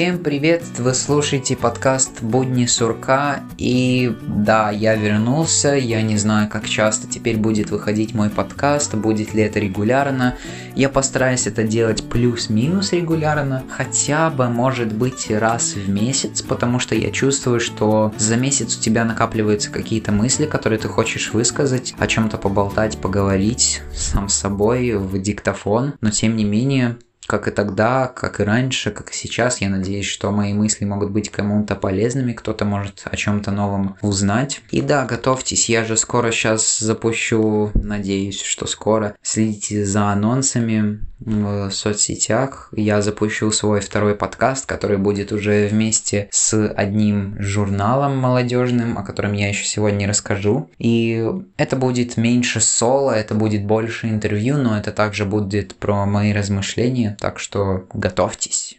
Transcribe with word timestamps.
Всем 0.00 0.16
привет! 0.16 0.62
Вы 0.78 0.94
слушаете 0.94 1.58
подкаст 1.58 2.22
«Будни 2.22 2.64
сурка» 2.64 3.42
и 3.58 4.16
да, 4.22 4.70
я 4.70 4.94
вернулся, 4.94 5.74
я 5.74 6.00
не 6.00 6.16
знаю, 6.16 6.48
как 6.48 6.66
часто 6.66 7.06
теперь 7.06 7.36
будет 7.36 7.68
выходить 7.68 8.14
мой 8.14 8.30
подкаст, 8.30 8.94
будет 8.94 9.34
ли 9.34 9.42
это 9.42 9.58
регулярно. 9.58 10.38
Я 10.74 10.88
постараюсь 10.88 11.46
это 11.46 11.64
делать 11.64 12.08
плюс-минус 12.08 12.94
регулярно, 12.94 13.62
хотя 13.68 14.30
бы, 14.30 14.48
может 14.48 14.90
быть, 14.90 15.30
раз 15.30 15.74
в 15.74 15.90
месяц, 15.90 16.40
потому 16.40 16.78
что 16.78 16.94
я 16.94 17.10
чувствую, 17.10 17.60
что 17.60 18.14
за 18.16 18.36
месяц 18.38 18.78
у 18.78 18.80
тебя 18.80 19.04
накапливаются 19.04 19.70
какие-то 19.70 20.12
мысли, 20.12 20.46
которые 20.46 20.78
ты 20.78 20.88
хочешь 20.88 21.34
высказать, 21.34 21.94
о 21.98 22.06
чем-то 22.06 22.38
поболтать, 22.38 22.96
поговорить 22.96 23.82
сам 23.94 24.30
с 24.30 24.34
собой 24.34 24.94
в 24.94 25.20
диктофон, 25.20 25.92
но 26.00 26.10
тем 26.10 26.36
не 26.36 26.44
менее 26.46 26.96
как 27.30 27.46
и 27.46 27.52
тогда, 27.52 28.08
как 28.08 28.40
и 28.40 28.42
раньше, 28.42 28.90
как 28.90 29.12
и 29.12 29.14
сейчас. 29.14 29.60
Я 29.60 29.68
надеюсь, 29.68 30.06
что 30.06 30.32
мои 30.32 30.52
мысли 30.52 30.84
могут 30.84 31.12
быть 31.12 31.30
кому-то 31.30 31.76
полезными, 31.76 32.32
кто-то 32.32 32.64
может 32.64 33.02
о 33.04 33.16
чем-то 33.16 33.52
новом 33.52 33.96
узнать. 34.02 34.62
И 34.72 34.80
да, 34.80 35.04
готовьтесь, 35.04 35.68
я 35.68 35.84
же 35.84 35.96
скоро 35.96 36.32
сейчас 36.32 36.80
запущу, 36.80 37.70
надеюсь, 37.74 38.42
что 38.42 38.66
скоро. 38.66 39.14
Следите 39.22 39.84
за 39.84 40.08
анонсами 40.08 41.06
в 41.20 41.70
соцсетях. 41.70 42.68
Я 42.74 43.02
запущу 43.02 43.50
свой 43.52 43.80
второй 43.80 44.14
подкаст, 44.14 44.66
который 44.66 44.96
будет 44.96 45.32
уже 45.32 45.68
вместе 45.68 46.28
с 46.30 46.68
одним 46.68 47.36
журналом 47.40 48.16
молодежным, 48.18 48.98
о 48.98 49.02
котором 49.02 49.32
я 49.34 49.48
еще 49.48 49.64
сегодня 49.64 50.08
расскажу. 50.08 50.70
И 50.78 51.24
это 51.56 51.76
будет 51.76 52.16
меньше 52.16 52.60
соло, 52.60 53.12
это 53.12 53.34
будет 53.34 53.64
больше 53.64 54.08
интервью, 54.08 54.56
но 54.56 54.76
это 54.76 54.92
также 54.92 55.24
будет 55.24 55.76
про 55.76 56.06
мои 56.06 56.32
размышления 56.32 57.16
так 57.20 57.38
что 57.38 57.86
готовьтесь. 57.92 58.78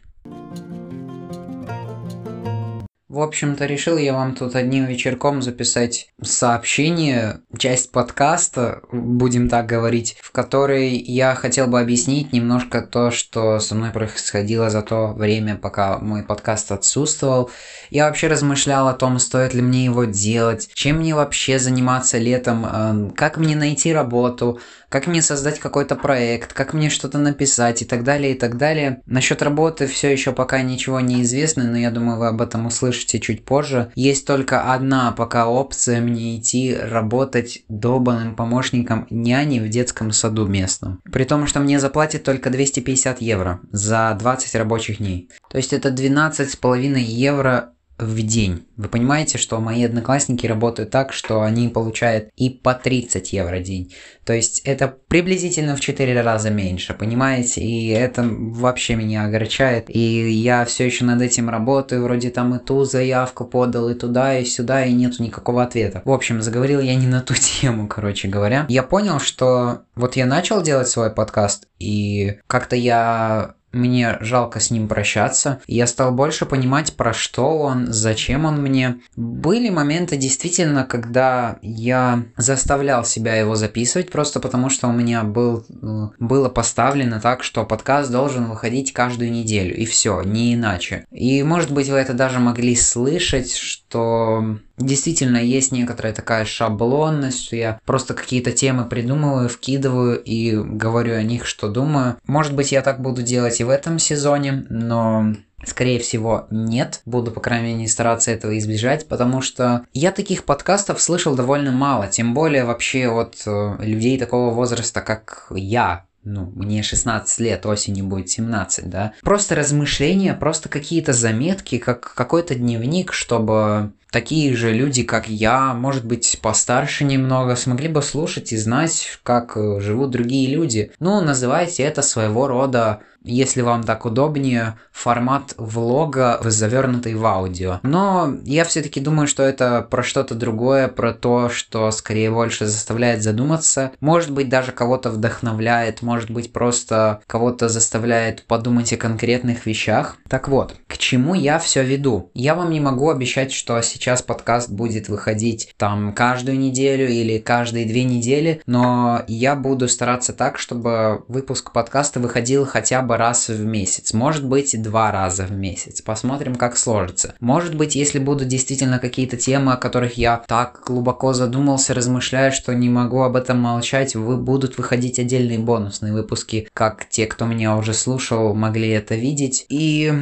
В 3.12 3.20
общем-то, 3.20 3.66
решил 3.66 3.98
я 3.98 4.14
вам 4.14 4.36
тут 4.36 4.56
одним 4.56 4.86
вечерком 4.86 5.42
записать 5.42 6.08
сообщение, 6.22 7.42
часть 7.58 7.92
подкаста, 7.92 8.84
будем 8.90 9.50
так 9.50 9.66
говорить, 9.66 10.16
в 10.22 10.32
которой 10.32 10.92
я 10.96 11.36
хотел 11.36 11.68
бы 11.68 11.82
объяснить 11.82 12.32
немножко 12.32 12.82
то, 12.82 13.12
что 13.12 13.60
со 13.60 13.76
мной 13.76 13.92
происходило 13.92 14.70
за 14.70 14.82
то 14.82 15.08
время, 15.08 15.58
пока 15.58 16.00
мой 16.00 16.24
подкаст 16.24 16.72
отсутствовал. 16.72 17.52
Я 17.90 18.08
вообще 18.08 18.28
размышлял 18.28 18.88
о 18.88 18.94
том, 18.94 19.20
стоит 19.20 19.54
ли 19.54 19.62
мне 19.62 19.84
его 19.84 20.06
делать, 20.06 20.70
чем 20.74 21.00
мне 21.00 21.14
вообще 21.14 21.60
заниматься 21.60 22.18
летом, 22.18 22.66
э, 22.66 23.12
как 23.18 23.36
мне 23.36 23.58
найти 23.58 23.92
работу, 23.92 24.62
как 24.88 25.08
мне 25.08 25.22
создать 25.22 25.60
какой-то 25.60 25.98
проект, 25.98 26.54
как 26.54 26.74
мне 26.74 26.90
что-то 26.90 27.18
написать 27.18 27.82
и 27.82 27.86
так 27.86 28.06
далее, 28.06 28.36
и 28.36 28.40
так 28.40 28.58
далее. 28.58 29.02
Насчет 29.06 29.42
работы 29.42 29.88
все 29.88 30.10
еще 30.12 30.32
пока 30.32 30.62
ничего 30.62 31.02
не 31.02 31.24
известно, 31.24 31.66
но 31.66 31.78
я 31.78 31.92
думаю, 31.92 32.18
вы 32.18 32.28
об 32.28 32.42
этом 32.42 32.66
услышите 32.66 33.01
чуть 33.06 33.46
позже. 33.46 33.92
Есть 33.96 34.26
только 34.26 34.74
одна 34.74 35.12
пока 35.12 35.48
опция 35.48 36.02
мне 36.02 36.38
идти 36.38 36.76
работать 36.76 37.64
долбанным 37.70 38.36
помощником 38.36 39.08
няни 39.10 39.60
в 39.60 39.70
детском 39.70 40.12
саду 40.12 40.46
местном. 40.46 41.02
При 41.12 41.24
том, 41.24 41.48
что 41.48 41.60
мне 41.60 41.80
заплатят 41.80 42.24
только 42.24 42.50
250 42.50 43.22
евро 43.22 43.62
за 43.72 44.16
20 44.20 44.56
рабочих 44.56 44.98
дней. 44.98 45.30
То 45.50 45.58
есть 45.58 45.74
это 45.74 45.90
12,5 45.90 46.98
евро 47.00 47.74
в 47.98 48.22
день. 48.24 48.66
Вы 48.78 48.90
понимаете, 48.90 49.38
что 49.38 49.60
мои 49.60 49.84
одноклассники 49.84 50.48
работают 50.48 50.90
так, 50.90 51.14
что 51.14 51.42
они 51.44 51.70
получают 51.70 52.30
и 52.36 52.50
по 52.50 52.74
30 52.74 53.32
евро 53.34 53.60
в 53.60 53.64
день. 53.64 53.94
То 54.26 54.34
есть 54.34 54.60
это 54.60 54.88
приблизительно 55.08 55.76
в 55.76 55.82
4 55.82 56.22
раза 56.22 56.50
меньше, 56.50 56.94
понимаете? 56.94 57.62
И 57.62 57.90
это 57.90 58.24
вообще 58.28 58.96
меня 58.96 59.26
огорчает. 59.26 59.86
И 59.90 60.32
я 60.32 60.66
все 60.66 60.86
еще 60.86 61.06
над 61.06 61.22
этим 61.22 61.50
работаю, 61.50 62.04
вроде 62.04 62.30
там 62.30 62.56
и 62.56 62.60
ту 62.60 62.84
заявку 62.84 63.46
подал, 63.46 63.90
и 63.90 63.94
туда, 63.94 64.38
и 64.38 64.46
сюда, 64.46 64.86
и 64.86 64.94
нету 64.94 65.24
никакого 65.24 65.64
ответа. 65.64 66.02
В 66.06 66.12
общем, 66.12 66.42
заговорил 66.42 66.80
я 66.80 66.96
не 66.96 67.08
на 67.08 67.22
ту 67.22 67.34
тему, 67.62 67.88
короче 67.88 68.28
говоря. 68.28 68.66
Я 68.70 68.84
понял, 68.84 69.20
что 69.20 69.82
вот 69.96 70.16
я 70.16 70.26
начал 70.26 70.62
делать 70.62 70.88
свой 70.88 71.12
подкаст, 71.12 71.68
и 71.80 72.40
как-то 72.48 72.76
я 72.76 73.56
мне 73.72 74.18
жалко 74.22 74.60
с 74.60 74.72
ним 74.72 74.88
прощаться. 74.88 75.62
Я 75.68 75.88
стал 75.88 76.12
больше 76.12 76.46
понимать, 76.46 76.94
про 76.94 77.14
что 77.14 77.58
он, 77.58 77.88
зачем 77.92 78.46
он 78.46 78.62
мне. 78.62 78.98
Были 79.16 79.70
моменты 79.70 80.18
действительно, 80.18 80.84
когда 80.84 81.58
я 81.62 82.24
заставлял 82.38 83.06
себя 83.06 83.36
его 83.36 83.56
записывать, 83.56 84.12
просто 84.12 84.40
потому 84.40 84.70
что 84.70 84.88
у 84.88 84.92
меня 84.92 85.24
был, 85.24 85.66
э, 85.70 86.10
было 86.20 86.50
поставлено 86.50 87.20
так, 87.20 87.44
что 87.44 87.66
подкаст 87.66 88.12
должен 88.12 88.46
выходить 88.46 88.94
каждую 88.94 89.32
неделю, 89.32 89.76
и 89.76 89.86
все, 89.86 90.22
не 90.22 90.54
иначе. 90.54 91.06
И 91.12 91.44
может 91.44 91.72
быть 91.72 91.90
вы 91.90 91.98
это 91.98 92.14
даже 92.14 92.40
могли 92.40 92.76
слышать, 92.76 93.81
что 93.92 94.58
действительно 94.78 95.38
есть 95.38 95.74
некоторая 95.74 96.14
такая 96.14 96.46
шаблонность, 96.46 97.44
что 97.44 97.58
я 97.58 97.80
просто 97.86 98.14
какие-то 98.14 98.54
темы 98.54 98.86
придумываю, 98.86 99.50
вкидываю 99.50 100.22
и 100.24 100.56
говорю 100.56 101.16
о 101.16 101.24
них, 101.24 101.46
что 101.46 101.68
думаю. 101.68 102.16
Может 102.26 102.56
быть, 102.56 102.72
я 102.72 102.82
так 102.84 103.02
буду 103.02 103.22
делать 103.22 103.60
и 103.60 103.66
в 103.66 103.70
этом 103.70 104.00
сезоне, 104.00 104.66
но 104.70 105.34
Скорее 105.64 106.00
всего, 106.00 106.48
нет. 106.50 107.02
Буду, 107.06 107.30
по 107.30 107.40
крайней 107.40 107.76
мере, 107.76 107.88
стараться 107.88 108.32
этого 108.32 108.58
избежать, 108.58 109.08
потому 109.08 109.44
что 109.44 109.86
я 109.94 110.12
таких 110.12 110.44
подкастов 110.44 111.00
слышал 111.00 111.36
довольно 111.36 111.72
мало, 111.72 112.08
тем 112.08 112.34
более 112.34 112.66
вообще 112.66 113.06
от 113.06 113.36
э, 113.46 113.76
людей 113.78 114.18
такого 114.18 114.52
возраста, 114.52 115.02
как 115.02 115.52
я, 115.52 116.06
ну, 116.24 116.52
мне 116.56 116.84
16 116.84 117.40
лет, 117.40 117.66
осенью 117.66 118.06
будет 118.06 118.30
17, 118.30 118.90
да. 118.90 119.14
Просто 119.22 119.56
размышления, 119.56 120.34
просто 120.34 120.70
какие-то 120.70 121.14
заметки, 121.14 121.78
как 121.78 122.14
какой-то 122.14 122.56
дневник, 122.56 123.12
чтобы 123.12 123.92
такие 124.12 124.56
же 124.56 124.72
люди, 124.74 125.04
как 125.04 125.28
я, 125.28 125.74
может 125.74 126.06
быть, 126.06 126.38
постарше 126.42 127.06
немного, 127.06 127.56
смогли 127.56 127.88
бы 127.88 128.02
слушать 128.02 128.52
и 128.52 128.58
знать, 128.58 129.20
как 129.24 129.58
э, 129.58 129.80
живут 129.80 130.12
другие 130.12 130.54
люди. 130.54 130.92
Ну, 131.00 131.22
называйте 131.22 131.84
это 131.84 132.02
своего 132.02 132.48
рода 132.48 133.00
если 133.24 133.62
вам 133.62 133.84
так 133.84 134.06
удобнее, 134.06 134.78
формат 134.92 135.54
влога, 135.58 136.40
завернутый 136.44 137.16
в 137.16 137.26
аудио. 137.26 137.80
Но 137.84 138.36
я 138.44 138.64
все-таки 138.66 139.00
думаю, 139.00 139.28
что 139.28 139.44
это 139.44 139.86
про 139.90 140.04
что-то 140.04 140.36
другое, 140.36 140.88
про 140.88 141.14
то, 141.14 141.50
что 141.50 141.92
скорее 141.92 142.32
больше 142.32 142.66
заставляет 142.66 143.24
задуматься. 143.24 143.92
Может 144.00 144.32
быть, 144.32 144.50
даже 144.50 144.72
кого-то 144.72 145.10
вдохновляет, 145.10 146.02
может 146.02 146.32
быть, 146.32 146.52
просто 146.52 147.22
кого-то 147.28 147.70
заставляет 147.70 148.44
подумать 148.44 148.92
о 148.94 148.98
конкретных 148.98 149.66
вещах. 149.66 150.18
Так 150.28 150.48
вот, 150.48 150.76
к 150.88 150.98
чему 150.98 151.34
я 151.34 151.60
все 151.60 151.84
веду? 151.84 152.32
Я 152.34 152.56
вам 152.56 152.72
не 152.72 152.80
могу 152.80 153.10
обещать, 153.10 153.52
что 153.52 153.82
сейчас 153.82 154.22
подкаст 154.22 154.70
будет 154.70 155.10
выходить 155.10 155.74
там 155.78 156.14
каждую 156.14 156.60
неделю 156.60 157.08
или 157.08 157.38
каждые 157.38 157.86
две 157.86 158.04
недели, 158.04 158.62
но 158.66 159.24
я 159.28 159.56
буду 159.56 159.88
стараться 159.88 160.34
так, 160.34 160.58
чтобы 160.58 161.24
выпуск 161.28 161.72
подкаста 161.72 162.20
выходил 162.20 162.66
хотя 162.66 163.02
бы 163.02 163.11
бы 163.12 163.18
раз 163.18 163.50
в 163.50 163.66
месяц, 163.66 164.14
может 164.14 164.46
быть 164.46 164.82
два 164.82 165.12
раза 165.12 165.46
в 165.46 165.52
месяц. 165.52 166.02
Посмотрим, 166.02 166.56
как 166.56 166.78
сложится. 166.78 167.36
Может 167.42 167.76
быть, 167.76 167.94
если 167.94 168.20
будут 168.20 168.48
действительно 168.48 169.00
какие-то 169.00 169.36
темы, 169.36 169.74
о 169.74 169.78
которых 169.78 170.18
я 170.18 170.38
так 170.48 170.84
глубоко 170.86 171.34
задумался, 171.34 171.94
размышляю, 171.94 172.54
что 172.54 172.74
не 172.74 172.90
могу 172.90 173.22
об 173.24 173.36
этом 173.36 173.60
молчать, 173.60 174.16
вы 174.16 174.38
будут 174.38 174.78
выходить 174.78 175.20
отдельные 175.20 175.60
бонусные 175.60 176.14
выпуски, 176.14 176.70
как 176.74 177.10
те, 177.10 177.26
кто 177.26 177.46
меня 177.46 177.76
уже 177.76 177.94
слушал, 177.94 178.54
могли 178.54 178.88
это 178.90 179.16
видеть. 179.16 179.66
И 179.68 180.14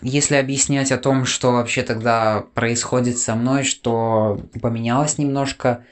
если 0.00 0.36
объяснять 0.36 0.92
о 0.92 0.98
том, 0.98 1.26
что 1.26 1.52
вообще 1.52 1.82
тогда 1.82 2.46
происходит 2.54 3.18
со 3.18 3.34
мной, 3.34 3.64
что 3.64 4.40
поменялось 4.62 5.18
немножко, 5.18 5.84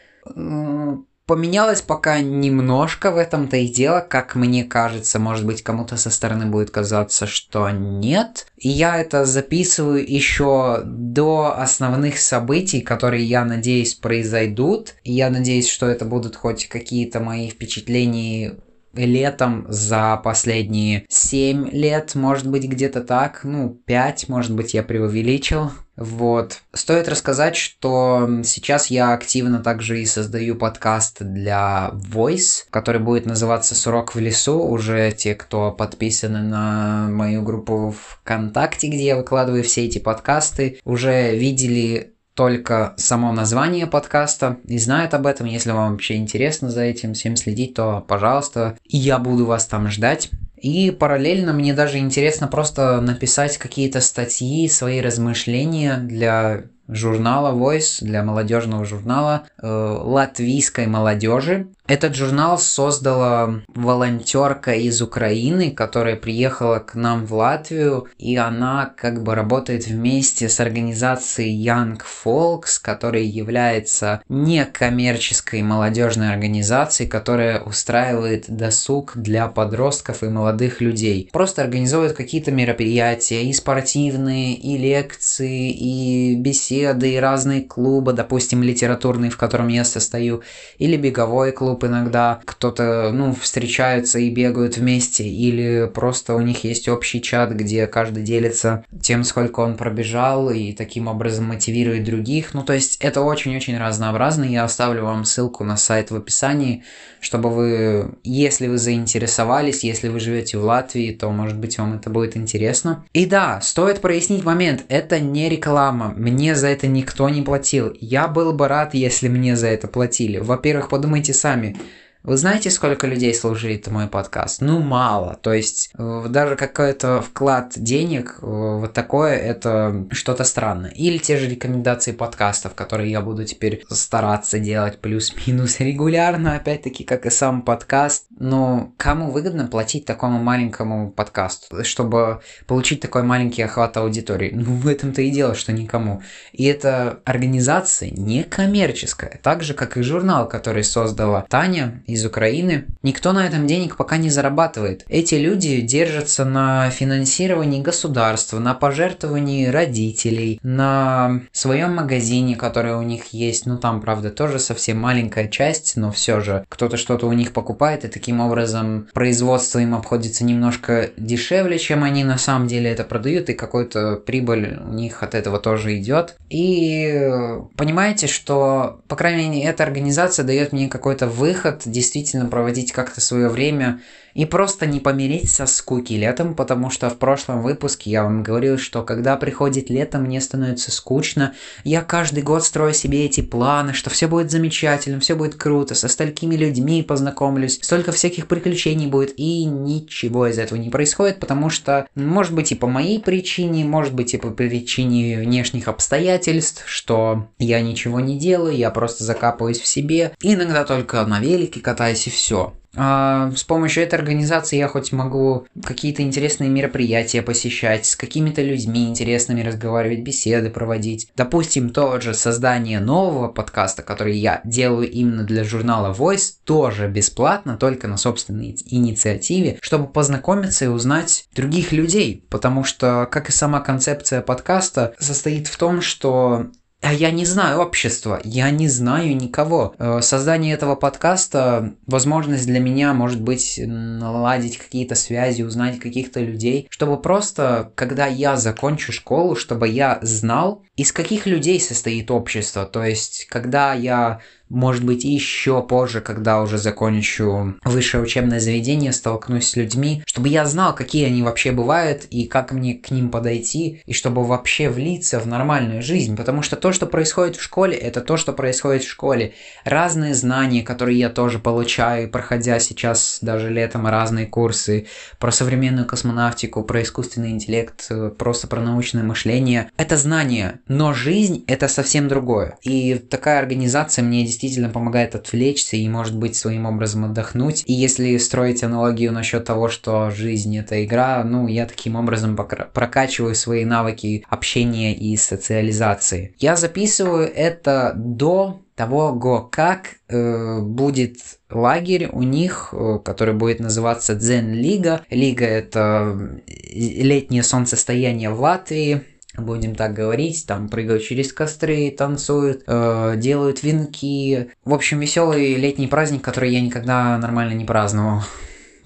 Поменялось 1.29 1.83
пока 1.83 2.21
немножко 2.21 3.11
в 3.11 3.19
этом-то 3.19 3.59
и 3.59 3.69
дело, 3.69 4.01
как 4.01 4.35
мне 4.35 4.65
кажется, 4.65 5.19
может 5.19 5.45
быть, 5.45 5.63
кому-то 5.63 5.99
со 5.99 6.09
стороны 6.09 6.47
будет 6.47 6.71
казаться, 6.71 7.27
что 7.27 7.69
нет. 7.69 8.47
И 8.57 8.71
я 8.71 8.99
это 8.99 9.27
записываю 9.27 10.11
еще 10.11 10.81
до 10.87 11.55
основных 11.55 12.19
событий, 12.19 12.81
которые, 12.81 13.27
я 13.27 13.45
надеюсь, 13.45 13.95
произойдут. 13.95 14.95
И 15.05 15.13
я 15.13 15.29
надеюсь, 15.29 15.69
что 15.69 15.85
это 15.85 16.07
будут 16.07 16.35
хоть 16.35 16.67
какие-то 16.67 17.21
мои 17.21 17.51
впечатления 17.51 18.55
летом 18.95 19.67
за 19.69 20.17
последние 20.25 21.05
7 21.11 21.69
лет, 21.73 22.15
может 22.15 22.49
быть, 22.49 22.65
где-то 22.65 23.03
так, 23.03 23.41
ну, 23.45 23.69
5, 23.85 24.31
может 24.31 24.55
быть, 24.55 24.73
я 24.73 24.83
преувеличил. 24.83 25.73
Вот. 25.99 26.61
Стоит 26.73 27.09
рассказать, 27.09 27.57
что 27.57 28.29
сейчас 28.45 28.87
я 28.87 29.13
активно 29.13 29.59
также 29.59 30.01
и 30.01 30.07
создаю 30.07 30.55
подкаст 30.55 31.17
для 31.21 31.91
Voice, 31.93 32.67
который 32.71 33.01
будет 33.01 33.27
называться 33.27 33.75
«Сурок 33.75 34.15
в 34.15 34.21
лесу». 34.21 34.61
Уже 34.61 35.11
те, 35.11 35.35
кто 35.35 35.73
подписаны 35.73 36.41
на 36.43 37.09
мою 37.11 37.43
группу 37.43 37.93
ВКонтакте, 37.99 38.87
где 38.87 39.07
я 39.07 39.17
выкладываю 39.17 39.65
все 39.65 39.87
эти 39.87 39.99
подкасты, 39.99 40.79
уже 40.85 41.37
видели 41.37 42.15
только 42.35 42.95
само 42.97 43.33
название 43.33 43.89
подкаста 43.89 44.59
и 44.69 44.79
знают 44.79 45.15
об 45.15 45.27
этом. 45.27 45.49
Если 45.49 45.73
вам 45.73 45.93
вообще 45.93 46.15
интересно 46.15 46.71
за 46.71 46.83
этим 46.83 47.15
всем 47.15 47.35
следить, 47.35 47.75
то, 47.75 48.05
пожалуйста, 48.07 48.79
я 48.85 49.19
буду 49.19 49.47
вас 49.47 49.67
там 49.67 49.89
ждать. 49.89 50.31
И 50.61 50.91
параллельно 50.91 51.53
мне 51.53 51.75
даже 51.75 51.99
интересно 51.99 52.49
просто 52.49 53.01
написать 53.01 53.59
какие-то 53.59 54.01
статьи, 54.01 54.69
свои 54.69 55.01
размышления 55.01 55.99
для 55.99 56.65
журнала 56.89 57.55
Voice, 57.55 58.03
для 58.03 58.23
молодежного 58.23 58.85
журнала 58.85 59.45
э, 59.61 59.67
латвийской 59.67 60.87
молодежи. 60.87 61.69
Этот 61.89 62.15
журнал 62.15 62.59
создала 62.59 63.63
волонтерка 63.75 64.75
из 64.75 65.01
Украины, 65.01 65.71
которая 65.71 66.17
приехала 66.17 66.81
к 66.81 66.95
нам 66.95 67.25
в 67.25 67.33
Латвию, 67.33 68.09
и 68.19 68.37
она 68.37 68.93
как 68.95 69.23
бы 69.23 69.35
работает 69.35 69.87
вместе 69.87 70.51
с 70.51 70.61
организацией 70.61 71.67
Young 71.67 71.99
Folks, 72.25 72.79
которая 72.83 73.23
является 73.23 74.21
некоммерческой 74.29 75.63
молодежной 75.63 76.31
организацией, 76.31 77.09
которая 77.09 77.61
устраивает 77.61 78.45
досуг 78.49 79.13
для 79.15 79.49
подростков 79.49 80.23
и 80.23 80.29
молодых 80.29 80.83
людей. 80.83 81.31
Просто 81.33 81.63
организует 81.63 82.13
какие-то 82.13 82.53
мероприятия, 82.53 83.45
и 83.45 83.53
спортивные, 83.55 84.53
и 84.53 84.77
лекции, 84.77 85.71
и 85.71 86.35
беседы, 86.35 87.15
и 87.15 87.17
разные 87.17 87.63
клубы, 87.63 88.13
допустим, 88.13 88.63
литературный, 88.63 89.31
в 89.31 89.39
котором 89.39 89.69
я 89.69 89.87
состою, 89.87 90.43
или 90.77 90.99
беговой 90.99 91.53
клуб, 91.53 91.78
клуб 91.79 91.85
иногда, 91.85 92.41
кто-то, 92.45 93.11
ну, 93.13 93.35
встречаются 93.35 94.19
и 94.19 94.31
бегают 94.31 94.77
вместе, 94.77 95.25
или 95.25 95.91
просто 95.93 96.35
у 96.35 96.41
них 96.41 96.65
есть 96.65 96.89
общий 96.89 97.23
чат, 97.23 97.53
где 97.53 97.87
каждый 97.87 98.23
делится 98.23 98.85
тем, 99.01 99.25
сколько 99.25 99.61
он 99.61 99.77
пробежал, 99.77 100.51
и 100.51 100.73
таким 100.73 101.07
образом 101.07 101.47
мотивирует 101.47 102.05
других. 102.05 102.55
Ну, 102.55 102.63
то 102.63 102.73
есть 102.73 102.97
это 103.01 103.21
очень-очень 103.21 103.79
разнообразно. 103.79 104.45
Я 104.45 104.65
оставлю 104.65 105.05
вам 105.05 105.25
ссылку 105.25 105.65
на 105.65 105.77
сайт 105.77 106.11
в 106.11 106.17
описании, 106.17 106.83
чтобы 107.21 107.51
вы, 107.51 108.15
если 108.25 108.67
вы 108.67 108.79
заинтересовались, 108.79 109.85
если 109.85 110.09
вы 110.09 110.21
живете 110.21 110.59
в 110.59 110.65
Латвии, 110.65 111.13
то, 111.13 111.31
может 111.31 111.57
быть, 111.57 111.79
вам 111.79 111.95
это 111.95 112.11
будет 112.11 112.37
интересно. 112.37 113.05
И 113.13 113.27
да, 113.27 113.61
стоит 113.61 114.01
прояснить 114.01 114.45
момент, 114.45 114.85
это 114.89 115.21
не 115.21 115.49
реклама, 115.49 116.15
мне 116.17 116.55
за 116.55 116.69
это 116.69 116.87
никто 116.87 117.29
не 117.29 117.43
платил. 117.43 117.93
Я 118.01 118.29
был 118.29 118.53
бы 118.53 118.69
рад, 118.69 118.95
если 118.95 119.29
мне 119.29 119.57
за 119.57 119.69
это 119.69 119.89
платили. 119.89 120.39
Во-первых, 120.39 120.89
подумайте 120.89 121.33
сами, 121.33 121.68
Miami 121.73 122.08
вы 122.25 122.37
знаете, 122.37 122.71
сколько 122.71 123.07
людей 123.07 123.33
служит 123.33 123.87
мой 123.87 124.09
подкаст? 124.09 124.61
Ну, 124.61 124.81
мало. 124.81 125.39
То 125.41 125.53
есть, 125.53 125.91
э, 125.97 126.27
даже 126.29 126.57
какой-то 126.57 127.23
вклад 127.23 127.73
денег, 127.77 128.39
э, 128.43 128.47
вот 128.47 128.93
такое, 128.93 129.37
это 129.37 130.07
что-то 130.11 130.43
странное. 130.43 130.91
Или 130.91 131.19
те 131.19 131.37
же 131.37 131.49
рекомендации 131.49 132.13
подкастов, 132.13 132.75
которые 132.75 133.11
я 133.11 133.21
буду 133.21 133.45
теперь 133.45 133.85
стараться 133.89 134.59
делать 134.59 134.99
плюс-минус 134.99 135.77
регулярно, 135.79 136.57
опять-таки, 136.57 137.05
как 137.05 137.25
и 137.25 137.31
сам 137.31 137.63
подкаст. 137.63 138.27
Но 138.31 138.93
кому 138.97 139.31
выгодно 139.31 139.69
платить 139.69 140.05
такому 140.05 140.43
маленькому 140.43 141.13
подкасту, 141.13 141.85
чтобы 141.85 142.41
получить 142.67 143.01
такой 143.01 143.23
маленький 143.23 143.63
охват 143.63 143.97
аудитории? 143.97 144.51
Ну, 144.53 144.75
в 144.75 144.89
этом-то 144.89 145.23
и 145.23 145.31
дело, 145.31 145.55
что 145.55 145.73
никому. 145.73 146.23
И 146.53 146.65
эта 146.65 147.21
организация 147.25 148.11
не 148.11 148.43
коммерческая, 148.43 149.39
так 149.41 149.63
же, 149.63 149.73
как 149.75 149.97
и 149.97 150.03
журнал, 150.03 150.49
который 150.49 150.83
создала 150.83 151.47
Таня 151.49 152.03
из 152.09 152.25
Украины. 152.25 152.87
Никто 153.03 153.33
на 153.33 153.47
этом 153.47 153.67
денег 153.67 153.97
пока 153.97 154.17
не 154.17 154.31
зарабатывает. 154.31 155.05
Эти 155.09 155.35
люди 155.37 155.81
держатся 155.81 156.45
на 156.45 156.91
финансировании 156.91 157.81
государства, 157.83 158.59
на 158.59 158.75
пожертвовании 158.75 159.67
родителей, 159.67 160.59
на 160.63 161.43
своем 161.53 161.95
магазине, 161.95 162.57
который 162.57 162.95
у 162.95 163.03
них 163.03 163.27
есть. 163.27 163.67
Ну 163.67 163.79
там, 163.79 164.01
правда, 164.01 164.31
тоже 164.31 164.59
совсем 164.59 164.99
маленькая 164.99 165.49
часть, 165.49 165.97
но 165.97 166.11
все 166.11 166.41
же 166.41 166.65
кто-то 166.69 166.97
что-то 166.97 167.27
у 167.27 167.33
них 167.33 167.53
покупает, 167.53 168.05
и 168.05 168.09
таким 168.09 168.41
образом 168.41 169.09
производство 169.13 169.79
им 169.79 169.95
обходится 169.95 170.45
немножко 170.45 171.11
дешевле, 171.17 171.79
чем 171.79 172.05
они 172.05 172.25
на 172.25 172.39
самом 172.39 172.69
деле 172.69 172.91
это 172.91 173.05
продают, 173.05 173.51
и 173.51 173.55
какой-то 173.55 174.17
прибыль 174.17 174.79
у 174.83 174.95
них 174.95 175.23
от 175.23 175.35
этого 175.35 175.59
тоже 175.59 175.99
идет. 175.99 176.37
И 176.49 177.31
понимаете, 177.77 178.27
что, 178.27 179.01
по 179.09 179.17
крайней 179.17 179.49
мере, 179.49 179.65
эта 179.65 179.83
организация 179.83 180.45
дает 180.45 180.73
мне 180.73 180.89
какой-то 180.89 181.27
выход, 181.27 181.83
действительно 181.99 182.47
проводить 182.47 182.93
как-то 182.93 183.21
свое 183.21 183.49
время 183.49 184.01
и 184.39 184.45
просто 184.45 184.87
не 184.87 185.01
помереть 185.01 185.51
со 185.51 185.67
скуки 185.67 186.13
летом, 186.13 186.55
потому 186.55 186.91
что 186.91 187.11
в 187.11 187.19
прошлом 187.19 187.61
выпуске 187.61 188.09
я 188.11 188.23
вам 188.23 188.45
говорил, 188.45 188.79
что 188.79 189.03
когда 189.03 189.37
приходит 189.37 189.91
лето, 189.91 190.19
мне 190.19 190.41
становится 190.41 190.93
скучно. 190.93 191.55
Я 191.83 192.03
каждый 192.03 192.45
год 192.45 192.65
строю 192.65 192.95
себе 192.95 193.25
эти 193.25 193.41
планы, 193.41 193.95
что 193.95 194.11
все 194.11 194.29
будет 194.29 194.53
замечательно, 194.53 195.19
все 195.19 195.35
будет 195.35 195.57
круто, 195.57 195.97
со 195.97 196.07
столькими 196.07 196.55
людьми 196.55 197.03
познакомлюсь, 197.03 197.81
столько 197.83 198.13
всяких 198.13 198.47
приключений 198.47 199.09
будет, 199.09 199.35
и 199.37 199.65
ничего 199.65 200.47
из 200.47 200.61
этого 200.61 200.79
не 200.79 200.89
происходит, 200.89 201.41
потому 201.41 201.69
что, 201.69 202.07
может 202.15 202.55
быть, 202.55 202.71
и 202.71 202.77
по 202.77 202.87
моей 202.87 203.19
причине, 203.21 203.85
может 203.85 204.15
быть, 204.15 204.35
и 204.35 204.39
по 204.39 204.51
причине 204.51 205.41
внешних 205.41 205.89
обстоятельств, 205.89 206.85
что 206.87 207.49
я 207.59 207.81
ничего 207.81 208.21
не 208.21 208.39
делаю, 208.39 208.77
я 208.77 208.93
просто 208.93 209.25
закапываюсь 209.25 209.81
в 209.81 209.87
себе, 209.89 210.31
иногда 210.41 210.85
только 210.85 211.27
на 211.27 211.41
велике 211.41 211.81
катаюсь 211.81 212.29
и 212.29 212.31
все. 212.31 212.73
А, 212.97 213.51
с 213.55 213.65
помощью 213.65 214.03
этой 214.03 214.17
организации 214.17 214.77
я 214.77 214.89
хоть 214.89 215.13
могу 215.13 215.67
какие-то 215.85 216.23
интересные 216.23 216.71
мероприятия 216.71 217.43
посещать, 217.43 218.07
с 218.07 218.17
какими-то 218.17 218.63
людьми 218.63 219.09
интересными 219.09 219.63
разговаривать, 219.63 220.21
беседы 220.21 220.71
проводить. 220.71 221.31
Допустим, 221.37 221.91
то 221.91 222.21
же 222.21 222.35
создание 222.35 223.01
нового 223.01 223.49
подкаста, 223.49 224.03
который 224.03 224.37
я 224.37 224.61
делаю 224.65 225.11
именно 225.11 225.45
для 225.45 225.65
журнала 225.65 226.15
Voice, 226.15 226.55
тоже 226.65 227.09
бесплатно, 227.09 227.77
только 227.77 228.09
на 228.09 228.17
собственной 228.17 228.77
инициативе, 228.87 229.79
чтобы 229.81 230.07
познакомиться 230.07 230.87
и 230.87 230.89
узнать 230.89 231.49
других 231.55 231.93
людей. 231.93 232.47
Потому 232.49 232.85
что, 232.85 233.29
как 233.31 233.49
и 233.49 233.53
сама 233.53 233.81
концепция 233.81 234.41
подкаста, 234.41 235.15
состоит 235.19 235.67
в 235.67 235.77
том, 235.77 236.01
что 236.01 236.67
а 237.01 237.13
я 237.13 237.31
не 237.31 237.45
знаю 237.45 237.81
общества, 237.81 238.41
я 238.43 238.71
не 238.71 238.89
знаю 238.89 239.37
никого. 239.37 239.95
Э, 239.99 240.21
создание 240.21 240.75
этого 240.75 240.97
подкаста, 240.97 241.95
возможность 242.07 242.67
для 242.67 242.81
меня, 242.81 243.15
может 243.15 243.41
быть, 243.41 243.81
наладить 243.85 244.79
какие-то 244.79 245.15
связи, 245.15 245.63
узнать 245.63 246.01
каких-то 246.01 246.41
людей, 246.41 246.89
чтобы 246.91 247.21
просто, 247.21 247.93
когда 247.95 248.27
я 248.27 248.57
закончу 248.57 249.13
школу, 249.13 249.55
чтобы 249.55 249.89
я 249.89 250.19
знал, 250.23 250.83
из 250.97 251.13
каких 251.13 251.47
людей 251.47 251.81
состоит 251.81 252.31
общество. 252.33 252.85
То 252.85 253.05
есть, 253.05 253.47
когда 253.49 253.95
я 253.95 254.41
может 254.69 255.05
быть, 255.05 255.25
еще 255.25 255.83
позже, 255.83 256.21
когда 256.21 256.61
уже 256.61 256.79
закончу 256.79 257.75
высшее 257.85 258.23
учебное 258.23 258.61
заведение, 258.61 259.13
столкнусь 259.13 259.69
с 259.69 259.77
людьми, 259.77 260.23
чтобы 260.27 260.49
я 260.49 260.67
знал, 260.67 260.95
какие 260.95 261.27
они 261.27 261.43
вообще 261.43 261.73
бывают 261.73 262.25
и 262.31 262.45
как 262.45 262.73
мне 262.73 262.95
к 262.95 263.11
ним 263.11 263.31
подойти, 263.31 264.03
и 264.05 264.13
чтобы 264.13 264.45
вообще 264.45 264.91
влиться 264.91 265.41
в 265.41 265.47
нормальную 265.47 266.03
жизнь. 266.03 266.37
Потому 266.37 266.63
что 266.63 266.77
то, 266.77 266.93
что 266.93 267.07
происходит 267.07 267.57
в 267.57 267.63
школе, 267.63 267.97
это 267.97 268.21
то, 268.21 268.37
что 268.37 268.53
происходит 268.53 269.05
в 269.05 269.11
школе. 269.11 269.55
Разные 269.85 270.35
знания, 270.35 270.83
которые 270.83 271.19
я 271.19 271.31
тоже 271.31 271.59
получаю, 271.59 272.31
проходя 272.31 272.79
сейчас 272.79 273.39
даже 273.41 273.71
летом 273.71 274.07
разные 274.07 274.47
курсы 274.47 275.07
про 275.39 275.51
современную 275.51 276.07
космонавтику, 276.07 276.83
про 276.85 277.03
искусственный 277.03 277.51
интеллект, 277.51 278.09
просто 278.37 278.67
про 278.67 278.81
научное 278.81 279.23
мышление. 279.23 279.91
Это 279.97 280.17
знания, 280.17 280.81
но 280.89 281.15
жизнь 281.15 281.65
это 281.67 281.89
совсем 281.89 282.29
другое. 282.29 282.77
И 282.83 283.15
такая 283.15 283.59
организация 283.59 284.23
мне 284.23 284.43
действительно 284.43 284.58
действительно 284.59 284.91
помогает 284.91 285.37
отвлечься 285.37 285.97
и, 285.97 286.09
может 286.09 286.37
быть, 286.37 286.57
своим 286.57 286.85
образом 286.85 287.25
отдохнуть. 287.25 287.85
И 287.87 287.93
если 287.93 288.37
строить 288.39 288.83
аналогию 288.83 289.33
насчет 289.33 289.65
того, 289.65 289.89
что 289.89 290.31
жизнь 290.31 290.77
это 290.77 291.05
игра, 291.05 291.45
ну, 291.45 291.69
я 291.69 291.87
таким 291.87 292.17
образом 292.17 292.57
прокачиваю 292.57 293.55
свои 293.55 293.85
навыки 293.85 294.45
общения 294.49 295.15
и 295.15 295.37
социализации. 295.37 296.55
Я 296.59 296.75
записываю 296.75 297.49
это 297.55 298.13
до 298.17 298.81
того, 298.97 299.63
как 299.71 300.17
э, 300.29 300.81
будет 300.81 301.37
лагерь 301.71 302.29
у 302.33 302.43
них, 302.43 302.89
э, 302.93 303.21
который 303.25 303.55
будет 303.55 303.79
называться 303.79 304.35
Дзен 304.35 304.73
Лига. 304.73 305.21
Лига 305.31 305.65
это 305.65 306.61
летнее 306.67 307.63
солнцестояние 307.63 308.51
в 308.51 308.61
Латвии 308.61 309.23
будем 309.59 309.95
так 309.95 310.15
говорить, 310.15 310.65
там 310.67 310.89
прыгают 310.89 311.23
через 311.23 311.53
костры, 311.53 312.11
танцуют, 312.11 312.85
э, 312.87 313.35
делают 313.37 313.83
венки. 313.83 314.71
В 314.85 314.95
общем, 314.95 315.21
веселый 315.21 315.75
летний 315.75 316.07
праздник, 316.07 316.43
который 316.43 316.73
я 316.73 316.81
никогда 316.81 317.37
нормально 317.39 317.75
не 317.75 317.85
праздновал 317.85 318.43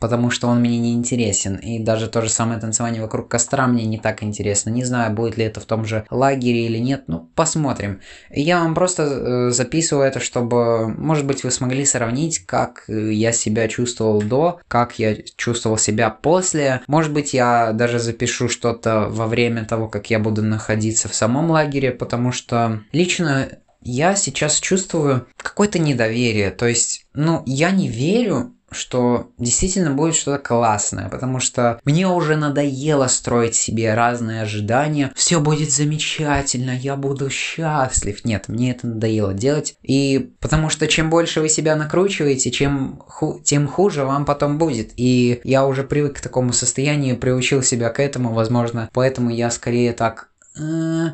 потому 0.03 0.31
что 0.31 0.49
он 0.49 0.59
мне 0.59 0.81
не 0.81 0.95
интересен. 0.95 1.55
И 1.55 1.79
даже 1.79 2.09
то 2.09 2.23
же 2.23 2.29
самое 2.29 2.59
танцевание 2.59 3.01
вокруг 3.01 3.29
костра 3.29 3.69
мне 3.69 3.85
не 3.85 3.99
так 3.99 4.25
интересно. 4.25 4.71
Не 4.71 4.83
знаю, 4.83 5.15
будет 5.15 5.37
ли 5.37 5.45
это 5.45 5.61
в 5.61 5.65
том 5.65 5.85
же 5.85 6.05
лагере 6.11 6.67
или 6.67 6.79
нет, 6.79 7.05
ну, 7.07 7.31
посмотрим. 7.37 8.01
Я 8.29 8.59
вам 8.59 8.75
просто 8.75 9.05
э, 9.05 9.51
записываю 9.51 10.05
это, 10.05 10.19
чтобы, 10.19 10.89
может 10.89 11.25
быть, 11.25 11.45
вы 11.45 11.53
смогли 11.53 11.87
сравнить, 11.87 12.41
как 12.41 12.83
э, 12.89 13.13
я 13.13 13.31
себя 13.31 13.69
чувствовал 13.69 14.21
до, 14.21 14.59
как 14.67 14.99
я 14.99 15.17
чувствовал 15.37 15.79
себя 15.79 16.11
после. 16.11 16.81
Может 16.89 17.13
быть, 17.13 17.33
я 17.33 17.71
даже 17.71 18.01
запишу 18.01 18.49
что-то 18.49 19.07
во 19.09 19.29
время 19.29 19.65
того, 19.65 19.87
как 19.87 20.11
я 20.11 20.19
буду 20.19 20.43
находиться 20.43 21.09
в 21.09 21.15
самом 21.15 21.49
лагере, 21.53 21.93
потому 21.93 22.33
что 22.33 22.81
лично 22.91 23.51
я 23.83 24.17
сейчас 24.17 24.59
чувствую 24.59 25.29
какое-то 25.37 25.79
недоверие. 25.79 26.51
То 26.51 26.67
есть, 26.67 27.07
ну, 27.15 27.45
я 27.47 27.71
не 27.71 27.87
верю 27.87 28.53
что 28.73 29.31
действительно 29.39 29.93
будет 29.93 30.15
что-то 30.15 30.39
классное, 30.39 31.09
потому 31.09 31.41
что 31.41 31.81
мне 31.85 32.07
уже 32.09 32.37
надоело 32.37 33.07
строить 33.07 33.55
себе 33.55 33.95
разные 33.95 34.43
ожидания. 34.43 35.13
Все 35.15 35.41
будет 35.41 35.71
замечательно, 35.71 36.71
я 36.71 36.97
буду 36.97 37.31
счастлив. 37.31 38.25
Нет, 38.25 38.49
мне 38.49 38.73
это 38.73 38.87
надоело 38.87 39.35
делать. 39.35 39.75
И 39.83 40.33
потому 40.41 40.69
что 40.69 40.87
чем 40.87 41.11
больше 41.11 41.41
вы 41.41 41.49
себя 41.49 41.77
накручиваете, 41.77 42.51
чем 42.51 43.03
ху 43.07 43.41
тем 43.43 43.69
хуже 43.69 44.05
вам 44.05 44.25
потом 44.25 44.59
будет. 44.59 44.93
И 44.97 45.41
я 45.45 45.67
уже 45.67 45.83
привык 45.83 46.19
к 46.19 46.21
такому 46.21 46.53
состоянию, 46.53 47.17
приучил 47.17 47.63
себя 47.63 47.91
к 47.91 48.01
этому, 48.01 48.33
возможно, 48.33 48.89
поэтому 48.93 49.31
я 49.31 49.51
скорее 49.51 49.93
так... 49.93 50.29
Э 50.59 51.11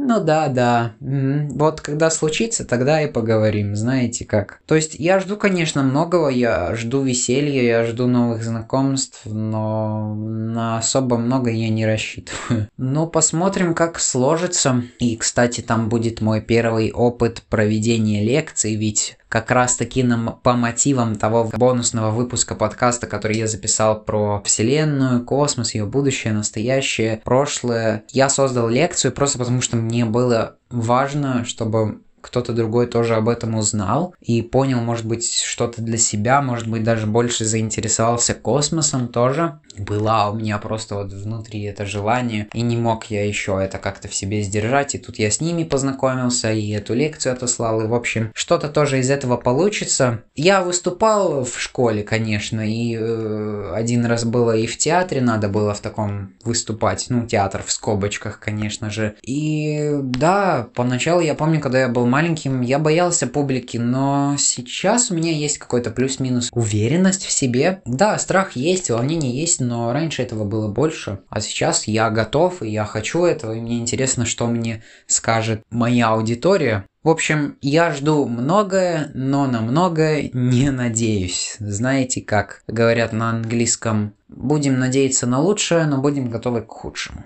ну 0.00 0.20
да, 0.20 0.46
да. 0.46 0.94
Вот 1.00 1.80
когда 1.80 2.08
случится, 2.08 2.64
тогда 2.64 3.02
и 3.02 3.10
поговорим, 3.10 3.74
знаете 3.74 4.24
как. 4.24 4.60
То 4.64 4.76
есть 4.76 4.94
я 4.94 5.18
жду, 5.18 5.36
конечно, 5.36 5.82
многого, 5.82 6.28
я 6.28 6.72
жду 6.76 7.02
веселья, 7.02 7.62
я 7.62 7.84
жду 7.84 8.06
новых 8.06 8.44
знакомств, 8.44 9.22
но 9.24 10.14
на 10.14 10.78
особо 10.78 11.16
много 11.16 11.50
я 11.50 11.68
не 11.68 11.84
рассчитываю. 11.84 12.68
Ну, 12.78 13.06
посмотрим, 13.06 13.74
как 13.74 13.98
сложится. 13.98 14.82
И, 14.98 15.16
кстати, 15.16 15.60
там 15.60 15.88
будет 15.88 16.20
мой 16.20 16.40
первый 16.40 16.92
опыт 16.92 17.42
проведения 17.48 18.24
лекций, 18.24 18.76
ведь 18.76 19.18
как 19.28 19.50
раз 19.50 19.76
таки 19.76 20.02
нам 20.02 20.38
по 20.42 20.54
мотивам 20.54 21.16
того 21.16 21.50
бонусного 21.52 22.10
выпуска 22.10 22.54
подкаста, 22.54 23.06
который 23.06 23.36
я 23.36 23.46
записал 23.46 24.02
про 24.02 24.42
Вселенную, 24.44 25.24
космос, 25.24 25.74
ее 25.74 25.84
будущее, 25.84 26.32
настоящее, 26.32 27.20
прошлое. 27.24 28.04
Я 28.10 28.28
создал 28.28 28.68
лекцию 28.68 29.12
просто 29.12 29.38
потому, 29.38 29.60
что 29.60 29.76
мне 29.76 30.04
было 30.04 30.56
важно, 30.70 31.44
чтобы 31.44 32.00
кто-то 32.20 32.52
другой 32.52 32.86
тоже 32.86 33.14
об 33.14 33.28
этом 33.28 33.54
узнал 33.54 34.14
и 34.20 34.42
понял, 34.42 34.80
может 34.80 35.06
быть, 35.06 35.30
что-то 35.32 35.82
для 35.82 35.98
себя, 35.98 36.42
может 36.42 36.68
быть, 36.68 36.82
даже 36.82 37.06
больше 37.06 37.44
заинтересовался 37.44 38.34
космосом 38.34 39.08
тоже. 39.08 39.60
Была 39.78 40.30
у 40.30 40.34
меня 40.34 40.58
просто 40.58 40.96
вот 40.96 41.12
внутри 41.12 41.62
это 41.62 41.86
желание, 41.86 42.48
и 42.52 42.62
не 42.62 42.76
мог 42.76 43.06
я 43.06 43.26
еще 43.26 43.60
это 43.62 43.78
как-то 43.78 44.08
в 44.08 44.14
себе 44.14 44.42
сдержать, 44.42 44.94
и 44.94 44.98
тут 44.98 45.18
я 45.18 45.30
с 45.30 45.40
ними 45.40 45.64
познакомился, 45.64 46.52
и 46.52 46.70
эту 46.70 46.94
лекцию 46.94 47.32
отослал, 47.32 47.80
и, 47.80 47.86
в 47.86 47.94
общем, 47.94 48.30
что-то 48.34 48.68
тоже 48.68 48.98
из 48.98 49.10
этого 49.10 49.36
получится. 49.36 50.22
Я 50.34 50.62
выступал 50.62 51.44
в 51.44 51.60
школе, 51.60 52.02
конечно, 52.02 52.60
и 52.60 52.96
э, 52.96 53.72
один 53.74 54.04
раз 54.06 54.24
было 54.24 54.56
и 54.56 54.66
в 54.66 54.76
театре 54.76 55.20
надо 55.20 55.48
было 55.48 55.74
в 55.74 55.80
таком 55.80 56.34
выступать, 56.44 57.06
ну, 57.08 57.26
театр 57.26 57.62
в 57.64 57.70
скобочках, 57.70 58.40
конечно 58.40 58.90
же. 58.90 59.14
И 59.22 59.90
да, 60.02 60.68
поначалу 60.74 61.20
я 61.20 61.34
помню, 61.34 61.60
когда 61.60 61.80
я 61.80 61.88
был 61.88 62.06
маленьким, 62.06 62.60
я 62.62 62.78
боялся 62.78 63.26
публики, 63.26 63.76
но 63.76 64.36
сейчас 64.38 65.10
у 65.10 65.14
меня 65.14 65.32
есть 65.32 65.58
какой-то 65.58 65.90
плюс-минус 65.90 66.50
уверенность 66.52 67.24
в 67.24 67.30
себе. 67.30 67.80
Да, 67.84 68.18
страх 68.18 68.56
есть, 68.56 68.90
волнение 68.90 69.38
есть, 69.38 69.60
но 69.68 69.92
раньше 69.92 70.22
этого 70.22 70.44
было 70.44 70.68
больше. 70.68 71.20
А 71.28 71.40
сейчас 71.40 71.86
я 71.86 72.08
готов, 72.10 72.62
и 72.62 72.70
я 72.70 72.84
хочу 72.84 73.24
этого, 73.24 73.52
и 73.52 73.60
мне 73.60 73.78
интересно, 73.78 74.24
что 74.24 74.46
мне 74.46 74.82
скажет 75.06 75.62
моя 75.70 76.08
аудитория. 76.08 76.86
В 77.02 77.10
общем, 77.10 77.56
я 77.60 77.92
жду 77.92 78.26
многое, 78.26 79.10
но 79.14 79.46
на 79.46 79.60
многое 79.60 80.30
не 80.32 80.70
надеюсь. 80.70 81.56
Знаете, 81.58 82.22
как 82.22 82.62
говорят 82.66 83.12
на 83.12 83.30
английском, 83.30 84.14
будем 84.28 84.78
надеяться 84.78 85.26
на 85.26 85.40
лучшее, 85.40 85.84
но 85.86 86.00
будем 86.00 86.30
готовы 86.30 86.62
к 86.62 86.68
худшему. 86.68 87.24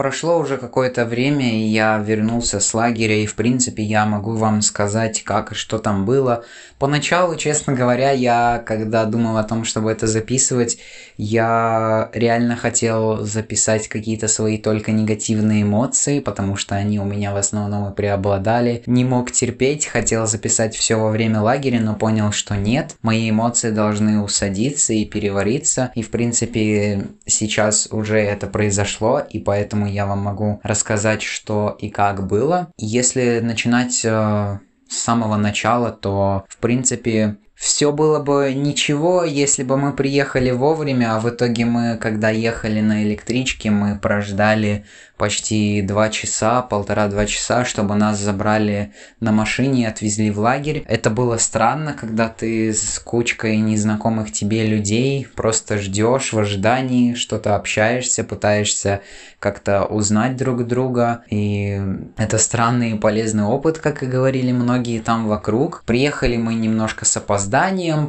Прошло 0.00 0.38
уже 0.38 0.56
какое-то 0.56 1.04
время, 1.04 1.60
и 1.60 1.66
я 1.66 1.98
вернулся 1.98 2.58
с 2.58 2.72
лагеря, 2.72 3.16
и 3.16 3.26
в 3.26 3.34
принципе 3.34 3.82
я 3.82 4.06
могу 4.06 4.32
вам 4.32 4.62
сказать, 4.62 5.22
как 5.24 5.52
и 5.52 5.54
что 5.54 5.78
там 5.78 6.06
было. 6.06 6.42
Поначалу, 6.78 7.36
честно 7.36 7.74
говоря, 7.74 8.10
я, 8.10 8.62
когда 8.64 9.04
думал 9.04 9.36
о 9.36 9.44
том, 9.44 9.64
чтобы 9.64 9.90
это 9.90 10.06
записывать, 10.06 10.78
я 11.18 12.08
реально 12.14 12.56
хотел 12.56 13.18
записать 13.26 13.88
какие-то 13.88 14.28
свои 14.28 14.56
только 14.56 14.90
негативные 14.90 15.64
эмоции, 15.64 16.20
потому 16.20 16.56
что 16.56 16.76
они 16.76 16.98
у 16.98 17.04
меня 17.04 17.34
в 17.34 17.36
основном 17.36 17.92
и 17.92 17.94
преобладали. 17.94 18.82
Не 18.86 19.04
мог 19.04 19.30
терпеть, 19.30 19.84
хотел 19.84 20.26
записать 20.26 20.74
все 20.74 20.96
во 20.96 21.10
время 21.10 21.42
лагеря, 21.42 21.78
но 21.78 21.94
понял, 21.94 22.32
что 22.32 22.56
нет. 22.56 22.96
Мои 23.02 23.28
эмоции 23.28 23.70
должны 23.70 24.22
усадиться 24.22 24.94
и 24.94 25.04
перевариться, 25.04 25.92
и 25.94 26.00
в 26.00 26.10
принципе 26.10 27.08
сейчас 27.26 27.88
уже 27.90 28.18
это 28.18 28.46
произошло, 28.46 29.20
и 29.28 29.38
поэтому 29.38 29.89
я 29.90 30.06
вам 30.06 30.20
могу 30.20 30.60
рассказать, 30.62 31.22
что 31.22 31.76
и 31.78 31.90
как 31.90 32.26
было. 32.26 32.72
Если 32.78 33.40
начинать 33.40 34.04
э, 34.04 34.58
с 34.88 34.96
самого 34.96 35.36
начала, 35.36 35.90
то 35.90 36.44
в 36.48 36.56
принципе 36.56 37.36
все 37.60 37.92
было 37.92 38.20
бы 38.20 38.54
ничего, 38.56 39.22
если 39.22 39.64
бы 39.64 39.76
мы 39.76 39.92
приехали 39.92 40.50
вовремя, 40.50 41.14
а 41.14 41.20
в 41.20 41.28
итоге 41.28 41.66
мы, 41.66 41.98
когда 41.98 42.30
ехали 42.30 42.80
на 42.80 43.02
электричке, 43.02 43.70
мы 43.70 43.98
прождали 43.98 44.86
почти 45.18 45.82
два 45.82 46.08
часа, 46.08 46.62
полтора-два 46.62 47.26
часа, 47.26 47.66
чтобы 47.66 47.94
нас 47.94 48.18
забрали 48.18 48.94
на 49.20 49.32
машине 49.32 49.82
и 49.82 49.84
отвезли 49.84 50.30
в 50.30 50.38
лагерь. 50.38 50.82
Это 50.88 51.10
было 51.10 51.36
странно, 51.36 51.92
когда 51.92 52.30
ты 52.30 52.72
с 52.72 52.98
кучкой 52.98 53.58
незнакомых 53.58 54.32
тебе 54.32 54.64
людей 54.66 55.28
просто 55.36 55.76
ждешь 55.76 56.32
в 56.32 56.38
ожидании, 56.38 57.12
что-то 57.12 57.56
общаешься, 57.56 58.24
пытаешься 58.24 59.02
как-то 59.38 59.84
узнать 59.84 60.38
друг 60.38 60.66
друга. 60.66 61.24
И 61.28 61.78
это 62.16 62.38
странный 62.38 62.92
и 62.92 62.98
полезный 62.98 63.44
опыт, 63.44 63.76
как 63.76 64.02
и 64.02 64.06
говорили 64.06 64.52
многие 64.52 65.00
там 65.00 65.28
вокруг. 65.28 65.82
Приехали 65.84 66.38
мы 66.38 66.54
немножко 66.54 67.04
с 67.04 67.14
опозданием, 67.18 67.49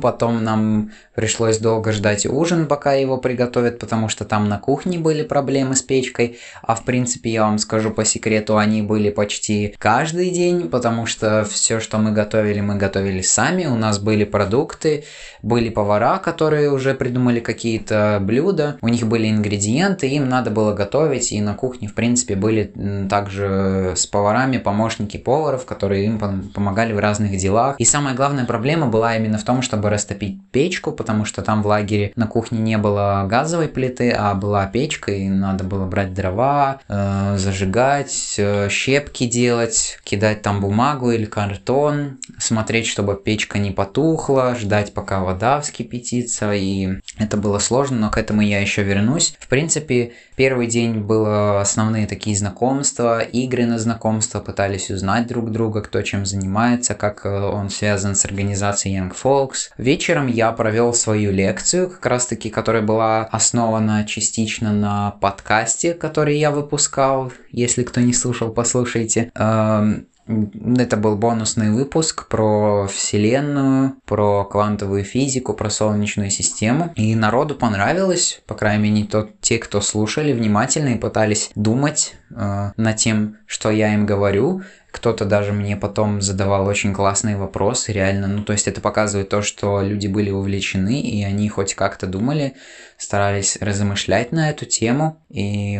потом 0.01 0.43
нам 0.43 0.91
пришлось 1.15 1.57
долго 1.57 1.91
ждать 1.91 2.25
ужин, 2.25 2.67
пока 2.67 2.93
его 2.93 3.17
приготовят, 3.17 3.79
потому 3.79 4.09
что 4.09 4.25
там 4.25 4.47
на 4.47 4.57
кухне 4.57 4.97
были 4.97 5.23
проблемы 5.23 5.75
с 5.75 5.81
печкой, 5.81 6.39
а 6.61 6.75
в 6.75 6.85
принципе, 6.85 7.31
я 7.31 7.43
вам 7.43 7.57
скажу 7.57 7.91
по 7.91 8.05
секрету, 8.05 8.57
они 8.57 8.81
были 8.81 9.09
почти 9.09 9.75
каждый 9.77 10.29
день, 10.29 10.69
потому 10.69 11.05
что 11.05 11.43
все, 11.43 11.79
что 11.79 11.97
мы 11.97 12.11
готовили, 12.11 12.61
мы 12.61 12.75
готовили 12.75 13.21
сами. 13.21 13.65
У 13.65 13.75
нас 13.75 13.99
были 13.99 14.23
продукты, 14.23 15.03
были 15.41 15.69
повара, 15.69 16.17
которые 16.17 16.71
уже 16.71 16.93
придумали 16.93 17.39
какие-то 17.39 18.19
блюда, 18.21 18.77
у 18.81 18.87
них 18.87 19.07
были 19.07 19.29
ингредиенты, 19.29 20.07
им 20.07 20.29
надо 20.29 20.49
было 20.49 20.73
готовить, 20.73 21.31
и 21.31 21.41
на 21.41 21.53
кухне, 21.53 21.87
в 21.87 21.93
принципе, 21.93 22.35
были 22.35 22.71
также 23.09 23.93
с 23.95 24.07
поварами 24.07 24.57
помощники 24.57 25.17
поваров, 25.17 25.65
которые 25.65 26.05
им 26.05 26.19
помогали 26.53 26.93
в 26.93 26.99
разных 26.99 27.37
делах. 27.37 27.75
И 27.79 27.85
самая 27.85 28.15
главная 28.15 28.45
проблема 28.45 28.87
была 28.87 29.15
именно 29.17 29.30
в 29.37 29.43
том, 29.43 29.61
чтобы 29.61 29.89
растопить 29.89 30.39
печку, 30.51 30.91
потому 30.91 31.25
что 31.25 31.41
там 31.41 31.63
в 31.63 31.67
лагере 31.67 32.13
на 32.15 32.27
кухне 32.27 32.59
не 32.59 32.77
было 32.77 33.25
газовой 33.29 33.67
плиты, 33.67 34.11
а 34.11 34.33
была 34.33 34.65
печка, 34.67 35.11
и 35.11 35.29
надо 35.29 35.63
было 35.63 35.85
брать 35.85 36.13
дрова, 36.13 36.79
Э, 36.87 37.37
зажигать, 37.37 38.35
э, 38.37 38.67
щепки 38.69 39.25
делать, 39.25 39.99
кидать 40.03 40.41
там 40.41 40.59
бумагу 40.59 41.11
или 41.11 41.25
картон, 41.25 42.19
смотреть, 42.37 42.85
чтобы 42.85 43.15
печка 43.15 43.59
не 43.59 43.71
потухла, 43.71 44.55
ждать, 44.55 44.93
пока 44.93 45.21
вода 45.21 45.61
вскипятится. 45.61 46.53
И 46.53 46.89
это 47.17 47.37
было 47.37 47.59
сложно, 47.59 47.97
но 47.97 48.09
к 48.09 48.17
этому 48.17 48.41
я 48.41 48.59
еще 48.59 48.83
вернусь. 48.83 49.35
В 49.39 49.47
принципе, 49.47 50.13
первый 50.35 50.67
день 50.67 50.99
было 50.99 51.61
основные 51.61 52.07
такие 52.07 52.35
знакомства, 52.35 53.21
игры 53.21 53.65
на 53.65 53.79
знакомство, 53.79 54.39
пытались 54.39 54.89
узнать 54.89 55.27
друг 55.27 55.51
друга, 55.51 55.81
кто 55.81 56.01
чем 56.01 56.25
занимается, 56.25 56.93
как 56.93 57.25
э, 57.25 57.29
он 57.29 57.69
связан 57.69 58.15
с 58.15 58.25
организацией 58.25 58.97
Young 58.97 59.15
Folks. 59.21 59.69
Вечером 59.77 60.27
я 60.27 60.51
провел 60.51 60.93
свою 60.93 61.31
лекцию, 61.31 61.89
как 61.89 62.05
раз 62.05 62.25
таки, 62.25 62.49
которая 62.49 62.81
была 62.81 63.23
основана 63.25 64.05
частично 64.05 64.73
на 64.73 65.11
подкасте, 65.11 65.93
который 65.93 66.37
я 66.37 66.51
выпускал. 66.51 67.31
Если 67.51 67.83
кто 67.83 68.01
не 68.01 68.13
слушал, 68.13 68.51
послушайте. 68.51 69.31
Эм, 69.35 70.07
это 70.27 70.97
был 70.97 71.15
бонусный 71.15 71.71
выпуск 71.71 72.27
про 72.27 72.87
Вселенную, 72.87 73.95
про 74.05 74.45
квантовую 74.45 75.03
физику, 75.03 75.53
про 75.53 75.69
Солнечную 75.69 76.29
систему. 76.29 76.91
И 76.95 77.15
народу 77.15 77.55
понравилось, 77.55 78.41
по 78.45 78.55
крайней 78.55 78.89
мере, 78.89 79.07
то, 79.07 79.29
те, 79.41 79.57
кто 79.57 79.81
слушали 79.81 80.33
внимательно 80.33 80.89
и 80.89 80.97
пытались 80.97 81.51
думать 81.55 82.15
э, 82.29 82.71
над 82.75 82.95
тем, 82.97 83.37
что 83.45 83.71
я 83.71 83.93
им 83.93 84.05
говорю. 84.05 84.61
Кто-то 84.91 85.25
даже 85.25 85.53
мне 85.53 85.77
потом 85.77 86.21
задавал 86.21 86.67
очень 86.67 86.93
классные 86.93 87.37
вопросы, 87.37 87.93
реально. 87.93 88.27
Ну, 88.27 88.43
то 88.43 88.53
есть 88.53 88.67
это 88.67 88.81
показывает 88.81 89.29
то, 89.29 89.41
что 89.41 89.81
люди 89.81 90.07
были 90.07 90.29
увлечены, 90.29 91.01
и 91.01 91.23
они 91.23 91.47
хоть 91.49 91.75
как-то 91.75 92.07
думали, 92.07 92.55
старались 92.97 93.57
размышлять 93.61 94.31
на 94.31 94.49
эту 94.49 94.65
тему. 94.65 95.23
И 95.29 95.79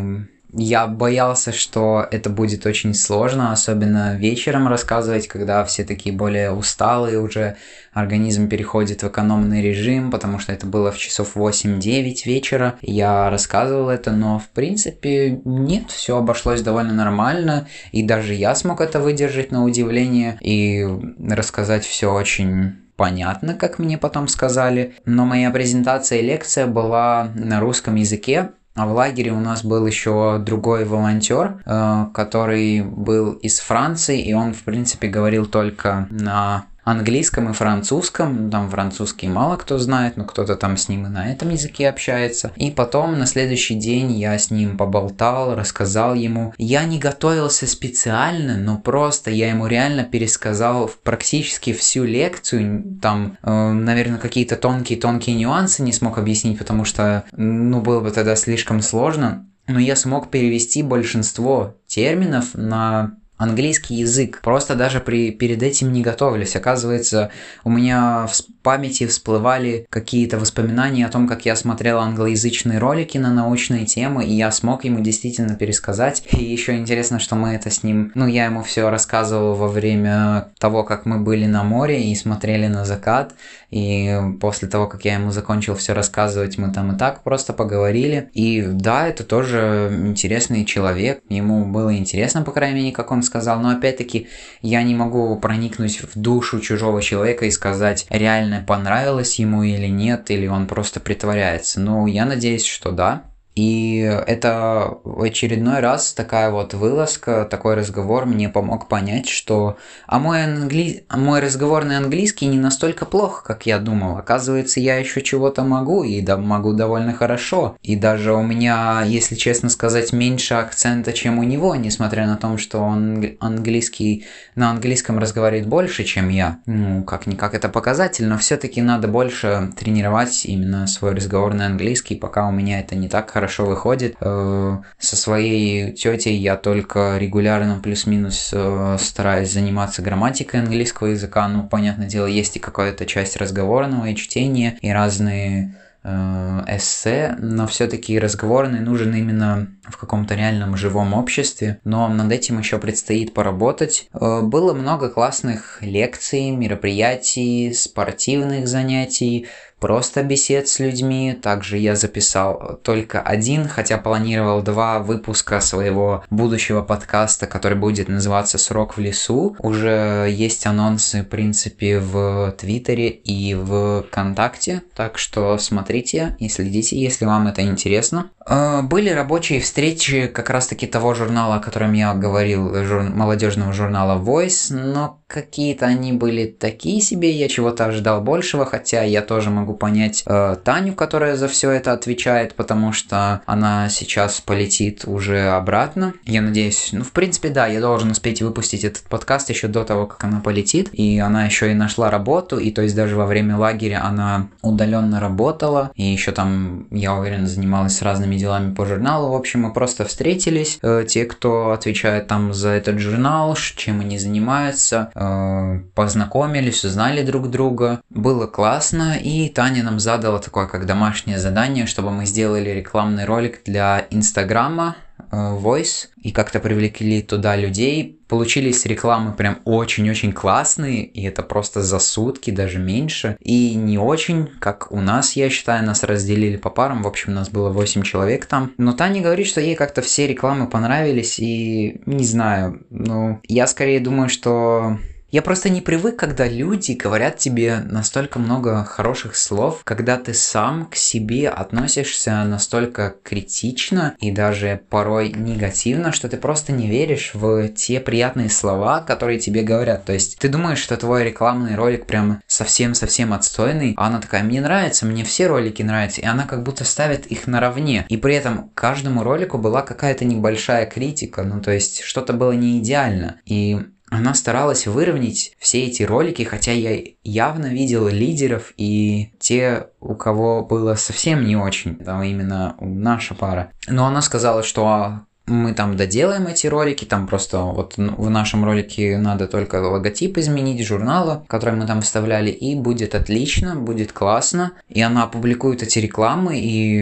я 0.53 0.87
боялся, 0.87 1.51
что 1.51 2.05
это 2.11 2.29
будет 2.29 2.65
очень 2.65 2.93
сложно, 2.93 3.51
особенно 3.51 4.15
вечером 4.15 4.67
рассказывать, 4.67 5.27
когда 5.27 5.63
все 5.63 5.83
такие 5.83 6.13
более 6.13 6.51
усталые 6.51 7.19
уже, 7.19 7.55
организм 7.93 8.47
переходит 8.47 9.03
в 9.03 9.07
экономный 9.07 9.61
режим, 9.61 10.11
потому 10.11 10.39
что 10.39 10.51
это 10.53 10.65
было 10.65 10.91
в 10.91 10.97
часов 10.97 11.35
8-9 11.35 12.25
вечера. 12.25 12.75
Я 12.81 13.29
рассказывал 13.29 13.89
это, 13.89 14.11
но 14.11 14.39
в 14.39 14.49
принципе 14.49 15.41
нет, 15.45 15.89
все 15.91 16.17
обошлось 16.17 16.61
довольно 16.61 16.93
нормально, 16.93 17.67
и 17.91 18.03
даже 18.03 18.33
я 18.33 18.55
смог 18.55 18.81
это 18.81 18.99
выдержать 18.99 19.51
на 19.51 19.63
удивление 19.63 20.37
и 20.41 20.85
рассказать 21.29 21.85
все 21.85 22.13
очень 22.13 22.75
понятно, 22.95 23.55
как 23.55 23.79
мне 23.79 23.97
потом 23.97 24.27
сказали, 24.27 24.93
но 25.05 25.25
моя 25.25 25.49
презентация 25.49 26.19
и 26.19 26.25
лекция 26.25 26.67
была 26.67 27.31
на 27.33 27.59
русском 27.59 27.95
языке, 27.95 28.51
а 28.81 28.87
в 28.87 28.93
лагере 28.93 29.31
у 29.31 29.39
нас 29.39 29.63
был 29.63 29.85
еще 29.85 30.39
другой 30.39 30.85
волонтер, 30.85 31.61
э, 31.67 32.05
который 32.15 32.81
был 32.81 33.33
из 33.33 33.59
Франции, 33.59 34.19
и 34.19 34.33
он, 34.33 34.55
в 34.55 34.63
принципе, 34.63 35.07
говорил 35.07 35.45
только 35.45 36.07
на 36.09 36.65
английском 36.83 37.49
и 37.49 37.53
французском. 37.53 38.49
Там 38.49 38.69
французский 38.69 39.27
мало 39.27 39.57
кто 39.57 39.77
знает, 39.77 40.17
но 40.17 40.25
кто-то 40.25 40.55
там 40.55 40.77
с 40.77 40.89
ним 40.89 41.05
и 41.05 41.09
на 41.09 41.31
этом 41.31 41.49
языке 41.49 41.89
общается. 41.89 42.51
И 42.55 42.71
потом 42.71 43.17
на 43.17 43.25
следующий 43.25 43.75
день 43.75 44.11
я 44.11 44.37
с 44.37 44.51
ним 44.51 44.77
поболтал, 44.77 45.55
рассказал 45.55 46.15
ему. 46.15 46.53
Я 46.57 46.83
не 46.85 46.99
готовился 46.99 47.67
специально, 47.67 48.57
но 48.57 48.77
просто 48.77 49.31
я 49.31 49.49
ему 49.49 49.67
реально 49.67 50.03
пересказал 50.03 50.89
практически 51.03 51.73
всю 51.73 52.03
лекцию. 52.03 52.99
Там, 53.01 53.37
э, 53.43 53.71
наверное, 53.71 54.19
какие-то 54.19 54.55
тонкие-тонкие 54.55 55.35
нюансы 55.35 55.83
не 55.83 55.93
смог 55.93 56.17
объяснить, 56.17 56.57
потому 56.57 56.85
что, 56.85 57.23
ну, 57.31 57.81
было 57.81 58.01
бы 58.01 58.11
тогда 58.11 58.35
слишком 58.35 58.81
сложно. 58.81 59.47
Но 59.67 59.79
я 59.79 59.95
смог 59.95 60.29
перевести 60.29 60.83
большинство 60.83 61.75
терминов 61.87 62.55
на 62.55 63.15
английский 63.41 63.95
язык. 63.95 64.39
Просто 64.43 64.75
даже 64.75 64.99
при, 64.99 65.31
перед 65.31 65.63
этим 65.63 65.91
не 65.91 66.03
готовились. 66.03 66.55
Оказывается, 66.55 67.31
у 67.63 67.71
меня 67.71 68.27
памяти 68.61 69.07
всплывали 69.07 69.85
какие-то 69.89 70.37
воспоминания 70.37 71.05
о 71.05 71.09
том, 71.09 71.27
как 71.27 71.45
я 71.45 71.55
смотрел 71.55 71.99
англоязычные 71.99 72.79
ролики 72.79 73.17
на 73.17 73.33
научные 73.33 73.85
темы, 73.85 74.25
и 74.25 74.33
я 74.33 74.51
смог 74.51 74.83
ему 74.83 74.99
действительно 74.99 75.55
пересказать. 75.55 76.23
И 76.31 76.43
еще 76.43 76.77
интересно, 76.77 77.19
что 77.19 77.35
мы 77.35 77.49
это 77.49 77.69
с 77.69 77.83
ним... 77.83 78.11
Ну, 78.15 78.27
я 78.27 78.45
ему 78.45 78.63
все 78.63 78.89
рассказывал 78.89 79.55
во 79.55 79.67
время 79.67 80.49
того, 80.59 80.83
как 80.83 81.05
мы 81.05 81.19
были 81.19 81.45
на 81.45 81.63
море 81.63 82.03
и 82.03 82.15
смотрели 82.15 82.67
на 82.67 82.85
закат. 82.85 83.33
И 83.69 84.17
после 84.39 84.67
того, 84.67 84.87
как 84.87 85.05
я 85.05 85.15
ему 85.15 85.31
закончил 85.31 85.75
все 85.75 85.93
рассказывать, 85.93 86.57
мы 86.57 86.73
там 86.73 86.93
и 86.95 86.97
так 86.97 87.23
просто 87.23 87.53
поговорили. 87.53 88.29
И 88.33 88.61
да, 88.61 89.07
это 89.07 89.23
тоже 89.23 89.89
интересный 90.05 90.65
человек. 90.65 91.21
Ему 91.29 91.65
было 91.65 91.95
интересно, 91.95 92.41
по 92.41 92.51
крайней 92.51 92.81
мере, 92.81 92.91
как 92.91 93.11
он 93.11 93.23
сказал. 93.23 93.59
Но 93.59 93.69
опять-таки, 93.69 94.27
я 94.61 94.83
не 94.83 94.93
могу 94.93 95.37
проникнуть 95.37 96.01
в 96.01 96.19
душу 96.19 96.59
чужого 96.59 97.01
человека 97.01 97.45
и 97.45 97.51
сказать, 97.51 98.05
реально 98.09 98.50
понравилось 98.59 99.39
ему 99.39 99.63
или 99.63 99.87
нет, 99.87 100.29
или 100.29 100.47
он 100.47 100.67
просто 100.67 100.99
притворяется. 100.99 101.79
Ну, 101.79 102.05
я 102.07 102.25
надеюсь, 102.25 102.65
что 102.65 102.91
да. 102.91 103.30
И 103.55 103.97
это 103.99 104.99
очередной 105.03 105.81
раз 105.81 106.13
такая 106.13 106.51
вот 106.51 106.73
вылазка, 106.73 107.45
такой 107.49 107.75
разговор 107.75 108.25
мне 108.25 108.47
помог 108.47 108.87
понять, 108.87 109.27
что 109.27 109.77
а 110.07 110.19
мой, 110.19 110.43
англи... 110.43 111.03
а 111.09 111.17
мой 111.17 111.41
разговорный 111.41 111.97
английский 111.97 112.45
не 112.45 112.57
настолько 112.57 113.05
плохо, 113.05 113.43
как 113.43 113.65
я 113.65 113.79
думал. 113.79 114.17
Оказывается, 114.17 114.79
я 114.79 114.95
еще 114.97 115.21
чего-то 115.21 115.63
могу, 115.63 116.03
и 116.03 116.21
да, 116.21 116.37
могу 116.37 116.73
довольно 116.73 117.13
хорошо. 117.13 117.75
И 117.81 117.97
даже 117.97 118.33
у 118.33 118.41
меня, 118.41 119.03
если 119.05 119.35
честно 119.35 119.67
сказать, 119.69 120.13
меньше 120.13 120.53
акцента, 120.53 121.11
чем 121.11 121.37
у 121.37 121.43
него, 121.43 121.75
несмотря 121.75 122.27
на 122.27 122.37
то, 122.37 122.57
что 122.57 122.79
он 122.79 123.35
английский 123.41 124.25
на 124.55 124.71
английском 124.71 125.19
разговаривает 125.19 125.67
больше, 125.67 126.05
чем 126.05 126.29
я. 126.29 126.59
Ну, 126.65 127.03
как-никак 127.03 127.53
это 127.53 127.67
показатель, 127.67 128.27
но 128.27 128.37
все-таки 128.37 128.81
надо 128.81 129.09
больше 129.09 129.71
тренировать 129.77 130.45
именно 130.45 130.87
свой 130.87 131.13
разговорный 131.15 131.65
английский, 131.65 132.15
пока 132.15 132.47
у 132.47 132.51
меня 132.51 132.79
это 132.79 132.95
не 132.95 133.09
так 133.09 133.29
хорошо 133.29 133.40
хорошо 133.41 133.65
выходит. 133.65 134.15
Э, 134.21 134.77
со 134.99 135.15
своей 135.15 135.93
тетей 135.93 136.37
я 136.37 136.57
только 136.57 137.17
регулярно 137.17 137.79
плюс-минус 137.81 138.51
э, 138.53 138.97
стараюсь 138.99 139.51
заниматься 139.51 140.03
грамматикой 140.03 140.59
английского 140.59 141.07
языка. 141.07 141.47
Ну, 141.47 141.67
понятное 141.67 142.07
дело, 142.07 142.27
есть 142.27 142.55
и 142.57 142.59
какая-то 142.59 143.07
часть 143.07 143.37
разговорного, 143.37 144.05
и 144.05 144.15
чтения, 144.15 144.77
и 144.81 144.91
разные 144.91 145.73
э, 146.03 146.63
эссе, 146.67 147.35
но 147.39 147.65
все-таки 147.65 148.19
разговорный 148.19 148.79
нужен 148.79 149.15
именно 149.15 149.69
в 149.89 149.97
каком-то 149.97 150.35
реальном 150.35 150.77
живом 150.77 151.15
обществе, 151.15 151.79
но 151.83 152.07
над 152.09 152.31
этим 152.31 152.59
еще 152.59 152.77
предстоит 152.77 153.33
поработать. 153.33 154.07
Было 154.13 154.73
много 154.75 155.09
классных 155.09 155.79
лекций, 155.81 156.51
мероприятий, 156.51 157.73
спортивных 157.73 158.67
занятий, 158.67 159.47
просто 159.81 160.23
бесед 160.23 160.69
с 160.69 160.79
людьми. 160.79 161.33
Также 161.33 161.77
я 161.77 161.95
записал 161.95 162.79
только 162.83 163.19
один, 163.19 163.67
хотя 163.67 163.97
планировал 163.97 164.61
два 164.61 164.99
выпуска 164.99 165.59
своего 165.59 166.23
будущего 166.29 166.83
подкаста, 166.83 167.47
который 167.47 167.77
будет 167.77 168.07
называться 168.07 168.57
«Срок 168.57 168.95
в 168.95 169.01
лесу». 169.01 169.55
Уже 169.59 170.27
есть 170.29 170.65
анонсы, 170.67 171.23
в 171.23 171.25
принципе, 171.25 171.99
в 171.99 172.55
Твиттере 172.57 173.09
и 173.09 173.55
в 173.55 174.03
ВКонтакте, 174.03 174.83
так 174.95 175.17
что 175.17 175.57
смотрите 175.57 176.35
и 176.39 176.47
следите, 176.47 176.97
если 176.97 177.25
вам 177.25 177.47
это 177.47 177.63
интересно. 177.63 178.29
Э, 178.45 178.81
были 178.83 179.09
рабочие 179.09 179.59
встречи 179.59 180.27
как 180.27 180.49
раз-таки 180.49 180.85
того 180.85 181.13
журнала, 181.15 181.55
о 181.55 181.59
котором 181.59 181.93
я 181.93 182.13
говорил, 182.13 182.83
жур... 182.85 183.03
молодежного 183.03 183.73
журнала 183.73 184.21
Voice, 184.21 184.73
но 184.73 185.19
какие-то 185.27 185.85
они 185.85 186.13
были 186.13 186.45
такие 186.45 187.01
себе, 187.01 187.31
я 187.31 187.47
чего-то 187.47 187.85
ожидал 187.85 188.21
большего, 188.21 188.65
хотя 188.65 189.03
я 189.03 189.21
тоже 189.21 189.49
могу 189.49 189.70
понять 189.73 190.23
э, 190.25 190.57
Таню, 190.63 190.93
которая 190.93 191.35
за 191.35 191.47
все 191.47 191.71
это 191.71 191.93
отвечает, 191.93 192.55
потому 192.55 192.93
что 192.93 193.41
она 193.45 193.89
сейчас 193.89 194.41
полетит 194.41 195.03
уже 195.05 195.49
обратно. 195.49 196.13
Я 196.25 196.41
надеюсь, 196.41 196.89
ну, 196.91 197.03
в 197.03 197.11
принципе, 197.11 197.49
да, 197.49 197.67
я 197.67 197.79
должен 197.79 198.11
успеть 198.11 198.41
выпустить 198.41 198.83
этот 198.83 199.03
подкаст 199.03 199.49
еще 199.49 199.67
до 199.67 199.83
того, 199.83 200.05
как 200.07 200.23
она 200.23 200.39
полетит, 200.39 200.89
и 200.93 201.19
она 201.19 201.45
еще 201.45 201.71
и 201.71 201.75
нашла 201.75 202.09
работу, 202.09 202.57
и 202.57 202.71
то 202.71 202.81
есть 202.81 202.95
даже 202.95 203.15
во 203.15 203.25
время 203.25 203.57
лагеря 203.57 204.03
она 204.03 204.47
удаленно 204.61 205.19
работала, 205.19 205.91
и 205.95 206.03
еще 206.03 206.31
там, 206.31 206.87
я 206.91 207.13
уверен, 207.13 207.47
занималась 207.47 208.01
разными 208.01 208.35
делами 208.35 208.73
по 208.73 208.85
журналу. 208.85 209.31
В 209.31 209.35
общем, 209.35 209.61
мы 209.61 209.73
просто 209.73 210.05
встретились, 210.05 210.79
э, 210.81 211.05
те, 211.07 211.25
кто 211.25 211.71
отвечает 211.71 212.27
там 212.27 212.53
за 212.53 212.69
этот 212.69 212.99
журнал, 212.99 213.55
чем 213.55 214.01
они 214.01 214.17
занимаются, 214.17 215.11
Э, 215.21 215.79
познакомились, 215.93 216.83
узнали 216.83 217.23
друг 217.23 217.49
друга. 217.49 218.01
Было 218.09 218.47
классно, 218.47 219.17
и 219.21 219.49
Таня 219.61 219.83
нам 219.83 219.99
задала 219.99 220.39
такое 220.39 220.65
как 220.65 220.87
домашнее 220.87 221.37
задание, 221.37 221.85
чтобы 221.85 222.09
мы 222.09 222.25
сделали 222.25 222.71
рекламный 222.71 223.25
ролик 223.25 223.61
для 223.63 224.07
Инстаграма, 224.09 224.95
э, 225.19 225.35
Voice, 225.35 226.07
и 226.19 226.31
как-то 226.31 226.59
привлекли 226.59 227.21
туда 227.21 227.55
людей. 227.55 228.19
Получились 228.27 228.87
рекламы 228.87 229.33
прям 229.33 229.59
очень-очень 229.65 230.33
классные, 230.33 231.05
и 231.05 231.23
это 231.27 231.43
просто 231.43 231.83
за 231.83 231.99
сутки, 231.99 232.49
даже 232.49 232.79
меньше. 232.79 233.37
И 233.39 233.75
не 233.75 233.99
очень, 233.99 234.49
как 234.57 234.91
у 234.91 234.99
нас, 234.99 235.33
я 235.33 235.47
считаю, 235.51 235.85
нас 235.85 236.03
разделили 236.03 236.57
по 236.57 236.71
парам. 236.71 237.03
В 237.03 237.07
общем, 237.07 237.35
нас 237.35 237.49
было 237.49 237.69
8 237.69 238.01
человек 238.01 238.47
там. 238.47 238.71
Но 238.79 238.93
Таня 238.93 239.21
говорит, 239.21 239.45
что 239.45 239.61
ей 239.61 239.75
как-то 239.75 240.01
все 240.01 240.25
рекламы 240.25 240.67
понравились, 240.67 241.37
и 241.37 242.01
не 242.07 242.23
знаю, 242.23 242.83
ну, 242.89 243.39
я 243.47 243.67
скорее 243.67 243.99
думаю, 243.99 244.27
что 244.27 244.97
я 245.31 245.41
просто 245.41 245.69
не 245.69 245.79
привык, 245.79 246.17
когда 246.17 246.47
люди 246.47 246.91
говорят 246.91 247.37
тебе 247.37 247.77
настолько 247.85 248.37
много 248.37 248.83
хороших 248.83 249.37
слов, 249.37 249.81
когда 249.85 250.17
ты 250.17 250.33
сам 250.33 250.85
к 250.85 250.95
себе 250.95 251.49
относишься 251.49 252.43
настолько 252.43 253.15
критично 253.23 254.15
и 254.19 254.31
даже 254.31 254.81
порой 254.89 255.31
негативно, 255.31 256.11
что 256.11 256.27
ты 256.27 256.35
просто 256.35 256.73
не 256.73 256.87
веришь 256.87 257.31
в 257.33 257.69
те 257.69 258.01
приятные 258.01 258.49
слова, 258.49 258.99
которые 258.99 259.39
тебе 259.39 259.63
говорят. 259.63 260.03
То 260.03 260.13
есть 260.13 260.37
ты 260.37 260.49
думаешь, 260.49 260.79
что 260.79 260.97
твой 260.97 261.23
рекламный 261.23 261.75
ролик 261.75 262.05
прям 262.05 262.41
совсем-совсем 262.47 263.33
отстойный, 263.33 263.93
а 263.95 264.07
она 264.07 264.19
такая, 264.19 264.43
мне 264.43 264.59
нравится, 264.59 265.05
мне 265.05 265.23
все 265.23 265.47
ролики 265.47 265.81
нравятся, 265.81 266.21
и 266.21 266.25
она 266.25 266.45
как 266.45 266.63
будто 266.63 266.83
ставит 266.83 267.27
их 267.27 267.47
наравне. 267.47 268.05
И 268.09 268.17
при 268.17 268.35
этом 268.35 268.69
каждому 268.75 269.23
ролику 269.23 269.57
была 269.57 269.81
какая-то 269.81 270.25
небольшая 270.25 270.85
критика, 270.85 271.43
ну 271.43 271.61
то 271.61 271.71
есть 271.71 272.01
что-то 272.01 272.33
было 272.33 272.51
не 272.51 272.79
идеально. 272.79 273.37
И 273.45 273.79
она 274.11 274.33
старалась 274.33 274.87
выровнять 274.87 275.53
все 275.57 275.85
эти 275.85 276.03
ролики, 276.03 276.43
хотя 276.43 276.73
я 276.73 277.01
явно 277.23 277.67
видел 277.67 278.09
лидеров 278.09 278.73
и 278.75 279.31
те, 279.39 279.87
у 280.01 280.15
кого 280.15 280.65
было 280.65 280.95
совсем 280.95 281.45
не 281.45 281.55
очень, 281.55 281.95
там 281.95 282.21
именно 282.21 282.75
наша 282.81 283.33
пара. 283.35 283.71
Но 283.87 284.05
она 284.05 284.21
сказала, 284.21 284.63
что 284.63 285.21
мы 285.51 285.73
там 285.73 285.97
доделаем 285.97 286.47
эти 286.47 286.67
ролики, 286.67 287.05
там 287.05 287.27
просто 287.27 287.59
вот 287.59 287.97
в 287.97 288.29
нашем 288.29 288.63
ролике 288.65 289.17
надо 289.17 289.47
только 289.47 289.75
логотип 289.75 290.37
изменить 290.37 290.85
журнала, 290.85 291.43
который 291.47 291.75
мы 291.75 291.85
там 291.85 292.01
вставляли, 292.01 292.49
и 292.49 292.75
будет 292.75 293.13
отлично, 293.15 293.75
будет 293.75 294.11
классно. 294.11 294.71
И 294.89 295.01
она 295.01 295.23
опубликует 295.23 295.83
эти 295.83 295.99
рекламы, 295.99 296.59
и 296.59 296.99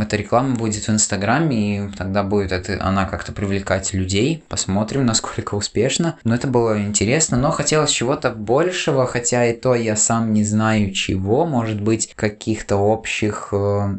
эта 0.00 0.16
реклама 0.16 0.54
будет 0.54 0.84
в 0.84 0.90
Инстаграме, 0.90 1.86
и 1.86 1.88
тогда 1.96 2.22
будет 2.22 2.52
это, 2.52 2.78
она 2.80 3.06
как-то 3.06 3.32
привлекать 3.32 3.92
людей. 3.92 4.44
Посмотрим, 4.48 5.06
насколько 5.06 5.54
успешно. 5.54 6.16
Но 6.24 6.34
это 6.34 6.46
было 6.46 6.80
интересно, 6.80 7.36
но 7.36 7.50
хотелось 7.50 7.90
чего-то 7.90 8.30
большего, 8.30 9.06
хотя 9.06 9.46
и 9.46 9.56
то 9.56 9.74
я 9.74 9.96
сам 9.96 10.32
не 10.32 10.44
знаю 10.44 10.92
чего, 10.92 11.46
может 11.46 11.80
быть, 11.80 12.12
каких-то 12.14 12.76
общих 12.76 13.48
э, 13.52 13.96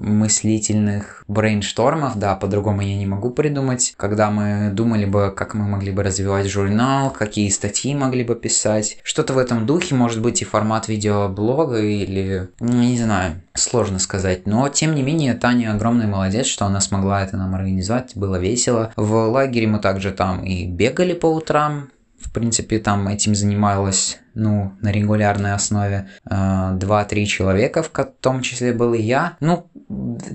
мыслительных 0.00 1.24
брейнштормов, 1.28 2.18
да, 2.18 2.34
по-другому 2.34 2.80
я 2.80 2.96
не 2.96 3.06
могу 3.06 3.30
придумать, 3.30 3.94
когда 3.96 4.30
мы 4.30 4.70
думали 4.72 5.04
бы, 5.04 5.32
как 5.36 5.54
мы 5.54 5.68
могли 5.68 5.92
бы 5.92 6.02
развивать 6.02 6.48
журнал, 6.48 7.10
какие 7.10 7.48
статьи 7.50 7.94
могли 7.94 8.24
бы 8.24 8.34
писать, 8.34 8.98
что-то 9.02 9.34
в 9.34 9.38
этом 9.38 9.66
духе, 9.66 9.94
может 9.94 10.20
быть 10.20 10.42
и 10.42 10.44
формат 10.44 10.88
видеоблога 10.88 11.78
или, 11.78 12.48
ну, 12.58 12.72
не 12.72 12.98
знаю, 12.98 13.42
сложно 13.54 13.98
сказать, 13.98 14.46
но 14.46 14.68
тем 14.68 14.94
не 14.94 15.02
менее 15.02 15.34
Таня 15.34 15.74
огромный 15.74 16.06
молодец, 16.06 16.46
что 16.46 16.64
она 16.64 16.80
смогла 16.80 17.22
это 17.22 17.36
нам 17.36 17.54
организовать, 17.54 18.16
было 18.16 18.36
весело. 18.36 18.92
В 18.96 19.12
лагере 19.12 19.66
мы 19.66 19.78
также 19.78 20.12
там 20.12 20.42
и 20.44 20.66
бегали 20.66 21.12
по 21.12 21.26
утрам, 21.26 21.90
в 22.18 22.32
принципе, 22.32 22.78
там 22.78 23.08
этим 23.08 23.34
занималась, 23.34 24.18
ну, 24.40 24.72
на 24.80 24.90
регулярной 24.90 25.52
основе 25.52 26.08
э, 26.24 26.34
2-3 26.34 27.24
человека, 27.26 27.82
в 27.82 27.90
том 28.20 28.40
числе 28.40 28.72
был 28.72 28.94
и 28.94 29.02
я. 29.02 29.36
Ну, 29.40 29.66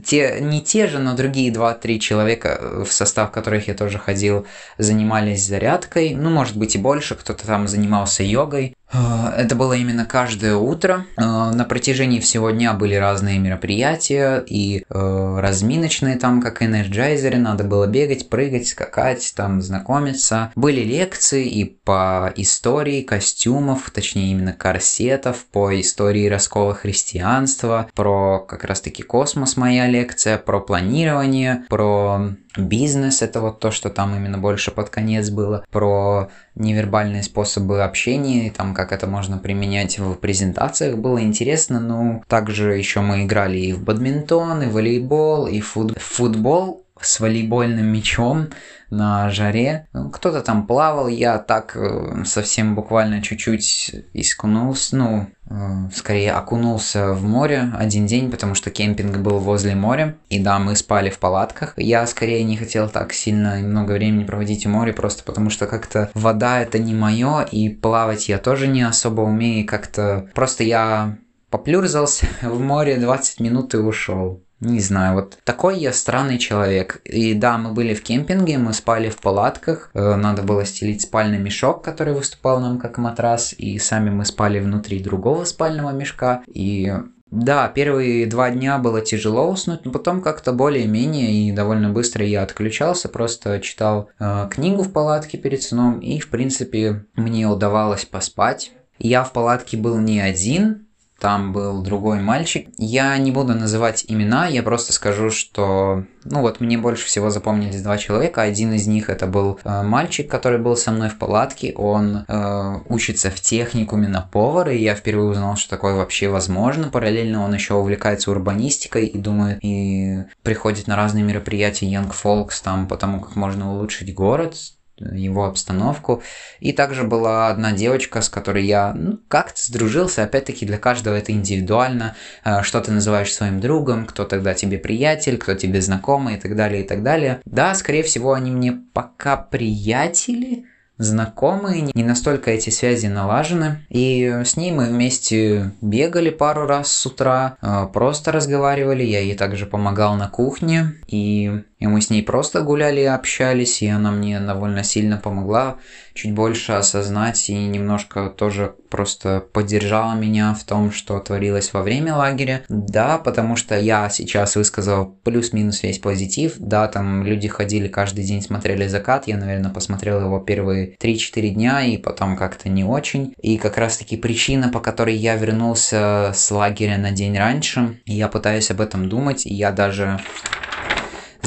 те, 0.06 0.38
не 0.41 0.62
те 0.62 0.88
же, 0.88 1.00
но 1.00 1.15
другие 1.15 1.52
2-3 1.52 1.98
человека, 1.98 2.58
э, 2.62 2.84
в 2.88 2.94
состав 2.94 3.32
которых 3.32 3.68
я 3.68 3.74
тоже 3.74 3.98
ходил, 3.98 4.46
занимались 4.78 5.48
зарядкой. 5.48 6.13
Ну, 6.13 6.30
может 6.30 6.56
быть 6.56 6.76
и 6.76 6.78
больше, 6.78 7.15
кто-то 7.15 7.48
там 7.48 7.68
занимался 7.68 8.22
йогой. 8.22 8.76
Э, 8.94 8.98
это 9.36 9.56
было 9.56 9.74
именно 9.74 10.06
каждое 10.06 10.56
утро. 10.56 11.06
На 11.18 11.65
протяжении 11.68 12.20
всего 12.20 12.52
дня 12.52 12.74
были 12.74 12.94
разные 12.94 13.39
мероприятия 13.39 14.44
и 14.48 14.86
разминочные 14.89 16.18
там, 16.18 16.41
как 16.41 16.62
энерджайзеры, 16.62 17.38
надо 17.38 17.63
было 17.63 17.88
бегать, 17.88 18.30
прыгать, 18.30 18.68
скакать, 18.68 19.34
там 19.36 19.63
знакомиться. 19.63 20.52
Были 20.56 20.82
лекции 20.82 21.48
и 21.48 21.65
по 21.65 22.32
истории 22.36 23.02
костюмов, 23.02 23.89
точнее 23.95 24.31
именно 24.31 24.53
корсетов, 24.53 25.45
по 25.51 25.79
истории 25.79 26.27
раскола 26.27 26.73
христианства, 26.73 27.89
про 27.95 28.39
как 28.39 28.63
раз-таки 28.65 29.01
космос 29.01 29.58
моя 29.58 29.88
лекция, 29.88 30.38
про 30.38 30.60
планирование, 30.60 31.63
про 31.69 32.36
бизнес, 32.58 33.21
это 33.21 33.41
вот 33.41 33.60
то, 33.60 33.71
что 33.71 33.89
там 33.89 34.15
именно 34.15 34.38
больше 34.38 34.71
под 34.71 34.89
конец 34.89 35.29
было, 35.29 35.65
про 35.71 36.29
невербальные 36.55 37.23
способы 37.23 37.84
общения, 37.84 38.51
там 38.51 38.73
как 38.73 38.91
это 38.91 39.08
можно 39.08 39.38
применять 39.38 39.99
в 39.99 40.15
презентациях, 40.15 40.97
было 40.97 41.21
интересно, 41.21 41.79
ну, 41.79 42.23
также 42.27 42.75
еще 42.77 43.01
мы 43.01 43.23
играли 43.23 43.58
и 43.58 43.73
в 43.73 43.84
бадминтон, 43.84 44.63
и 44.63 44.65
в 44.67 44.73
волейбол, 44.73 45.47
и 45.47 45.60
в 45.60 45.75
футбол, 45.97 46.85
с 47.01 47.19
волейбольным 47.19 47.86
мячом 47.86 48.49
на 48.89 49.29
жаре. 49.29 49.88
Ну, 49.93 50.10
кто-то 50.10 50.41
там 50.41 50.67
плавал, 50.67 51.08
я 51.08 51.38
так 51.38 51.75
э, 51.75 52.23
совсем 52.25 52.75
буквально 52.75 53.21
чуть-чуть 53.21 53.95
искунулся, 54.13 54.95
ну, 54.95 55.27
э, 55.49 55.89
скорее 55.93 56.34
окунулся 56.34 57.13
в 57.13 57.23
море 57.23 57.71
один 57.77 58.05
день, 58.05 58.31
потому 58.31 58.55
что 58.55 58.69
кемпинг 58.69 59.17
был 59.17 59.39
возле 59.39 59.75
моря. 59.75 60.15
И 60.29 60.39
да, 60.39 60.60
мы 60.60 60.75
спали 60.75 61.10
в 61.10 61.19
палатках. 61.19 61.73
Я 61.77 62.05
скорее 62.08 62.43
не 62.43 62.58
хотел 62.58 62.89
так 62.89 63.12
сильно 63.12 63.60
и 63.60 63.63
много 63.63 63.93
времени 63.93 64.23
проводить 64.23 64.65
в 64.65 64.69
море, 64.69 64.93
просто 64.93 65.23
потому 65.23 65.49
что 65.49 65.67
как-то 65.67 66.10
вода 66.13 66.62
это 66.62 66.79
не 66.79 66.93
мое, 66.93 67.41
и 67.41 67.69
плавать 67.69 68.29
я 68.29 68.38
тоже 68.38 68.67
не 68.67 68.84
особо 68.84 69.21
умею, 69.21 69.67
как-то 69.67 70.29
просто 70.34 70.63
я 70.63 71.17
поплюрзался 71.49 72.27
в 72.41 72.60
море 72.60 72.97
20 72.97 73.39
минут 73.39 73.73
и 73.73 73.77
ушел. 73.77 74.44
Не 74.65 74.80
знаю, 74.80 75.13
вот 75.13 75.38
такой 75.43 75.78
я 75.78 75.93
странный 75.93 76.39
человек. 76.39 76.99
И 77.04 77.36
да, 77.36 77.60
мы 77.60 77.71
были 77.71 77.93
в 77.93 78.01
кемпинге, 78.01 78.58
мы 78.58 78.73
спали 78.73 79.10
в 79.10 79.17
палатках, 79.17 79.91
э, 79.93 80.15
надо 80.15 80.41
было 80.41 80.65
стелить 80.65 81.04
спальный 81.04 81.38
мешок, 81.38 81.84
который 81.84 82.15
выступал 82.15 82.60
нам 82.60 82.80
как 82.80 82.97
матрас, 82.97 83.54
и 83.56 83.78
сами 83.78 84.10
мы 84.10 84.25
спали 84.25 84.60
внутри 84.60 85.04
другого 85.04 85.43
спального 85.45 85.91
мешка. 85.91 86.41
И 86.47 86.91
да, 87.30 87.67
первые 87.67 88.25
два 88.25 88.49
дня 88.49 88.80
было 88.80 89.01
тяжело 89.01 89.51
уснуть, 89.51 89.86
но 89.86 89.91
потом 89.91 90.23
как-то 90.23 90.51
более-менее 90.51 91.32
и 91.32 91.51
довольно 91.51 91.91
быстро 91.91 92.25
я 92.25 92.41
отключался, 92.41 93.08
просто 93.08 93.60
читал 93.60 94.10
э, 94.19 94.47
книгу 94.49 94.82
в 94.82 94.91
палатке 94.91 95.38
перед 95.38 95.62
сном, 95.62 95.99
и 95.99 96.19
в 96.19 96.30
принципе 96.30 97.06
мне 97.13 97.47
удавалось 97.47 98.06
поспать. 98.06 98.71
Я 98.97 99.23
в 99.23 99.32
палатке 99.32 99.78
был 99.78 99.99
не 99.99 100.19
один, 100.19 100.85
там 101.19 101.54
был 101.54 101.82
другой 101.82 102.19
мальчик. 102.19 102.67
Я 102.78 103.17
не 103.17 103.32
буду 103.32 103.54
называть 103.54 104.06
имена, 104.08 104.47
я 104.47 104.62
просто 104.63 104.91
скажу, 104.91 105.30
что, 105.30 106.04
ну 106.25 106.41
вот, 106.41 106.60
мне 106.60 106.78
больше 106.78 107.06
всего 107.06 107.30
запомнились 107.30 107.82
два 107.82 107.97
человека. 107.97 108.41
Один 108.41 108.73
из 108.73 108.86
них 108.86 109.10
это 109.10 109.25
был 109.25 109.60
э, 109.63 109.82
мальчик, 109.82 110.30
который 110.30 110.60
был 110.60 110.75
со 110.75 110.91
мной 110.91 111.10
в 111.10 111.17
палатке. 111.17 111.73
Он 111.75 112.25
э, 112.28 112.80
учится 112.89 113.32
в 113.32 113.39
техникуме 113.39 114.08
на 114.08 114.21
повара, 114.21 114.73
и 114.73 114.82
я 114.82 114.95
впервые 114.95 115.30
узнал, 115.30 115.56
что 115.56 115.69
такое 115.69 115.95
вообще 115.95 116.28
возможно. 116.28 116.89
Параллельно 116.89 117.43
он 117.43 117.54
еще 117.54 117.75
увлекается 117.75 118.32
урбанистикой 118.32 119.06
и 119.06 119.17
думает, 119.17 119.60
и 119.62 120.23
приходит 120.43 120.88
на 120.88 120.95
разные 120.95 121.23
мероприятия 121.23 121.88
Young 121.88 122.12
Folks, 122.12 122.62
там, 122.62 122.88
потому 122.88 123.21
как 123.21 123.36
можно 123.36 123.73
улучшить 123.73 124.13
город 124.13 124.56
его 124.97 125.45
обстановку. 125.45 126.23
И 126.60 126.71
также 126.71 127.03
была 127.03 127.49
одна 127.49 127.71
девочка, 127.71 128.21
с 128.21 128.29
которой 128.29 128.65
я 128.65 128.93
ну, 128.93 129.19
как-то 129.27 129.62
сдружился. 129.62 130.23
Опять-таки 130.23 130.65
для 130.65 130.77
каждого 130.77 131.15
это 131.15 131.31
индивидуально. 131.31 132.15
Э, 132.43 132.63
что 132.63 132.81
ты 132.81 132.91
называешь 132.91 133.34
своим 133.34 133.60
другом, 133.60 134.05
кто 134.05 134.25
тогда 134.25 134.53
тебе 134.53 134.77
приятель, 134.77 135.38
кто 135.38 135.55
тебе 135.55 135.81
знакомый 135.81 136.36
и 136.36 136.39
так 136.39 136.55
далее, 136.55 136.84
и 136.84 136.88
так 136.88 137.03
далее. 137.03 137.41
Да, 137.45 137.75
скорее 137.75 138.03
всего, 138.03 138.34
они 138.34 138.51
мне 138.51 138.71
пока 138.93 139.38
приятели, 139.38 140.65
знакомые, 140.97 141.89
не 141.93 142.03
настолько 142.03 142.51
эти 142.51 142.69
связи 142.69 143.08
налажены. 143.08 143.86
И 143.89 144.41
с 144.45 144.55
ней 144.55 144.71
мы 144.71 144.86
вместе 144.86 145.71
бегали 145.81 146.29
пару 146.29 146.65
раз 146.65 146.91
с 146.91 147.05
утра, 147.05 147.58
э, 147.62 147.88
просто 147.91 148.31
разговаривали, 148.31 149.03
я 149.03 149.19
ей 149.19 149.36
также 149.36 149.65
помогал 149.65 150.15
на 150.15 150.29
кухне, 150.29 150.93
и 151.08 151.63
и 151.80 151.88
мы 151.88 152.02
с 152.02 152.10
ней 152.10 152.24
просто 152.24 152.62
гуляли 152.62 153.02
и 153.02 153.06
общались, 153.06 153.82
и 153.82 153.88
она 153.88 154.12
мне 154.12 154.40
довольно 154.40 154.84
сильно 154.84 155.18
помогла 155.18 155.78
чуть 156.14 156.34
больше 156.34 156.72
осознать 156.72 157.50
и 157.50 157.54
немножко 157.54 158.30
тоже 158.30 158.76
просто 158.90 159.44
поддержала 159.52 160.14
меня 160.14 160.54
в 160.54 160.64
том, 160.64 160.92
что 160.92 161.20
творилось 161.20 161.74
во 161.74 161.82
время 161.82 162.16
лагеря. 162.16 162.64
Да, 162.70 163.18
потому 163.18 163.58
что 163.58 163.78
я 163.78 164.10
сейчас 164.10 164.56
высказал 164.56 165.18
плюс-минус 165.24 165.84
весь 165.84 166.00
позитив. 166.00 166.54
Да, 166.58 166.88
там 166.88 167.24
люди 167.24 167.50
ходили 167.50 167.90
каждый 167.90 168.24
день, 168.24 168.42
смотрели 168.42 168.88
закат. 168.88 169.28
Я, 169.28 169.38
наверное, 169.38 169.72
посмотрел 169.72 170.22
его 170.22 170.40
первые 170.40 170.96
3-4 170.96 171.50
дня 171.50 171.82
и 171.82 171.98
потом 171.98 172.38
как-то 172.38 172.70
не 172.70 172.86
очень. 172.86 173.34
И 173.42 173.58
как 173.58 173.78
раз-таки 173.78 174.16
причина, 174.16 174.70
по 174.70 174.80
которой 174.80 175.16
я 175.16 175.36
вернулся 175.36 176.32
с 176.34 176.50
лагеря 176.52 176.98
на 176.98 177.12
день 177.12 177.38
раньше, 177.38 178.00
я 178.06 178.30
пытаюсь 178.30 178.72
об 178.72 178.80
этом 178.80 179.10
думать, 179.10 179.46
и 179.46 179.54
я 179.54 179.72
даже 179.74 180.22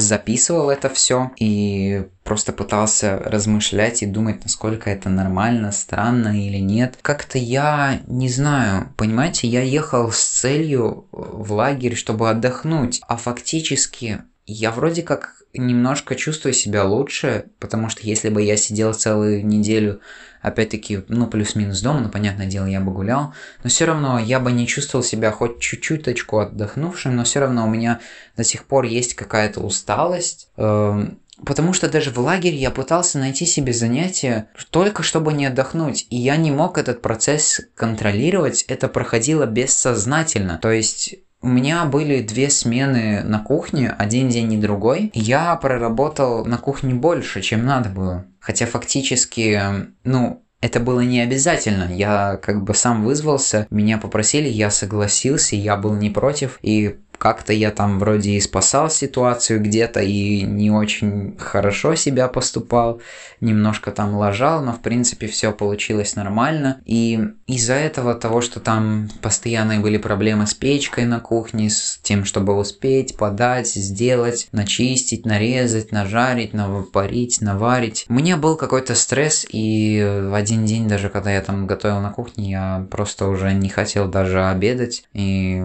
записывал 0.01 0.69
это 0.69 0.89
все 0.89 1.31
и 1.37 2.05
просто 2.23 2.53
пытался 2.53 3.17
размышлять 3.17 4.03
и 4.03 4.05
думать, 4.05 4.43
насколько 4.43 4.89
это 4.89 5.09
нормально, 5.09 5.71
странно 5.71 6.39
или 6.39 6.57
нет. 6.57 6.97
Как-то 7.01 7.37
я 7.37 8.01
не 8.07 8.29
знаю, 8.29 8.93
понимаете, 8.97 9.47
я 9.47 9.61
ехал 9.61 10.11
с 10.11 10.23
целью 10.23 11.07
в 11.11 11.51
лагерь, 11.53 11.95
чтобы 11.95 12.29
отдохнуть, 12.29 13.01
а 13.07 13.17
фактически 13.17 14.19
я 14.53 14.71
вроде 14.71 15.03
как 15.03 15.35
немножко 15.53 16.15
чувствую 16.15 16.53
себя 16.53 16.83
лучше, 16.83 17.45
потому 17.59 17.89
что 17.89 18.01
если 18.03 18.29
бы 18.29 18.41
я 18.41 18.55
сидел 18.55 18.93
целую 18.93 19.45
неделю 19.45 19.99
опять-таки, 20.41 21.03
ну, 21.07 21.27
плюс-минус 21.27 21.81
дома, 21.81 22.01
ну, 22.01 22.09
понятное 22.09 22.45
дело, 22.45 22.65
я 22.65 22.79
бы 22.79 22.91
гулял, 22.91 23.33
но 23.63 23.69
все 23.69 23.85
равно 23.85 24.19
я 24.19 24.39
бы 24.39 24.51
не 24.51 24.67
чувствовал 24.67 25.03
себя 25.03 25.31
хоть 25.31 25.59
чуть-чуточку 25.59 26.39
отдохнувшим, 26.39 27.15
но 27.15 27.23
все 27.23 27.39
равно 27.39 27.65
у 27.65 27.69
меня 27.69 27.99
до 28.37 28.43
сих 28.43 28.65
пор 28.65 28.85
есть 28.85 29.15
какая-то 29.15 29.59
усталость, 29.61 30.49
эм, 30.57 31.19
Потому 31.45 31.71
что 31.71 31.89
даже 31.89 32.11
в 32.11 32.17
лагере 32.19 32.57
я 32.57 32.69
пытался 32.69 33.17
найти 33.17 33.45
себе 33.45 33.71
занятие 33.71 34.49
только 34.71 35.03
чтобы 35.03 35.31
не 35.31 35.45
отдохнуть, 35.45 36.05
и 36.09 36.17
я 36.17 36.35
не 36.35 36.51
мог 36.51 36.77
этот 36.77 37.01
процесс 37.01 37.61
контролировать, 37.75 38.63
это 38.63 38.89
проходило 38.89 39.45
бессознательно. 39.45 40.59
То 40.61 40.71
есть 40.71 41.15
у 41.41 41.47
меня 41.47 41.85
были 41.85 42.21
две 42.21 42.49
смены 42.49 43.23
на 43.23 43.39
кухне, 43.39 43.89
один 43.97 44.29
день 44.29 44.53
и 44.53 44.57
другой. 44.57 45.09
Я 45.13 45.55
проработал 45.55 46.45
на 46.45 46.57
кухне 46.57 46.93
больше, 46.93 47.41
чем 47.41 47.65
надо 47.65 47.89
было. 47.89 48.25
Хотя 48.39 48.65
фактически, 48.65 49.61
ну, 50.03 50.43
это 50.61 50.81
было 50.81 50.99
не 50.99 51.21
обязательно. 51.21 51.89
Я 51.93 52.37
как 52.41 52.63
бы 52.63 52.73
сам 52.73 53.05
вызвался, 53.05 53.67
меня 53.69 53.97
попросили, 53.97 54.49
я 54.49 54.69
согласился, 54.69 55.55
я 55.55 55.77
был 55.77 55.93
не 55.93 56.09
против. 56.09 56.59
И 56.61 56.97
как-то 57.19 57.53
я 57.53 57.69
там 57.71 57.99
вроде 57.99 58.31
и 58.31 58.39
спасал 58.39 58.89
ситуацию 58.89 59.61
где-то 59.61 59.99
и 59.99 60.41
не 60.41 60.71
очень 60.71 61.35
хорошо 61.37 61.95
себя 61.95 62.29
поступал, 62.29 63.01
немножко 63.41 63.91
там 63.91 64.15
лажал, 64.15 64.63
но 64.63 64.71
в 64.71 64.79
принципе 64.79 65.27
все 65.27 65.51
получилось 65.51 66.15
нормально. 66.15 66.81
И 66.85 67.19
из-за 67.45 67.73
этого 67.73 68.15
того, 68.15 68.39
что 68.41 68.61
там 68.61 69.09
постоянные 69.21 69.79
были 69.81 69.97
проблемы 69.97 70.47
с 70.47 70.53
печкой 70.53 71.05
на 71.05 71.19
кухне, 71.19 71.69
с 71.69 71.99
тем, 72.01 72.23
чтобы 72.23 72.55
успеть 72.55 73.17
подать, 73.17 73.67
сделать, 73.67 74.47
начистить, 74.53 75.25
нарезать, 75.25 75.91
нажарить, 75.91 76.53
наварить, 76.53 77.41
наварить. 77.41 78.05
У 78.07 78.13
меня 78.13 78.37
был 78.37 78.55
какой-то 78.55 78.95
стресс, 78.95 79.45
и 79.49 80.21
в 80.29 80.33
один 80.33 80.65
день, 80.65 80.87
даже 80.87 81.09
когда 81.09 81.31
я 81.31 81.41
там 81.41 81.67
готовил 81.67 81.99
на 81.99 82.11
кухне, 82.11 82.51
я 82.51 82.87
просто 82.89 83.27
уже 83.27 83.53
не 83.53 83.67
хотел 83.67 84.07
даже 84.07 84.45
обедать, 84.45 85.03
и 85.13 85.63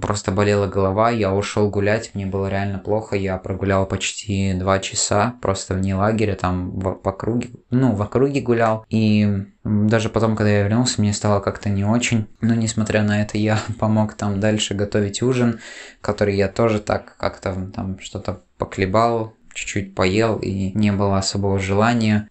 просто 0.00 0.32
болела 0.32 0.66
голова, 0.66 0.95
я 1.10 1.34
ушел 1.34 1.70
гулять, 1.70 2.10
мне 2.14 2.26
было 2.26 2.48
реально 2.48 2.78
плохо, 2.78 3.16
я 3.16 3.36
прогулял 3.38 3.86
почти 3.86 4.52
два 4.54 4.78
часа, 4.78 5.34
просто 5.40 5.74
вне 5.74 5.94
лагеря, 5.94 6.34
там 6.34 6.70
в, 6.78 6.94
по 6.94 7.12
круге, 7.12 7.50
ну, 7.70 7.94
в 7.94 8.02
округе 8.02 8.40
гулял, 8.40 8.84
и 8.88 9.44
даже 9.64 10.08
потом, 10.08 10.36
когда 10.36 10.50
я 10.50 10.62
вернулся, 10.62 11.00
мне 11.00 11.12
стало 11.12 11.40
как-то 11.40 11.68
не 11.68 11.84
очень, 11.84 12.26
но 12.40 12.54
несмотря 12.54 13.02
на 13.02 13.22
это, 13.22 13.38
я 13.38 13.58
помог 13.78 14.14
там 14.14 14.40
дальше 14.40 14.74
готовить 14.74 15.22
ужин, 15.22 15.60
который 16.00 16.36
я 16.36 16.48
тоже 16.48 16.80
так 16.80 17.16
как-то 17.16 17.70
там 17.74 17.98
что-то 18.00 18.42
поклебал, 18.58 19.34
чуть-чуть 19.56 19.94
поел, 19.94 20.36
и 20.36 20.72
не 20.78 20.92
было 20.92 21.18
особого 21.18 21.58
желания. 21.58 22.28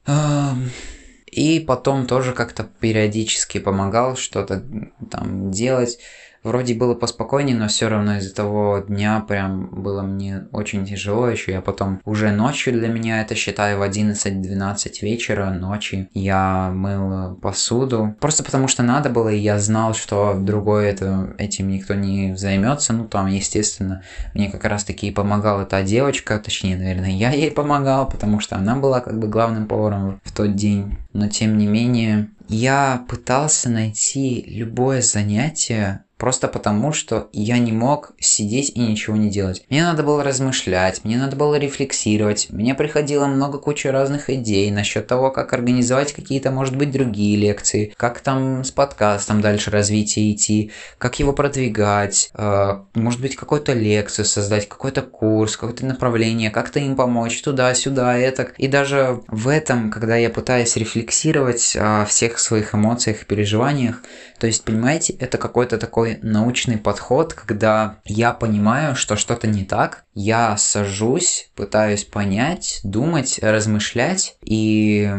И 1.35 1.59
потом 1.59 2.07
тоже 2.07 2.31
как-то 2.31 2.63
периодически 2.63 3.57
помогал 3.57 4.15
что-то 4.15 4.63
там 5.11 5.51
делать. 5.51 5.99
Вроде 6.45 6.75
было 6.75 6.93
поспокойнее, 6.93 7.57
но 7.57 7.67
все 7.67 7.87
равно 7.87 8.17
из-за 8.17 8.35
того 8.35 8.77
дня 8.87 9.25
прям 9.27 9.65
было 9.71 10.03
мне 10.03 10.47
очень 10.51 10.85
тяжело. 10.85 11.27
Еще 11.27 11.53
я 11.53 11.61
потом 11.61 11.99
уже 12.05 12.29
ночью 12.31 12.73
для 12.73 12.87
меня 12.87 13.21
это 13.21 13.33
считаю 13.33 13.79
в 13.79 13.81
11-12 13.81 15.01
вечера 15.01 15.49
ночи 15.49 16.07
я 16.13 16.69
мыл 16.71 17.35
посуду. 17.37 18.15
Просто 18.19 18.43
потому 18.43 18.67
что 18.67 18.83
надо 18.83 19.09
было, 19.09 19.29
и 19.29 19.39
я 19.39 19.57
знал, 19.57 19.95
что 19.95 20.35
другой 20.39 20.85
это, 20.85 21.33
этим 21.39 21.67
никто 21.67 21.95
не 21.95 22.35
займется. 22.35 22.93
Ну 22.93 23.05
там, 23.05 23.25
естественно, 23.25 24.03
мне 24.35 24.51
как 24.51 24.65
раз 24.65 24.83
таки 24.83 25.09
помогала 25.09 25.65
та 25.65 25.81
девочка, 25.81 26.37
точнее, 26.37 26.77
наверное, 26.77 27.09
я 27.09 27.31
ей 27.31 27.49
помогал, 27.49 28.07
потому 28.07 28.39
что 28.39 28.55
она 28.55 28.75
была 28.75 29.01
как 29.01 29.17
бы 29.17 29.27
главным 29.27 29.65
поваром 29.65 30.21
в 30.23 30.31
тот 30.31 30.53
день. 30.53 30.99
Но 31.11 31.27
тем 31.27 31.57
не 31.57 31.65
менее, 31.65 32.29
я 32.47 33.03
пытался 33.09 33.69
найти 33.69 34.43
любое 34.47 35.01
занятие, 35.01 36.04
Просто 36.17 36.47
потому, 36.47 36.93
что 36.93 37.27
я 37.33 37.57
не 37.57 37.73
мог 37.73 38.13
сидеть 38.19 38.71
и 38.73 38.79
ничего 38.79 39.17
не 39.17 39.29
делать. 39.29 39.65
Мне 39.69 39.83
надо 39.83 40.03
было 40.03 40.23
размышлять, 40.23 41.03
мне 41.03 41.17
надо 41.17 41.35
было 41.35 41.55
рефлексировать. 41.55 42.47
Мне 42.49 42.73
приходило 42.73 43.25
много 43.25 43.57
кучи 43.57 43.87
разных 43.87 44.29
идей 44.29 44.71
насчет 44.71 45.07
того, 45.07 45.29
как 45.29 45.51
организовать 45.51 46.13
какие-то, 46.13 46.51
может 46.51 46.77
быть, 46.77 46.91
другие 46.91 47.35
лекции, 47.35 47.93
как 47.97 48.21
там 48.21 48.63
с 48.63 48.71
подкастом 48.71 49.41
дальше 49.41 49.71
развитие 49.71 50.31
идти, 50.31 50.71
как 50.97 51.19
его 51.19 51.33
продвигать, 51.33 52.29
э, 52.33 52.77
может 52.93 53.19
быть, 53.19 53.35
какую-то 53.35 53.73
лекцию 53.73 54.25
создать, 54.25 54.69
какой-то 54.69 55.01
курс, 55.01 55.57
какое-то 55.57 55.85
направление, 55.85 56.49
как-то 56.49 56.79
им 56.79 56.95
помочь 56.95 57.41
туда-сюда, 57.41 58.17
это. 58.17 58.47
И 58.57 58.67
даже 58.67 59.21
в 59.27 59.49
этом, 59.49 59.91
когда 59.91 60.15
я 60.15 60.29
пытаюсь 60.29 60.77
рефлексировать 60.77 61.75
о 61.77 62.05
всех 62.05 62.39
своих 62.39 62.73
эмоциях 62.73 63.21
и 63.21 63.25
переживаниях, 63.25 64.01
то 64.39 64.47
есть, 64.47 64.63
понимаете, 64.63 65.13
это 65.13 65.37
какой-то 65.37 65.77
такой 65.77 66.19
научный 66.21 66.77
подход, 66.77 67.33
когда 67.33 67.99
я 68.05 68.33
понимаю, 68.33 68.95
что 68.95 69.15
что-то 69.15 69.47
не 69.47 69.63
так, 69.63 70.05
я 70.13 70.57
сажусь, 70.57 71.51
пытаюсь 71.55 72.03
понять, 72.03 72.79
думать, 72.83 73.39
размышлять 73.41 74.37
и 74.41 75.11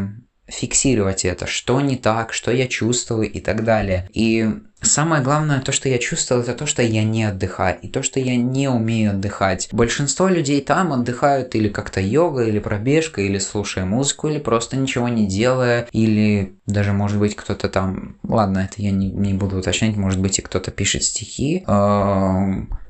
фиксировать 0.47 1.25
это, 1.25 1.45
что 1.45 1.81
не 1.81 1.97
так, 1.97 2.33
что 2.33 2.51
я 2.51 2.67
чувствую 2.67 3.31
и 3.31 3.39
так 3.39 3.63
далее. 3.63 4.09
И 4.13 4.49
Самое 4.79 5.23
главное, 5.23 5.59
то, 5.59 5.71
что 5.71 5.89
я 5.89 5.97
чувствовал, 5.97 6.43
это 6.43 6.53
то, 6.53 6.67
что 6.67 6.83
я 6.83 7.03
не 7.03 7.23
отдыхаю, 7.23 7.79
и 7.81 7.87
то, 7.87 8.03
что 8.03 8.19
я 8.19 8.35
не 8.35 8.67
умею 8.67 9.11
отдыхать. 9.11 9.69
Большинство 9.71 10.27
людей 10.27 10.61
там 10.61 10.93
отдыхают 10.93 11.55
или 11.55 11.67
как-то 11.67 11.99
йога, 11.99 12.43
или 12.43 12.59
пробежка, 12.59 13.21
или 13.21 13.39
слушая 13.39 13.85
музыку, 13.85 14.27
или 14.27 14.37
просто 14.37 14.77
ничего 14.77 15.07
не 15.07 15.25
делая, 15.25 15.87
или 15.93 16.53
даже, 16.67 16.93
может 16.93 17.17
быть, 17.17 17.35
кто-то 17.35 17.69
там... 17.69 18.17
Ладно, 18.21 18.69
это 18.71 18.79
я 18.81 18.91
не, 18.91 19.09
не 19.09 19.33
буду 19.33 19.57
уточнять, 19.57 19.97
может 19.97 20.21
быть, 20.21 20.37
и 20.37 20.43
кто-то 20.43 20.69
пишет 20.69 21.03
стихи, 21.03 21.63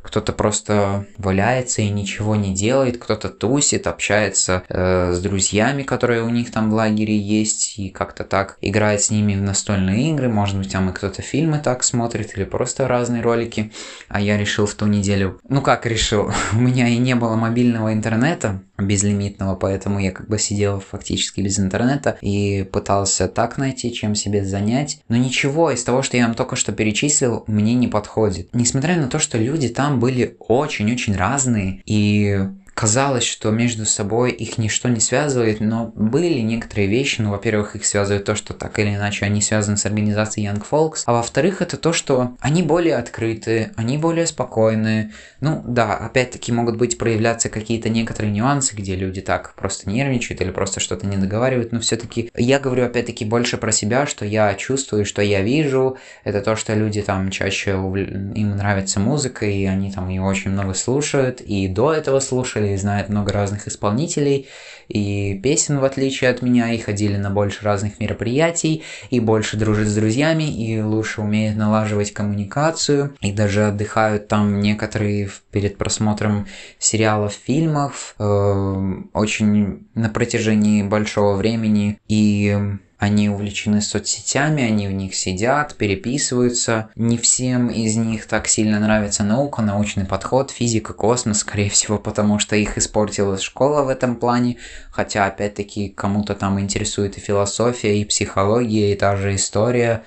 кто-то 0.07 0.31
просто 0.31 1.05
валяется 1.17 1.81
и 1.81 1.89
ничего 1.89 2.37
не 2.37 2.53
делает, 2.53 2.97
кто-то 2.97 3.27
тусит, 3.27 3.87
общается 3.87 4.63
э, 4.69 5.11
с 5.11 5.19
друзьями, 5.19 5.83
которые 5.83 6.23
у 6.23 6.29
них 6.29 6.49
там 6.49 6.71
в 6.71 6.73
лагере 6.73 7.17
есть, 7.17 7.77
и 7.77 7.89
как-то 7.89 8.23
так 8.23 8.57
играет 8.61 9.01
с 9.01 9.11
ними 9.11 9.35
в 9.35 9.41
настольные 9.41 10.11
игры, 10.11 10.29
может 10.29 10.57
быть, 10.57 10.71
там 10.71 10.89
и 10.89 10.93
кто-то 10.93 11.21
фильмы 11.21 11.59
так 11.59 11.83
смотрит, 11.83 12.37
или 12.37 12.45
просто 12.45 12.87
разные 12.87 13.21
ролики. 13.21 13.73
А 14.07 14.21
я 14.21 14.37
решил 14.37 14.65
в 14.65 14.75
ту 14.75 14.85
неделю, 14.85 15.41
ну 15.49 15.61
как 15.61 15.85
решил, 15.85 16.31
у 16.53 16.57
меня 16.57 16.87
и 16.87 16.97
не 16.97 17.15
было 17.15 17.35
мобильного 17.35 17.91
интернета, 17.91 18.61
безлимитного, 18.77 19.55
поэтому 19.55 19.99
я 19.99 20.11
как 20.11 20.27
бы 20.27 20.37
сидел 20.39 20.79
фактически 20.79 21.41
без 21.41 21.59
интернета 21.59 22.17
и 22.21 22.63
пытался 22.63 23.27
так 23.27 23.57
найти, 23.57 23.93
чем 23.93 24.15
себе 24.15 24.45
занять. 24.45 25.01
Но 25.09 25.17
ничего 25.17 25.71
из 25.71 25.83
того, 25.83 26.01
что 26.01 26.17
я 26.17 26.25
вам 26.25 26.35
только 26.35 26.55
что 26.55 26.71
перечислил, 26.71 27.43
мне 27.47 27.73
не 27.73 27.87
подходит. 27.87 28.53
Несмотря 28.53 28.95
на 28.97 29.07
то, 29.07 29.19
что 29.19 29.37
люди 29.37 29.67
там 29.67 29.96
были 29.97 30.35
очень-очень 30.39 31.15
разные 31.15 31.81
и 31.85 32.47
казалось, 32.77 33.23
что 33.23 33.49
между 33.49 33.87
собой 33.87 34.29
их 34.29 34.59
ничто 34.59 34.87
не 34.87 34.99
связывает, 34.99 35.61
но 35.61 35.91
были 35.95 36.37
некоторые 36.41 36.87
вещи, 36.87 37.21
ну, 37.21 37.31
во-первых, 37.31 37.75
их 37.75 37.83
связывает 37.83 38.25
то, 38.25 38.35
что 38.35 38.53
так 38.53 38.77
или 38.77 38.93
иначе 38.93 39.25
они 39.25 39.41
связаны 39.41 39.77
с 39.77 39.87
организацией 39.87 40.45
Young 40.45 40.63
Folks, 40.69 41.01
а 41.07 41.13
во-вторых, 41.13 41.63
это 41.63 41.77
то, 41.77 41.91
что 41.91 42.37
они 42.39 42.61
более 42.61 42.97
открыты, 42.97 43.71
они 43.77 43.97
более 43.97 44.27
спокойные. 44.27 45.11
Ну, 45.41 45.63
да, 45.67 45.95
опять-таки 45.97 46.51
могут 46.51 46.77
быть 46.77 46.99
проявляться 46.99 47.49
какие-то 47.49 47.89
некоторые 47.89 48.31
нюансы, 48.31 48.75
где 48.75 48.95
люди 48.95 49.21
так 49.21 49.55
просто 49.55 49.89
нервничают 49.89 50.39
или 50.41 50.51
просто 50.51 50.79
что-то 50.79 51.07
не 51.07 51.17
договаривают, 51.17 51.71
но 51.71 51.79
все-таки 51.79 52.29
я 52.35 52.59
говорю 52.59 52.85
опять-таки 52.85 53.25
больше 53.25 53.57
про 53.57 53.71
себя, 53.71 54.05
что 54.05 54.23
я 54.23 54.53
чувствую, 54.53 55.03
что 55.03 55.23
я 55.23 55.41
вижу, 55.41 55.97
это 56.23 56.41
то, 56.41 56.55
что 56.55 56.75
люди 56.75 57.01
там 57.01 57.31
чаще 57.31 57.71
им 57.71 58.55
нравится 58.55 58.99
музыка, 58.99 59.47
и 59.47 59.65
они 59.65 59.91
там 59.91 60.09
ее 60.09 60.21
очень 60.21 60.51
много 60.51 60.75
слушают, 60.75 61.41
и 61.41 61.67
до 61.67 61.91
этого 61.91 62.19
слушали, 62.19 62.66
и 62.73 62.77
знает 62.77 63.09
много 63.09 63.31
разных 63.31 63.67
исполнителей 63.67 64.47
и 64.87 65.39
песен, 65.43 65.79
в 65.79 65.83
отличие 65.83 66.29
от 66.29 66.41
меня, 66.41 66.71
и 66.71 66.77
ходили 66.77 67.17
на 67.17 67.29
больше 67.29 67.63
разных 67.63 67.99
мероприятий, 67.99 68.83
и 69.09 69.19
больше 69.19 69.57
дружит 69.57 69.87
с 69.87 69.95
друзьями, 69.95 70.43
и 70.43 70.81
лучше 70.81 71.21
умеет 71.21 71.57
налаживать 71.57 72.13
коммуникацию, 72.13 73.15
и 73.21 73.31
даже 73.31 73.67
отдыхают 73.67 74.27
там 74.27 74.59
некоторые 74.59 75.29
перед 75.51 75.77
просмотром 75.77 76.47
сериалов, 76.79 77.33
фильмов, 77.33 78.15
э, 78.19 78.93
очень 79.13 79.87
на 79.93 80.09
протяжении 80.09 80.83
большого 80.83 81.35
времени, 81.35 81.99
и 82.07 82.77
они 82.97 83.29
увлечены 83.29 83.81
соцсетями, 83.81 84.63
они 84.63 84.87
в 84.87 84.91
них 84.91 85.15
сидят, 85.15 85.75
переписываются. 85.75 86.89
Не 86.95 87.17
всем 87.17 87.69
из 87.69 87.95
них 87.95 88.25
так 88.25 88.47
сильно 88.47 88.79
нравится 88.79 89.23
наука, 89.23 89.61
научный 89.61 90.05
подход, 90.05 90.49
физика, 90.51 90.93
космос, 90.93 91.39
скорее 91.39 91.69
всего, 91.69 91.99
потому 91.99 92.39
что 92.39 92.55
их 92.55 92.77
испортила 92.77 93.37
школа 93.37 93.83
в 93.83 93.89
этом 93.89 94.15
плане. 94.15 94.57
Хотя, 94.91 95.25
опять-таки, 95.27 95.89
кому-то 95.89 96.33
там 96.33 96.59
интересует 96.59 97.17
и 97.17 97.21
философия, 97.21 98.01
и 98.01 98.05
психология, 98.05 98.93
и 98.93 98.97
та 98.97 99.15
же 99.15 99.35
история. 99.35 100.03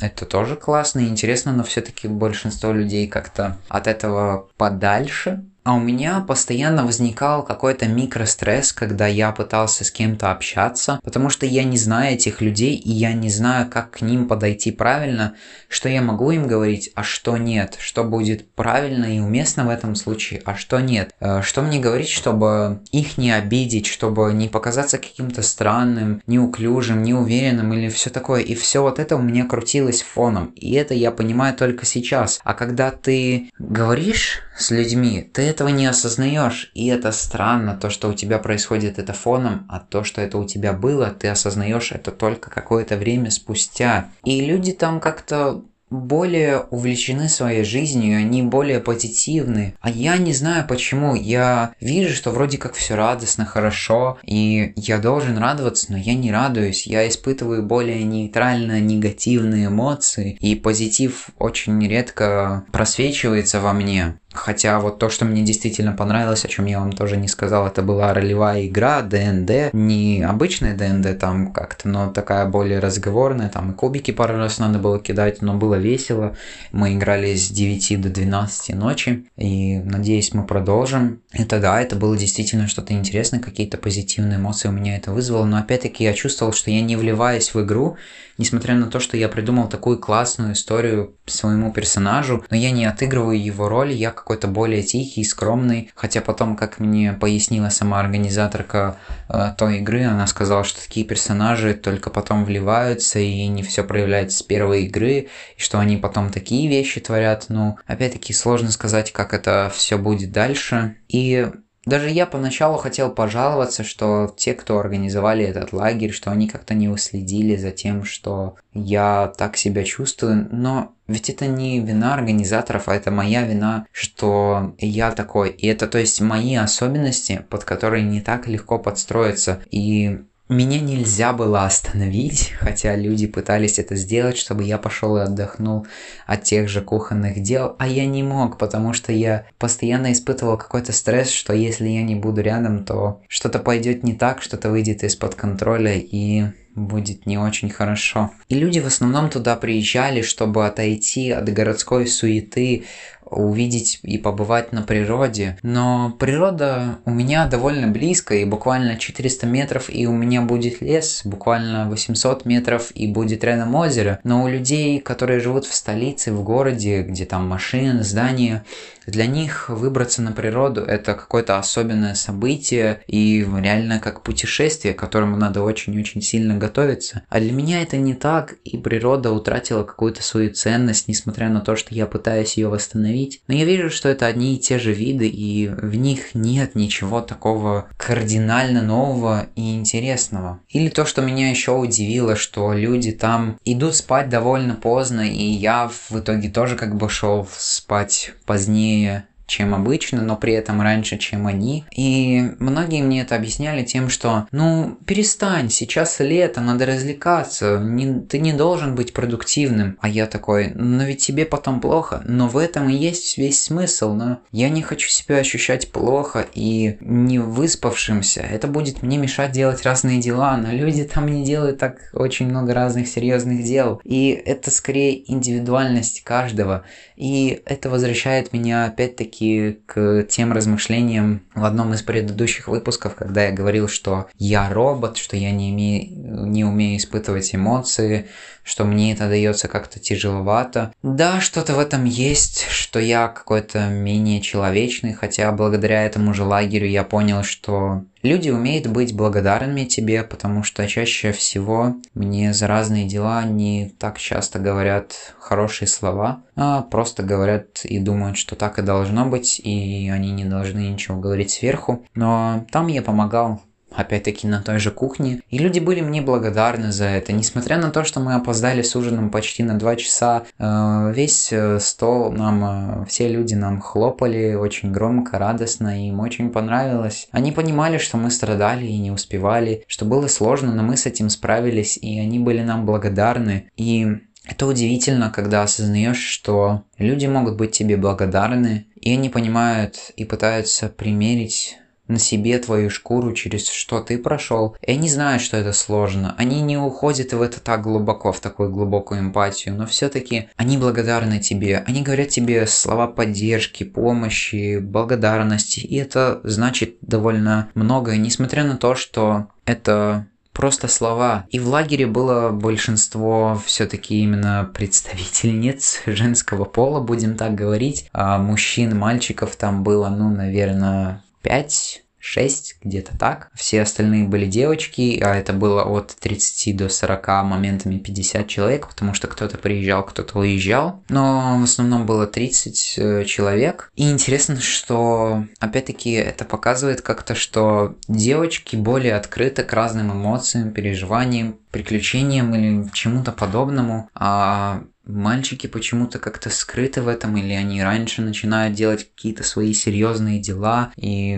Это 0.00 0.26
тоже 0.26 0.54
классно 0.54 1.00
и 1.00 1.08
интересно, 1.08 1.52
но 1.52 1.64
все-таки 1.64 2.06
большинство 2.06 2.72
людей 2.72 3.08
как-то 3.08 3.58
от 3.68 3.88
этого 3.88 4.48
подальше 4.56 5.44
а 5.64 5.74
у 5.74 5.80
меня 5.80 6.20
постоянно 6.20 6.84
возникал 6.84 7.44
какой-то 7.44 7.86
микростресс, 7.86 8.72
когда 8.72 9.06
я 9.06 9.32
пытался 9.32 9.84
с 9.84 9.90
кем-то 9.90 10.30
общаться, 10.30 10.98
потому 11.02 11.28
что 11.28 11.44
я 11.46 11.64
не 11.64 11.76
знаю 11.76 12.14
этих 12.14 12.40
людей, 12.40 12.74
и 12.74 12.90
я 12.90 13.12
не 13.12 13.28
знаю, 13.28 13.68
как 13.68 13.90
к 13.90 14.00
ним 14.00 14.28
подойти 14.28 14.70
правильно, 14.70 15.34
что 15.68 15.88
я 15.88 16.00
могу 16.00 16.30
им 16.30 16.46
говорить, 16.46 16.90
а 16.94 17.02
что 17.02 17.36
нет, 17.36 17.76
что 17.78 18.04
будет 18.04 18.50
правильно 18.52 19.04
и 19.04 19.20
уместно 19.20 19.66
в 19.66 19.68
этом 19.68 19.94
случае, 19.94 20.40
а 20.44 20.54
что 20.54 20.80
нет. 20.80 21.12
Э, 21.20 21.42
что 21.42 21.62
мне 21.62 21.78
говорить, 21.78 22.08
чтобы 22.08 22.80
их 22.90 23.18
не 23.18 23.30
обидеть, 23.30 23.86
чтобы 23.86 24.32
не 24.32 24.48
показаться 24.48 24.98
каким-то 24.98 25.42
странным, 25.42 26.22
неуклюжим, 26.26 27.02
неуверенным 27.02 27.72
или 27.74 27.88
все 27.88 28.10
такое. 28.10 28.40
И 28.40 28.54
все 28.54 28.82
вот 28.82 28.98
это 28.98 29.16
у 29.16 29.22
меня 29.22 29.44
крутилось 29.44 30.02
фоном. 30.02 30.46
И 30.54 30.72
это 30.74 30.94
я 30.94 31.10
понимаю 31.10 31.54
только 31.54 31.84
сейчас. 31.84 32.40
А 32.44 32.54
когда 32.54 32.90
ты 32.90 33.50
говоришь 33.58 34.40
с 34.58 34.70
людьми, 34.70 35.28
ты 35.32 35.42
этого 35.42 35.68
не 35.68 35.86
осознаешь, 35.86 36.70
и 36.74 36.86
это 36.88 37.12
странно, 37.12 37.76
то, 37.76 37.90
что 37.90 38.08
у 38.08 38.14
тебя 38.14 38.38
происходит 38.38 38.98
это 38.98 39.12
фоном, 39.12 39.66
а 39.68 39.80
то, 39.80 40.04
что 40.04 40.20
это 40.20 40.38
у 40.38 40.44
тебя 40.44 40.72
было, 40.72 41.06
ты 41.10 41.28
осознаешь 41.28 41.92
это 41.92 42.10
только 42.10 42.50
какое-то 42.50 42.96
время 42.96 43.30
спустя. 43.30 44.10
И 44.24 44.40
люди 44.40 44.72
там 44.72 45.00
как-то 45.00 45.62
более 45.90 46.60
увлечены 46.70 47.28
своей 47.28 47.64
жизнью, 47.64 48.18
они 48.18 48.42
более 48.42 48.80
позитивны. 48.80 49.74
А 49.80 49.90
я 49.90 50.16
не 50.18 50.32
знаю 50.32 50.66
почему. 50.66 51.14
Я 51.14 51.72
вижу, 51.80 52.14
что 52.14 52.30
вроде 52.30 52.58
как 52.58 52.74
все 52.74 52.94
радостно, 52.94 53.44
хорошо, 53.44 54.18
и 54.24 54.72
я 54.76 54.98
должен 54.98 55.38
радоваться, 55.38 55.86
но 55.90 55.98
я 55.98 56.14
не 56.14 56.30
радуюсь. 56.30 56.86
Я 56.86 57.08
испытываю 57.08 57.62
более 57.62 58.04
нейтрально 58.04 58.80
негативные 58.80 59.66
эмоции, 59.68 60.36
и 60.40 60.54
позитив 60.54 61.30
очень 61.38 61.86
редко 61.86 62.64
просвечивается 62.72 63.60
во 63.60 63.72
мне. 63.72 64.18
Хотя 64.38 64.78
вот 64.80 64.98
то, 64.98 65.10
что 65.10 65.24
мне 65.24 65.42
действительно 65.42 65.92
понравилось, 65.92 66.44
о 66.44 66.48
чем 66.48 66.66
я 66.66 66.78
вам 66.80 66.92
тоже 66.92 67.16
не 67.16 67.28
сказал, 67.28 67.66
это 67.66 67.82
была 67.82 68.14
ролевая 68.14 68.66
игра 68.66 69.02
ДНД. 69.02 69.72
Не 69.72 70.22
обычная 70.22 70.76
ДНД 70.76 71.18
там 71.18 71.52
как-то, 71.52 71.88
но 71.88 72.10
такая 72.10 72.46
более 72.46 72.78
разговорная. 72.78 73.48
Там 73.48 73.72
и 73.72 73.74
кубики 73.74 74.10
пару 74.10 74.36
раз 74.36 74.58
надо 74.58 74.78
было 74.78 75.00
кидать, 75.00 75.42
но 75.42 75.54
было 75.54 75.74
весело. 75.74 76.36
Мы 76.72 76.94
играли 76.94 77.34
с 77.34 77.48
9 77.50 78.00
до 78.00 78.08
12 78.10 78.74
ночи. 78.74 79.26
И 79.36 79.78
надеюсь, 79.78 80.32
мы 80.32 80.44
продолжим. 80.44 81.20
Это 81.32 81.58
да, 81.58 81.80
это 81.80 81.96
было 81.96 82.16
действительно 82.16 82.68
что-то 82.68 82.94
интересное, 82.94 83.40
какие-то 83.40 83.76
позитивные 83.76 84.38
эмоции 84.38 84.68
у 84.68 84.72
меня 84.72 84.96
это 84.96 85.10
вызвало. 85.10 85.44
Но 85.44 85.58
опять-таки 85.58 86.04
я 86.04 86.12
чувствовал, 86.12 86.52
что 86.52 86.70
я 86.70 86.80
не 86.80 86.96
вливаясь 86.96 87.54
в 87.54 87.62
игру, 87.62 87.96
несмотря 88.38 88.74
на 88.74 88.86
то, 88.86 89.00
что 89.00 89.16
я 89.16 89.28
придумал 89.28 89.68
такую 89.68 89.98
классную 89.98 90.54
историю 90.54 91.16
своему 91.26 91.72
персонажу, 91.72 92.44
но 92.48 92.56
я 92.56 92.70
не 92.70 92.86
отыгрываю 92.86 93.42
его 93.42 93.68
роль, 93.68 93.92
я 93.92 94.10
какой-то 94.10 94.48
более 94.48 94.82
тихий, 94.82 95.24
скромный, 95.24 95.90
хотя 95.94 96.20
потом, 96.20 96.56
как 96.56 96.78
мне 96.78 97.12
пояснила 97.12 97.68
сама 97.68 98.00
организаторка 98.00 98.96
э, 99.28 99.52
той 99.58 99.78
игры, 99.78 100.04
она 100.04 100.26
сказала, 100.26 100.64
что 100.64 100.80
такие 100.80 101.04
персонажи 101.04 101.74
только 101.74 102.10
потом 102.10 102.44
вливаются 102.44 103.18
и 103.18 103.46
не 103.48 103.62
все 103.62 103.84
проявляется 103.84 104.38
с 104.38 104.42
первой 104.42 104.84
игры, 104.84 105.28
и 105.56 105.60
что 105.60 105.78
они 105.78 105.96
потом 105.96 106.30
такие 106.30 106.68
вещи 106.68 107.00
творят, 107.00 107.46
ну, 107.48 107.76
опять-таки 107.86 108.32
сложно 108.32 108.70
сказать, 108.70 109.12
как 109.12 109.34
это 109.34 109.70
все 109.74 109.98
будет 109.98 110.32
дальше. 110.32 110.96
И 111.08 111.50
даже 111.88 112.10
я 112.10 112.26
поначалу 112.26 112.76
хотел 112.76 113.10
пожаловаться, 113.10 113.82
что 113.82 114.32
те, 114.36 114.54
кто 114.54 114.78
организовали 114.78 115.44
этот 115.44 115.72
лагерь, 115.72 116.12
что 116.12 116.30
они 116.30 116.48
как-то 116.48 116.74
не 116.74 116.88
уследили 116.88 117.56
за 117.56 117.70
тем, 117.70 118.04
что 118.04 118.56
я 118.74 119.32
так 119.36 119.56
себя 119.56 119.84
чувствую, 119.84 120.48
но 120.52 120.92
ведь 121.08 121.30
это 121.30 121.46
не 121.46 121.80
вина 121.80 122.12
организаторов, 122.12 122.88
а 122.88 122.94
это 122.94 123.10
моя 123.10 123.42
вина, 123.42 123.86
что 123.92 124.74
я 124.78 125.10
такой. 125.12 125.48
И 125.48 125.66
это, 125.66 125.88
то 125.88 125.96
есть, 125.96 126.20
мои 126.20 126.54
особенности, 126.54 127.46
под 127.48 127.64
которые 127.64 128.04
не 128.04 128.20
так 128.20 128.46
легко 128.46 128.78
подстроиться. 128.78 129.62
И 129.70 130.20
меня 130.48 130.80
нельзя 130.80 131.32
было 131.32 131.64
остановить, 131.64 132.52
хотя 132.58 132.96
люди 132.96 133.26
пытались 133.26 133.78
это 133.78 133.96
сделать, 133.96 134.38
чтобы 134.38 134.64
я 134.64 134.78
пошел 134.78 135.16
и 135.16 135.20
отдохнул 135.20 135.86
от 136.26 136.44
тех 136.44 136.68
же 136.68 136.80
кухонных 136.80 137.42
дел, 137.42 137.76
а 137.78 137.86
я 137.86 138.06
не 138.06 138.22
мог, 138.22 138.58
потому 138.58 138.92
что 138.92 139.12
я 139.12 139.46
постоянно 139.58 140.12
испытывал 140.12 140.56
какой-то 140.56 140.92
стресс, 140.92 141.30
что 141.30 141.52
если 141.52 141.88
я 141.88 142.02
не 142.02 142.14
буду 142.14 142.40
рядом, 142.40 142.84
то 142.84 143.20
что-то 143.28 143.58
пойдет 143.58 144.02
не 144.02 144.14
так, 144.14 144.42
что-то 144.42 144.70
выйдет 144.70 145.04
из-под 145.04 145.34
контроля 145.34 145.94
и 145.94 146.46
будет 146.78 147.26
не 147.26 147.38
очень 147.38 147.70
хорошо. 147.70 148.30
И 148.48 148.54
люди 148.54 148.78
в 148.78 148.86
основном 148.86 149.30
туда 149.30 149.56
приезжали, 149.56 150.22
чтобы 150.22 150.66
отойти 150.66 151.30
от 151.30 151.52
городской 151.52 152.06
суеты, 152.06 152.84
увидеть 153.30 154.00
и 154.02 154.18
побывать 154.18 154.72
на 154.72 154.82
природе. 154.82 155.58
Но 155.62 156.14
природа 156.18 156.98
у 157.04 157.10
меня 157.10 157.46
довольно 157.46 157.88
близко, 157.88 158.34
и 158.34 158.44
буквально 158.44 158.96
400 158.96 159.46
метров, 159.46 159.90
и 159.90 160.06
у 160.06 160.12
меня 160.12 160.42
будет 160.42 160.80
лес, 160.80 161.22
буквально 161.24 161.88
800 161.88 162.44
метров, 162.44 162.90
и 162.94 163.06
будет 163.06 163.44
рядом 163.44 163.74
озеро. 163.74 164.18
Но 164.24 164.42
у 164.42 164.48
людей, 164.48 165.00
которые 165.00 165.40
живут 165.40 165.64
в 165.64 165.74
столице, 165.74 166.32
в 166.32 166.42
городе, 166.42 167.02
где 167.02 167.24
там 167.24 167.48
машины, 167.48 168.02
здания, 168.02 168.64
для 169.08 169.26
них 169.26 169.70
выбраться 169.70 170.20
на 170.20 170.32
природу– 170.32 170.82
это 170.86 171.14
какое-то 171.14 171.58
особенное 171.58 172.14
событие 172.14 173.00
и 173.06 173.46
реально 173.58 174.00
как 174.00 174.22
путешествие, 174.22 174.92
к 174.92 174.98
которому 174.98 175.36
надо 175.36 175.62
очень-очень 175.62 176.20
сильно 176.20 176.58
готовиться. 176.58 177.22
А 177.30 177.40
для 177.40 177.52
меня 177.52 177.80
это 177.80 177.96
не 177.96 178.12
так, 178.12 178.56
и 178.64 178.76
природа 178.76 179.32
утратила 179.32 179.82
какую-то 179.82 180.22
свою 180.22 180.52
ценность, 180.52 181.08
несмотря 181.08 181.48
на 181.48 181.60
то, 181.60 181.74
что 181.74 181.94
я 181.94 182.06
пытаюсь 182.06 182.58
ее 182.58 182.68
восстановить. 182.68 183.17
Но 183.46 183.54
я 183.54 183.64
вижу, 183.64 183.90
что 183.90 184.08
это 184.08 184.26
одни 184.26 184.54
и 184.54 184.58
те 184.58 184.78
же 184.78 184.92
виды, 184.92 185.28
и 185.28 185.68
в 185.68 185.94
них 185.94 186.34
нет 186.34 186.74
ничего 186.74 187.20
такого 187.20 187.88
кардинально 187.96 188.82
нового 188.82 189.46
и 189.56 189.74
интересного. 189.74 190.60
Или 190.68 190.88
то, 190.88 191.04
что 191.04 191.22
меня 191.22 191.50
еще 191.50 191.72
удивило, 191.72 192.36
что 192.36 192.72
люди 192.72 193.12
там 193.12 193.58
идут 193.64 193.96
спать 193.96 194.28
довольно 194.28 194.74
поздно, 194.74 195.22
и 195.22 195.42
я 195.42 195.88
в 195.88 196.18
итоге 196.18 196.48
тоже 196.48 196.76
как 196.76 196.96
бы 196.96 197.08
шел 197.08 197.48
спать 197.50 198.32
позднее, 198.46 199.26
чем 199.48 199.74
обычно, 199.74 200.20
но 200.22 200.36
при 200.36 200.52
этом 200.52 200.80
раньше, 200.80 201.16
чем 201.16 201.46
они. 201.46 201.84
И 201.96 202.52
многие 202.60 203.02
мне 203.02 203.22
это 203.22 203.34
объясняли 203.34 203.82
тем, 203.82 204.10
что 204.10 204.46
ну 204.52 204.96
перестань, 205.06 205.70
сейчас 205.70 206.20
лето, 206.20 206.60
надо 206.60 206.86
развлекаться, 206.86 207.78
не, 207.78 208.20
ты 208.20 208.38
не 208.38 208.52
должен 208.52 208.94
быть 208.94 209.12
продуктивным. 209.12 209.96
А 210.00 210.08
я 210.08 210.26
такой, 210.26 210.72
но 210.74 211.04
ведь 211.04 211.26
тебе 211.26 211.46
потом 211.46 211.80
плохо. 211.80 212.22
Но 212.26 212.46
в 212.46 212.58
этом 212.58 212.90
и 212.90 212.94
есть 212.94 213.38
весь 213.38 213.62
смысл, 213.62 214.12
но 214.12 214.40
я 214.52 214.68
не 214.68 214.82
хочу 214.82 215.08
себя 215.08 215.38
ощущать 215.38 215.90
плохо 215.90 216.46
и 216.54 216.98
не 217.00 217.38
выспавшимся. 217.38 218.42
Это 218.42 218.68
будет 218.68 219.02
мне 219.02 219.16
мешать 219.16 219.52
делать 219.52 219.82
разные 219.82 220.20
дела, 220.20 220.58
но 220.58 220.70
люди 220.72 221.04
там 221.04 221.26
не 221.26 221.42
делают 221.44 221.78
так 221.78 222.10
очень 222.12 222.48
много 222.48 222.74
разных 222.74 223.08
серьезных 223.08 223.64
дел. 223.64 224.00
И 224.04 224.30
это 224.30 224.70
скорее 224.70 225.30
индивидуальность 225.32 226.22
каждого. 226.22 226.84
И 227.16 227.62
это 227.64 227.88
возвращает 227.88 228.52
меня 228.52 228.84
опять-таки 228.84 229.37
к 229.86 230.24
тем 230.28 230.52
размышлениям 230.52 231.42
в 231.54 231.64
одном 231.64 231.94
из 231.94 232.02
предыдущих 232.02 232.68
выпусков, 232.68 233.14
когда 233.14 233.44
я 233.44 233.52
говорил, 233.52 233.88
что 233.88 234.26
я 234.38 234.68
робот, 234.68 235.16
что 235.16 235.36
я 235.36 235.50
не, 235.50 235.70
имею, 235.70 236.46
не 236.46 236.64
умею 236.64 236.98
испытывать 236.98 237.54
эмоции, 237.54 238.26
что 238.68 238.84
мне 238.84 239.14
это 239.14 239.28
дается 239.28 239.66
как-то 239.66 239.98
тяжеловато. 239.98 240.92
Да, 241.02 241.40
что-то 241.40 241.72
в 241.72 241.78
этом 241.78 242.04
есть, 242.04 242.68
что 242.68 243.00
я 243.00 243.28
какой-то 243.28 243.88
менее 243.88 244.42
человечный, 244.42 245.14
хотя 245.14 245.50
благодаря 245.52 246.04
этому 246.04 246.34
же 246.34 246.44
лагерю 246.44 246.86
я 246.86 247.02
понял, 247.02 247.42
что 247.42 248.02
люди 248.22 248.50
умеют 248.50 248.86
быть 248.86 249.16
благодарными 249.16 249.84
тебе, 249.84 250.22
потому 250.22 250.64
что 250.64 250.86
чаще 250.86 251.32
всего 251.32 251.96
мне 252.12 252.52
за 252.52 252.66
разные 252.66 253.06
дела 253.06 253.42
не 253.44 253.90
так 253.98 254.18
часто 254.18 254.58
говорят 254.58 255.14
хорошие 255.38 255.88
слова, 255.88 256.42
а 256.54 256.82
просто 256.82 257.22
говорят 257.22 257.84
и 257.84 257.98
думают, 257.98 258.36
что 258.36 258.54
так 258.54 258.78
и 258.78 258.82
должно 258.82 259.24
быть, 259.24 259.60
и 259.60 260.10
они 260.12 260.30
не 260.30 260.44
должны 260.44 260.80
ничего 260.90 261.18
говорить 261.18 261.52
сверху. 261.52 262.04
Но 262.14 262.66
там 262.70 262.88
я 262.88 263.00
помогал 263.00 263.62
опять-таки 263.90 264.46
на 264.46 264.62
той 264.62 264.78
же 264.78 264.90
кухне. 264.90 265.42
И 265.50 265.58
люди 265.58 265.78
были 265.78 266.00
мне 266.00 266.22
благодарны 266.22 266.92
за 266.92 267.06
это. 267.06 267.32
Несмотря 267.32 267.78
на 267.78 267.90
то, 267.90 268.04
что 268.04 268.20
мы 268.20 268.34
опоздали 268.34 268.82
с 268.82 268.94
ужином 268.96 269.30
почти 269.30 269.62
на 269.62 269.78
два 269.78 269.96
часа, 269.96 270.44
э, 270.58 271.12
весь 271.14 271.52
э, 271.52 271.80
стол 271.80 272.30
нам, 272.32 273.02
э, 273.02 273.06
все 273.06 273.28
люди 273.28 273.54
нам 273.54 273.80
хлопали 273.80 274.54
очень 274.54 274.92
громко, 274.92 275.38
радостно, 275.38 276.02
и 276.02 276.08
им 276.08 276.20
очень 276.20 276.50
понравилось. 276.50 277.28
Они 277.30 277.52
понимали, 277.52 277.98
что 277.98 278.16
мы 278.16 278.30
страдали 278.30 278.86
и 278.86 278.98
не 278.98 279.10
успевали, 279.10 279.84
что 279.86 280.04
было 280.04 280.26
сложно, 280.28 280.74
но 280.74 280.82
мы 280.82 280.96
с 280.96 281.06
этим 281.06 281.30
справились, 281.30 281.96
и 281.96 282.18
они 282.18 282.38
были 282.38 282.62
нам 282.62 282.86
благодарны. 282.86 283.70
И 283.76 284.06
это 284.44 284.66
удивительно, 284.66 285.30
когда 285.30 285.62
осознаешь, 285.62 286.22
что 286.22 286.84
люди 286.96 287.26
могут 287.26 287.56
быть 287.56 287.72
тебе 287.72 287.96
благодарны, 287.96 288.86
и 289.00 289.12
они 289.12 289.28
понимают 289.28 290.10
и 290.16 290.24
пытаются 290.24 290.88
примерить 290.88 291.78
на 292.08 292.18
себе 292.18 292.58
твою 292.58 292.90
шкуру, 292.90 293.32
через 293.32 293.68
что 293.68 294.00
ты 294.00 294.18
прошел. 294.18 294.76
И 294.84 294.92
они 294.92 295.08
знают, 295.08 295.42
что 295.42 295.56
это 295.56 295.72
сложно. 295.72 296.34
Они 296.38 296.60
не 296.60 296.76
уходят 296.76 297.32
в 297.32 297.40
это 297.40 297.60
так 297.60 297.82
глубоко, 297.82 298.32
в 298.32 298.40
такую 298.40 298.70
глубокую 298.70 299.20
эмпатию, 299.20 299.74
но 299.74 299.86
все-таки 299.86 300.48
они 300.56 300.78
благодарны 300.78 301.38
тебе. 301.38 301.84
Они 301.86 302.02
говорят 302.02 302.28
тебе 302.28 302.66
слова 302.66 303.06
поддержки, 303.06 303.84
помощи, 303.84 304.78
благодарности. 304.78 305.80
И 305.80 305.96
это 305.96 306.40
значит 306.44 306.96
довольно 307.02 307.70
многое, 307.74 308.16
несмотря 308.16 308.64
на 308.64 308.76
то, 308.76 308.94
что 308.94 309.48
это 309.64 310.26
просто 310.58 310.88
слова. 310.88 311.46
И 311.50 311.60
в 311.60 311.68
лагере 311.68 312.06
было 312.06 312.50
большинство 312.50 313.60
все-таки 313.64 314.20
именно 314.20 314.68
представительниц 314.74 316.02
женского 316.06 316.64
пола, 316.64 317.00
будем 317.00 317.36
так 317.36 317.54
говорить. 317.54 318.08
А 318.12 318.38
мужчин, 318.38 318.98
мальчиков 318.98 319.54
там 319.54 319.84
было, 319.84 320.08
ну, 320.08 320.30
наверное, 320.30 321.22
5 321.48 322.02
6, 322.20 322.76
где-то 322.82 323.16
так. 323.16 323.48
Все 323.54 323.80
остальные 323.80 324.24
были 324.28 324.44
девочки, 324.44 325.18
а 325.22 325.34
это 325.34 325.54
было 325.54 325.84
от 325.84 326.14
30 326.20 326.76
до 326.76 326.88
40, 326.88 327.26
моментами 327.44 327.98
50 327.98 328.46
человек, 328.46 328.88
потому 328.88 329.14
что 329.14 329.28
кто-то 329.28 329.56
приезжал, 329.56 330.04
кто-то 330.04 330.40
уезжал. 330.40 331.02
Но 331.08 331.56
в 331.58 331.62
основном 331.62 332.04
было 332.04 332.26
30 332.26 332.94
э, 332.98 333.24
человек. 333.24 333.90
И 333.94 334.10
интересно, 334.10 334.60
что 334.60 335.44
опять-таки 335.58 336.12
это 336.12 336.44
показывает 336.44 337.00
как-то, 337.00 337.34
что 337.34 337.96
девочки 338.08 338.76
более 338.76 339.14
открыты 339.14 339.62
к 339.62 339.72
разным 339.72 340.12
эмоциям, 340.12 340.72
переживаниям, 340.72 341.56
приключениям 341.70 342.54
или 342.54 342.90
чему-то 342.92 343.32
подобному, 343.32 344.10
а 344.14 344.82
мальчики 345.08 345.66
почему-то 345.66 346.18
как-то 346.18 346.50
скрыты 346.50 347.02
в 347.02 347.08
этом, 347.08 347.36
или 347.36 347.52
они 347.52 347.82
раньше 347.82 348.22
начинают 348.22 348.74
делать 348.74 349.08
какие-то 349.08 349.42
свои 349.42 349.72
серьезные 349.72 350.38
дела, 350.38 350.92
и 350.96 351.36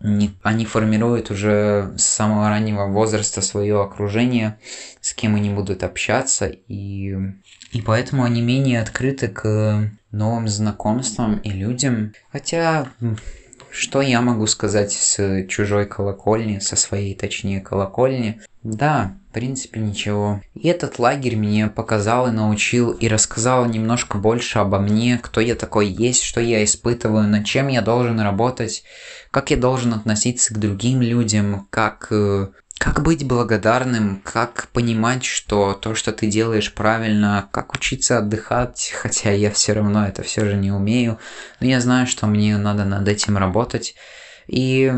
не, 0.00 0.30
они 0.42 0.64
формируют 0.64 1.30
уже 1.30 1.92
с 1.96 2.04
самого 2.04 2.48
раннего 2.48 2.86
возраста 2.86 3.42
свое 3.42 3.80
окружение, 3.82 4.58
с 5.00 5.12
кем 5.12 5.36
они 5.36 5.50
будут 5.50 5.84
общаться, 5.84 6.46
и, 6.46 7.14
и 7.72 7.82
поэтому 7.82 8.24
они 8.24 8.40
менее 8.40 8.80
открыты 8.80 9.28
к 9.28 9.92
новым 10.10 10.48
знакомствам 10.48 11.38
и 11.38 11.50
людям. 11.50 12.14
Хотя 12.32 12.88
что 13.70 14.00
я 14.00 14.20
могу 14.20 14.46
сказать 14.46 14.92
с 14.92 15.44
чужой 15.46 15.86
колокольни, 15.86 16.58
со 16.58 16.76
своей, 16.76 17.14
точнее, 17.14 17.60
колокольни? 17.60 18.40
Да, 18.62 19.16
в 19.30 19.32
принципе, 19.32 19.80
ничего. 19.80 20.40
И 20.54 20.68
этот 20.68 20.98
лагерь 20.98 21.36
мне 21.36 21.68
показал 21.68 22.28
и 22.28 22.32
научил, 22.32 22.90
и 22.90 23.08
рассказал 23.08 23.64
немножко 23.66 24.18
больше 24.18 24.58
обо 24.58 24.78
мне, 24.78 25.18
кто 25.22 25.40
я 25.40 25.54
такой 25.54 25.86
есть, 25.86 26.22
что 26.22 26.40
я 26.40 26.62
испытываю, 26.64 27.26
над 27.28 27.46
чем 27.46 27.68
я 27.68 27.80
должен 27.80 28.20
работать, 28.20 28.82
как 29.30 29.50
я 29.50 29.56
должен 29.56 29.94
относиться 29.94 30.52
к 30.52 30.58
другим 30.58 31.00
людям, 31.00 31.68
как 31.70 32.08
э, 32.10 32.48
как 32.80 33.02
быть 33.02 33.26
благодарным, 33.26 34.22
как 34.24 34.68
понимать, 34.72 35.22
что 35.22 35.74
то, 35.74 35.94
что 35.94 36.12
ты 36.12 36.28
делаешь 36.28 36.72
правильно, 36.72 37.46
как 37.52 37.74
учиться 37.74 38.16
отдыхать, 38.16 38.94
хотя 38.96 39.32
я 39.32 39.50
все 39.50 39.74
равно 39.74 40.06
это 40.06 40.22
все 40.22 40.46
же 40.46 40.56
не 40.56 40.72
умею, 40.72 41.18
но 41.60 41.66
я 41.66 41.78
знаю, 41.82 42.06
что 42.06 42.26
мне 42.26 42.56
надо 42.56 42.86
над 42.86 43.06
этим 43.06 43.36
работать. 43.36 43.96
И, 44.46 44.90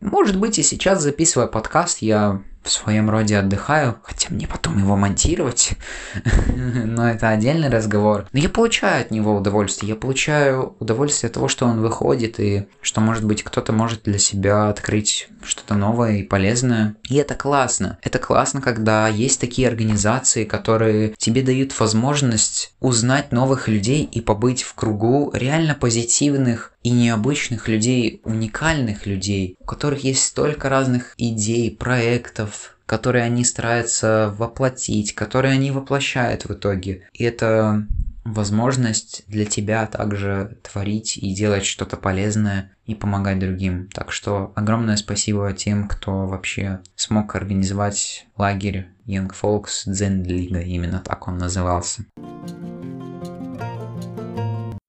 может 0.00 0.38
быть, 0.38 0.60
и 0.60 0.62
сейчас, 0.62 1.02
записывая 1.02 1.48
подкаст, 1.48 1.98
я 1.98 2.42
в 2.62 2.70
своем 2.70 3.10
роде 3.10 3.38
отдыхаю, 3.38 3.98
хотя 4.02 4.28
мне 4.30 4.46
потом 4.46 4.78
его 4.78 4.96
монтировать, 4.96 5.72
но 6.56 7.10
это 7.10 7.30
отдельный 7.30 7.70
разговор. 7.70 8.26
Но 8.32 8.38
я 8.38 8.48
получаю 8.48 9.00
от 9.00 9.10
него 9.10 9.34
удовольствие, 9.34 9.90
я 9.90 9.96
получаю 9.96 10.76
удовольствие 10.78 11.28
от 11.28 11.34
того, 11.34 11.48
что 11.48 11.66
он 11.66 11.80
выходит, 11.80 12.38
и 12.38 12.68
что, 12.82 13.00
может 13.00 13.24
быть, 13.24 13.42
кто-то 13.42 13.72
может 13.72 14.04
для 14.04 14.18
себя 14.18 14.68
открыть 14.68 15.28
что-то 15.46 15.74
новое 15.74 16.18
и 16.18 16.22
полезное. 16.22 16.96
И 17.08 17.16
это 17.16 17.34
классно. 17.34 17.98
Это 18.02 18.18
классно, 18.18 18.60
когда 18.60 19.08
есть 19.08 19.40
такие 19.40 19.68
организации, 19.68 20.44
которые 20.44 21.14
тебе 21.16 21.42
дают 21.42 21.78
возможность 21.78 22.74
узнать 22.80 23.32
новых 23.32 23.68
людей 23.68 24.04
и 24.04 24.20
побыть 24.20 24.62
в 24.62 24.74
кругу 24.74 25.30
реально 25.32 25.74
позитивных 25.74 26.72
и 26.82 26.90
необычных 26.90 27.68
людей, 27.68 28.20
уникальных 28.24 29.06
людей, 29.06 29.56
у 29.60 29.64
которых 29.64 30.04
есть 30.04 30.24
столько 30.24 30.68
разных 30.68 31.14
идей, 31.16 31.70
проектов, 31.70 32.76
которые 32.86 33.24
они 33.24 33.44
стараются 33.44 34.34
воплотить, 34.38 35.14
которые 35.14 35.54
они 35.54 35.70
воплощают 35.72 36.44
в 36.44 36.52
итоге. 36.52 37.08
И 37.12 37.24
это 37.24 37.86
возможность 38.26 39.24
для 39.28 39.44
тебя 39.44 39.86
также 39.86 40.58
творить 40.62 41.16
и 41.16 41.34
делать 41.34 41.64
что-то 41.64 41.96
полезное 41.96 42.76
и 42.84 42.94
помогать 42.94 43.38
другим. 43.38 43.88
Так 43.92 44.12
что 44.12 44.52
огромное 44.54 44.96
спасибо 44.96 45.52
тем, 45.52 45.88
кто 45.88 46.26
вообще 46.26 46.80
смог 46.96 47.34
организовать 47.34 48.26
лагерь 48.36 48.88
Young 49.06 49.30
Folks 49.30 49.86
Zen 49.86 50.22
Liga, 50.24 50.62
именно 50.62 51.00
так 51.00 51.28
он 51.28 51.38
назывался. 51.38 52.04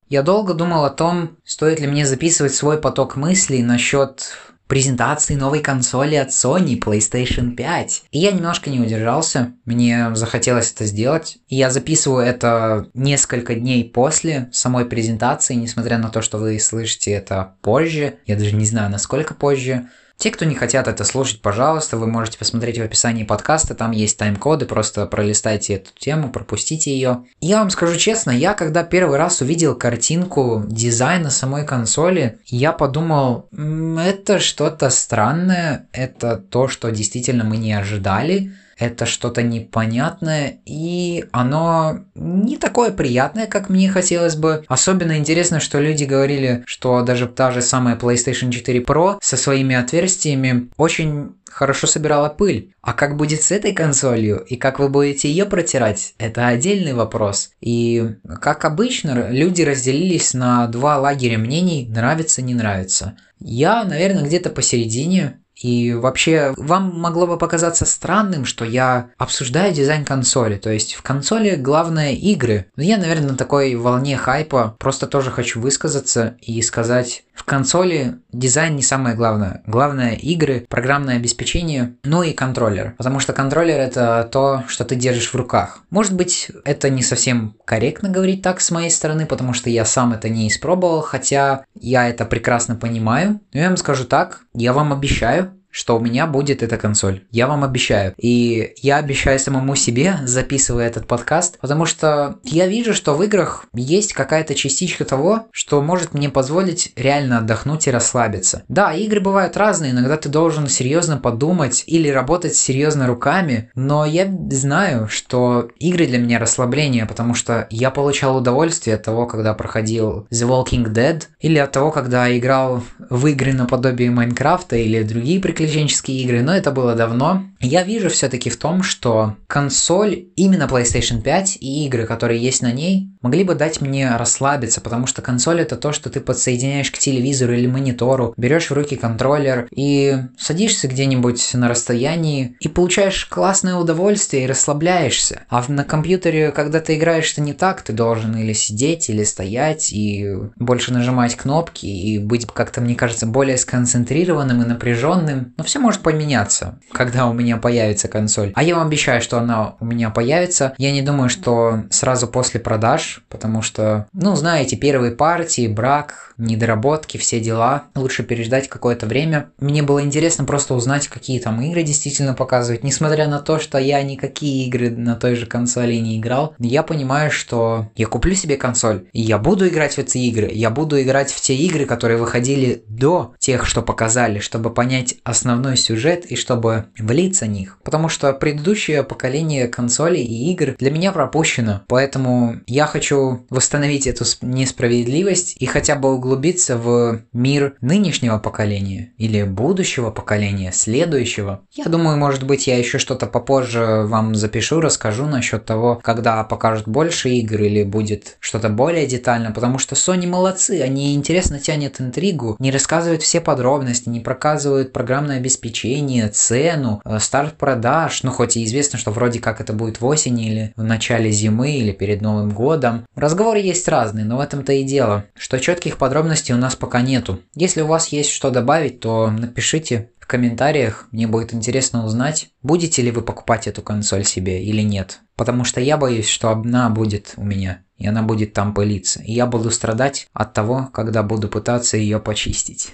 Я 0.09 0.23
долго 0.23 0.53
думал 0.53 0.85
о 0.85 0.89
том, 0.89 1.37
стоит 1.43 1.81
ли 1.81 1.87
мне 1.87 2.05
записывать 2.05 2.55
свой 2.55 2.79
поток 2.79 3.17
мыслей 3.17 3.61
насчет 3.61 4.31
презентации 4.67 5.35
новой 5.35 5.61
консоли 5.61 6.15
от 6.15 6.29
Sony 6.29 6.79
PlayStation 6.79 7.55
5. 7.55 8.03
И 8.11 8.19
я 8.19 8.31
немножко 8.31 8.69
не 8.69 8.79
удержался, 8.79 9.53
мне 9.65 10.13
захотелось 10.15 10.71
это 10.71 10.85
сделать. 10.85 11.37
И 11.47 11.55
я 11.55 11.69
записываю 11.69 12.25
это 12.25 12.87
несколько 12.93 13.55
дней 13.55 13.89
после 13.89 14.49
самой 14.51 14.85
презентации, 14.85 15.55
несмотря 15.55 15.97
на 15.97 16.09
то, 16.09 16.21
что 16.21 16.37
вы 16.37 16.59
слышите 16.59 17.11
это 17.11 17.55
позже. 17.61 18.15
Я 18.25 18.35
даже 18.35 18.55
не 18.55 18.65
знаю, 18.65 18.89
насколько 18.89 19.33
позже. 19.33 19.87
Те, 20.17 20.31
кто 20.31 20.45
не 20.45 20.55
хотят 20.55 20.87
это 20.87 21.03
слушать, 21.03 21.41
пожалуйста, 21.41 21.95
вы 21.95 22.07
можете 22.07 22.39
посмотреть 22.39 22.79
в 22.79 22.81
описании 22.81 23.23
подкаста, 23.23 23.75
там 23.75 23.91
есть 23.91 24.17
тайм-коды, 24.17 24.65
просто 24.65 25.05
пролистайте 25.05 25.75
эту 25.75 25.91
тему, 25.97 26.31
пропустите 26.31 26.91
ее. 26.91 27.25
Я 27.39 27.59
вам 27.59 27.69
скажу 27.69 27.95
честно, 27.97 28.31
я 28.31 28.55
когда 28.55 28.83
первый 28.83 29.17
раз 29.17 29.41
увидел 29.41 29.75
картинку 29.75 30.63
дизайна 30.67 31.29
самой 31.29 31.65
консоли, 31.65 32.39
я 32.47 32.71
подумал, 32.71 33.47
это 33.51 34.39
что-то 34.39 34.89
странное, 34.89 35.87
это 35.91 36.37
то, 36.37 36.67
что 36.67 36.89
действительно 36.89 37.43
мы 37.43 37.57
не 37.57 37.73
ожидали 37.73 38.53
это 38.77 39.05
что-то 39.05 39.41
непонятное, 39.41 40.59
и 40.65 41.25
оно 41.31 42.05
не 42.15 42.57
такое 42.57 42.91
приятное, 42.91 43.47
как 43.47 43.69
мне 43.69 43.89
хотелось 43.89 44.35
бы. 44.35 44.63
Особенно 44.67 45.17
интересно, 45.17 45.59
что 45.59 45.79
люди 45.79 46.03
говорили, 46.03 46.63
что 46.65 47.01
даже 47.01 47.27
та 47.27 47.51
же 47.51 47.61
самая 47.61 47.95
PlayStation 47.95 48.51
4 48.51 48.79
Pro 48.81 49.17
со 49.21 49.37
своими 49.37 49.75
отверстиями 49.75 50.69
очень 50.77 51.35
хорошо 51.49 51.87
собирала 51.87 52.29
пыль. 52.29 52.73
А 52.81 52.93
как 52.93 53.17
будет 53.17 53.41
с 53.41 53.51
этой 53.51 53.73
консолью 53.73 54.37
и 54.39 54.55
как 54.55 54.79
вы 54.79 54.89
будете 54.89 55.29
ее 55.29 55.45
протирать, 55.45 56.13
это 56.19 56.47
отдельный 56.47 56.93
вопрос. 56.93 57.51
И 57.61 58.15
как 58.41 58.63
обычно, 58.65 59.29
люди 59.31 59.63
разделились 59.63 60.33
на 60.33 60.67
два 60.67 60.97
лагеря 60.97 61.37
мнений, 61.37 61.87
нравится, 61.89 62.41
не 62.41 62.53
нравится. 62.53 63.17
Я, 63.39 63.83
наверное, 63.83 64.23
где-то 64.23 64.49
посередине. 64.49 65.39
И 65.61 65.93
вообще, 65.93 66.53
вам 66.57 66.99
могло 66.99 67.27
бы 67.27 67.37
показаться 67.37 67.85
странным, 67.85 68.45
что 68.45 68.65
я 68.65 69.09
обсуждаю 69.17 69.73
дизайн 69.73 70.05
консоли. 70.05 70.55
То 70.55 70.71
есть 70.71 70.93
в 70.93 71.01
консоли 71.01 71.55
главное 71.55 72.13
игры. 72.13 72.67
Но 72.75 72.83
я, 72.83 72.97
наверное, 72.97 73.31
на 73.31 73.37
такой 73.37 73.75
волне 73.75 74.17
хайпа 74.17 74.75
просто 74.79 75.07
тоже 75.07 75.31
хочу 75.31 75.59
высказаться 75.59 76.37
и 76.41 76.61
сказать, 76.61 77.23
в 77.37 77.43
консоли 77.43 78.15
дизайн 78.31 78.75
не 78.75 78.81
самое 78.81 79.15
главное. 79.15 79.61
Главное 79.67 80.15
игры, 80.15 80.65
программное 80.67 81.17
обеспечение, 81.17 81.95
ну 82.03 82.23
и 82.23 82.33
контроллер. 82.33 82.95
Потому 82.97 83.19
что 83.19 83.31
контроллер 83.31 83.79
это 83.79 84.27
то, 84.31 84.63
что 84.67 84.83
ты 84.85 84.95
держишь 84.95 85.31
в 85.31 85.35
руках. 85.35 85.83
Может 85.91 86.15
быть, 86.15 86.51
это 86.65 86.89
не 86.89 87.03
совсем 87.03 87.55
корректно 87.63 88.09
говорить 88.09 88.41
так 88.41 88.59
с 88.59 88.71
моей 88.71 88.89
стороны, 88.89 89.25
потому 89.27 89.53
что 89.53 89.69
я 89.69 89.85
сам 89.85 90.13
это 90.13 90.29
не 90.29 90.47
испробовал, 90.47 91.01
хотя 91.01 91.63
я 91.79 92.09
это 92.09 92.25
прекрасно 92.25 92.75
понимаю. 92.75 93.39
Но 93.53 93.59
я 93.59 93.67
вам 93.67 93.77
скажу 93.77 94.05
так, 94.05 94.41
я 94.53 94.73
вам 94.73 94.91
обещаю, 94.91 95.53
что 95.71 95.97
у 95.97 95.99
меня 95.99 96.25
будет 96.25 96.63
эта 96.63 96.77
консоль. 96.77 97.21
Я 97.31 97.47
вам 97.47 97.63
обещаю. 97.63 98.13
И 98.17 98.73
я 98.81 98.97
обещаю 98.97 99.37
самому 99.37 99.75
себе, 99.75 100.17
записывая 100.23 100.87
этот 100.87 101.05
подкаст, 101.05 101.59
потому 101.59 101.85
что 101.85 102.37
я 102.43 102.67
вижу, 102.67 102.93
что 102.93 103.13
в 103.13 103.21
играх 103.23 103.65
есть 103.75 104.13
какая-то 104.13 104.55
частичка 104.55 105.05
того, 105.05 105.45
что 105.51 105.81
может 105.81 106.13
мне 106.13 106.29
позволить 106.29 106.93
реально 106.95 107.39
отдохнуть 107.39 107.87
и 107.87 107.91
расслабиться. 107.91 108.63
Да, 108.67 108.93
игры 108.93 109.19
бывают 109.19 109.55
разные, 109.55 109.91
иногда 109.91 110.17
ты 110.17 110.29
должен 110.29 110.67
серьезно 110.67 111.17
подумать 111.17 111.83
или 111.85 112.09
работать 112.09 112.55
серьезно 112.55 113.05
руками, 113.05 113.69
но 113.75 114.05
я 114.05 114.27
знаю, 114.49 115.07
что 115.07 115.69
игры 115.77 116.07
для 116.07 116.17
меня 116.17 116.39
расслабление, 116.39 117.05
потому 117.05 117.35
что 117.35 117.67
я 117.69 117.91
получал 117.91 118.37
удовольствие 118.37 118.95
от 118.95 119.03
того, 119.03 119.27
когда 119.27 119.53
проходил 119.53 120.27
The 120.31 120.47
Walking 120.47 120.91
Dead, 120.91 121.23
или 121.39 121.59
от 121.59 121.71
того, 121.71 121.91
когда 121.91 122.35
играл 122.35 122.83
в 123.09 123.27
игры 123.27 123.53
наподобие 123.53 124.09
Майнкрафта 124.09 124.75
или 124.75 125.03
другие 125.03 125.39
приключения 125.39 125.56
приключенческие 125.57 126.21
игры, 126.21 126.43
но 126.43 126.55
это 126.55 126.71
было 126.71 126.93
давно. 126.93 127.43
Я 127.59 127.83
вижу 127.83 128.09
все-таки 128.09 128.49
в 128.49 128.57
том, 128.57 128.83
что 128.83 129.35
консоль, 129.47 130.27
именно 130.35 130.63
PlayStation 130.63 131.21
5 131.21 131.57
и 131.59 131.85
игры, 131.87 132.05
которые 132.05 132.39
есть 132.39 132.61
на 132.61 132.71
ней, 132.71 133.09
могли 133.21 133.43
бы 133.43 133.55
дать 133.55 133.81
мне 133.81 134.15
расслабиться, 134.15 134.79
потому 134.79 135.07
что 135.07 135.23
консоль 135.23 135.61
это 135.61 135.75
то, 135.75 135.91
что 135.91 136.09
ты 136.11 136.19
подсоединяешь 136.19 136.91
к 136.91 136.99
телевизору 136.99 137.53
или 137.53 137.65
монитору, 137.65 138.33
берешь 138.37 138.69
в 138.69 138.73
руки 138.73 138.95
контроллер 138.95 139.67
и 139.71 140.17
садишься 140.37 140.87
где-нибудь 140.87 141.53
на 141.55 141.67
расстоянии 141.67 142.55
и 142.59 142.67
получаешь 142.67 143.25
классное 143.25 143.75
удовольствие 143.75 144.43
и 144.43 144.47
расслабляешься. 144.47 145.41
А 145.49 145.63
на 145.67 145.83
компьютере, 145.83 146.51
когда 146.51 146.79
ты 146.79 146.95
играешь, 146.95 147.33
это 147.33 147.41
не 147.41 147.53
так, 147.53 147.81
ты 147.81 147.93
должен 147.93 148.37
или 148.37 148.53
сидеть, 148.53 149.09
или 149.09 149.23
стоять 149.23 149.91
и 149.91 150.35
больше 150.57 150.93
нажимать 150.93 151.35
кнопки 151.35 151.87
и 151.87 152.19
быть 152.19 152.45
как-то, 152.45 152.81
мне 152.81 152.93
кажется, 152.93 153.25
более 153.25 153.57
сконцентрированным 153.57 154.61
и 154.61 154.67
напряженным. 154.67 155.46
Но 155.57 155.63
все 155.63 155.79
может 155.79 156.01
поменяться, 156.01 156.79
когда 156.91 157.27
у 157.27 157.33
меня 157.33 157.57
появится 157.57 158.07
консоль. 158.07 158.51
А 158.55 158.63
я 158.63 158.75
вам 158.75 158.87
обещаю, 158.87 159.21
что 159.21 159.37
она 159.37 159.75
у 159.79 159.85
меня 159.85 160.09
появится. 160.09 160.73
Я 160.77 160.91
не 160.91 161.01
думаю, 161.01 161.29
что 161.29 161.83
сразу 161.89 162.27
после 162.27 162.59
продаж, 162.59 163.23
потому 163.29 163.61
что, 163.61 164.07
ну, 164.13 164.35
знаете, 164.35 164.75
первые 164.75 165.11
партии, 165.11 165.67
брак, 165.67 166.33
недоработки, 166.37 167.17
все 167.17 167.39
дела. 167.39 167.83
Лучше 167.95 168.23
переждать 168.23 168.69
какое-то 168.69 169.05
время. 169.05 169.49
Мне 169.59 169.83
было 169.83 170.01
интересно 170.01 170.45
просто 170.45 170.73
узнать, 170.73 171.07
какие 171.07 171.39
там 171.39 171.61
игры 171.61 171.83
действительно 171.83 172.33
показывают. 172.33 172.83
Несмотря 172.83 173.27
на 173.27 173.39
то, 173.39 173.59
что 173.59 173.77
я 173.77 174.01
никакие 174.03 174.67
игры 174.67 174.89
на 174.89 175.15
той 175.15 175.35
же 175.35 175.45
консоли 175.45 175.95
не 175.95 176.17
играл, 176.19 176.55
я 176.59 176.83
понимаю, 176.83 177.31
что 177.31 177.89
я 177.95 178.05
куплю 178.07 178.35
себе 178.35 178.57
консоль, 178.57 179.05
и 179.13 179.21
я 179.21 179.37
буду 179.37 179.67
играть 179.67 179.95
в 179.95 179.99
эти 179.99 180.19
игры. 180.19 180.49
Я 180.51 180.69
буду 180.69 181.01
играть 181.01 181.31
в 181.31 181.41
те 181.41 181.55
игры, 181.55 181.85
которые 181.85 182.17
выходили 182.17 182.83
до 182.87 183.33
тех, 183.39 183.65
что 183.65 183.81
показали, 183.81 184.39
чтобы 184.39 184.69
понять, 184.73 185.15
основной 185.37 185.77
сюжет 185.77 186.25
и 186.25 186.35
чтобы 186.35 186.85
влиться 186.97 187.45
в 187.45 187.49
них. 187.49 187.77
Потому 187.83 188.09
что 188.09 188.33
предыдущее 188.33 189.03
поколение 189.03 189.67
консолей 189.67 190.23
и 190.23 190.51
игр 190.51 190.75
для 190.77 190.91
меня 190.91 191.11
пропущено. 191.11 191.81
Поэтому 191.87 192.57
я 192.65 192.87
хочу 192.87 193.45
восстановить 193.49 194.07
эту 194.07 194.25
несправедливость 194.41 195.55
и 195.59 195.65
хотя 195.65 195.95
бы 195.95 196.13
углубиться 196.13 196.77
в 196.77 197.21
мир 197.33 197.75
нынешнего 197.81 198.39
поколения 198.39 199.13
или 199.17 199.43
будущего 199.43 200.09
поколения, 200.11 200.71
следующего. 200.71 201.61
Я 201.71 201.85
думаю, 201.85 202.17
может 202.17 202.43
быть, 202.43 202.67
я 202.67 202.77
еще 202.77 202.97
что-то 202.97 203.27
попозже 203.27 204.03
вам 204.05 204.35
запишу, 204.35 204.81
расскажу 204.81 205.25
насчет 205.25 205.65
того, 205.65 205.99
когда 206.03 206.43
покажут 206.43 206.87
больше 206.87 207.29
игр 207.29 207.61
или 207.61 207.83
будет 207.83 208.37
что-то 208.39 208.69
более 208.69 209.05
детально, 209.05 209.51
потому 209.51 209.77
что 209.77 209.95
Sony 209.95 210.27
молодцы, 210.27 210.81
они 210.81 211.13
интересно 211.13 211.59
тянет 211.59 212.01
интригу, 212.01 212.55
не 212.59 212.71
рассказывают 212.71 213.21
все 213.21 213.39
подробности, 213.39 214.09
не 214.09 214.19
проказывают 214.19 214.93
программное 215.27 215.37
обеспечение, 215.37 216.29
цену, 216.29 217.01
э, 217.03 217.19
старт 217.19 217.57
продаж, 217.57 218.23
ну 218.23 218.31
хоть 218.31 218.55
и 218.55 218.63
известно, 218.63 218.97
что 218.97 219.11
вроде 219.11 219.39
как 219.39 219.59
это 219.59 219.73
будет 219.73 219.99
в 219.99 220.05
осени 220.05 220.47
или 220.49 220.73
в 220.77 220.83
начале 220.83 221.31
зимы 221.31 221.71
или 221.71 221.91
перед 221.91 222.21
Новым 222.21 222.51
годом. 222.51 223.05
Разговоры 223.13 223.59
есть 223.59 223.87
разные, 223.89 224.23
но 224.23 224.37
в 224.37 224.39
этом-то 224.39 224.71
и 224.71 224.83
дело, 224.83 225.25
что 225.35 225.59
четких 225.59 225.97
подробностей 225.97 226.55
у 226.55 226.57
нас 226.57 226.77
пока 226.77 227.01
нету. 227.01 227.41
Если 227.55 227.81
у 227.81 227.87
вас 227.87 228.07
есть 228.09 228.29
что 228.29 228.51
добавить, 228.51 229.01
то 229.01 229.29
напишите 229.29 230.11
в 230.19 230.27
комментариях, 230.27 231.07
мне 231.11 231.27
будет 231.27 231.53
интересно 231.53 232.05
узнать, 232.05 232.47
будете 232.63 233.01
ли 233.01 233.11
вы 233.11 233.21
покупать 233.21 233.67
эту 233.67 233.81
консоль 233.81 234.23
себе 234.23 234.63
или 234.63 234.81
нет. 234.81 235.19
Потому 235.35 235.65
что 235.65 235.81
я 235.81 235.97
боюсь, 235.97 236.27
что 236.29 236.51
одна 236.51 236.89
будет 236.89 237.33
у 237.35 237.43
меня, 237.43 237.81
и 237.97 238.07
она 238.07 238.23
будет 238.23 238.53
там 238.53 238.73
пылиться. 238.73 239.21
И 239.21 239.33
я 239.33 239.45
буду 239.45 239.71
страдать 239.71 240.27
от 240.33 240.53
того, 240.53 240.89
когда 240.93 241.21
буду 241.21 241.49
пытаться 241.49 241.97
ее 241.97 242.19
почистить. 242.19 242.93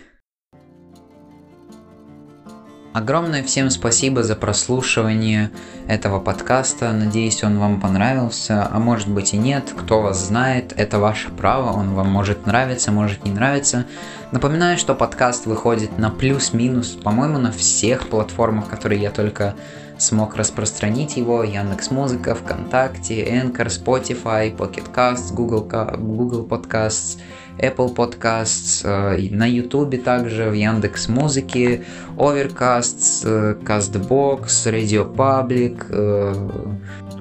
Огромное 2.94 3.42
всем 3.42 3.72
спасибо 3.72 4.22
за 4.22 4.36
прослушивание 4.36 5.50
этого 5.88 6.20
подкаста. 6.20 6.92
Надеюсь, 6.92 7.44
он 7.44 7.58
вам 7.58 7.82
понравился. 7.82 8.70
А 8.72 8.78
может 8.78 9.10
быть 9.10 9.34
и 9.34 9.38
нет. 9.38 9.74
Кто 9.76 10.00
вас 10.00 10.28
знает, 10.28 10.74
это 10.78 11.00
ваше 11.00 11.30
право. 11.30 11.72
Он 11.72 11.96
вам 11.96 12.10
может 12.10 12.46
нравиться, 12.46 12.92
может 12.92 13.26
не 13.26 13.32
нравиться. 13.32 13.88
Напоминаю, 14.32 14.78
что 14.78 14.94
подкаст 14.94 15.48
выходит 15.48 15.98
на 15.98 16.12
плюс-минус, 16.12 16.90
по-моему, 16.90 17.40
на 17.40 17.52
всех 17.52 18.10
платформах, 18.10 18.70
которые 18.70 19.02
я 19.02 19.10
только 19.10 19.56
смог 19.98 20.36
распространить 20.36 21.18
его. 21.18 21.44
Яндекс 21.44 21.90
Музыка, 21.90 22.36
ВКонтакте, 22.36 23.26
Anchor, 23.26 23.70
Spotify, 23.70 24.56
Pocket 24.56 24.94
Casts, 24.94 25.34
Google, 25.34 25.68
Google 25.98 26.46
Podcasts– 26.46 27.18
Apple 27.60 27.96
Podcasts, 27.96 28.82
э, 28.84 29.30
на 29.32 29.46
YouTube 29.50 30.04
также, 30.04 30.50
в 30.50 30.54
Яндекс 30.54 31.08
Музыке, 31.08 31.84
Overcast, 32.18 33.24
э, 33.26 33.56
CastBox, 33.64 34.46
Radio 34.66 35.14
Public. 35.16 35.86
Э, 35.90 36.34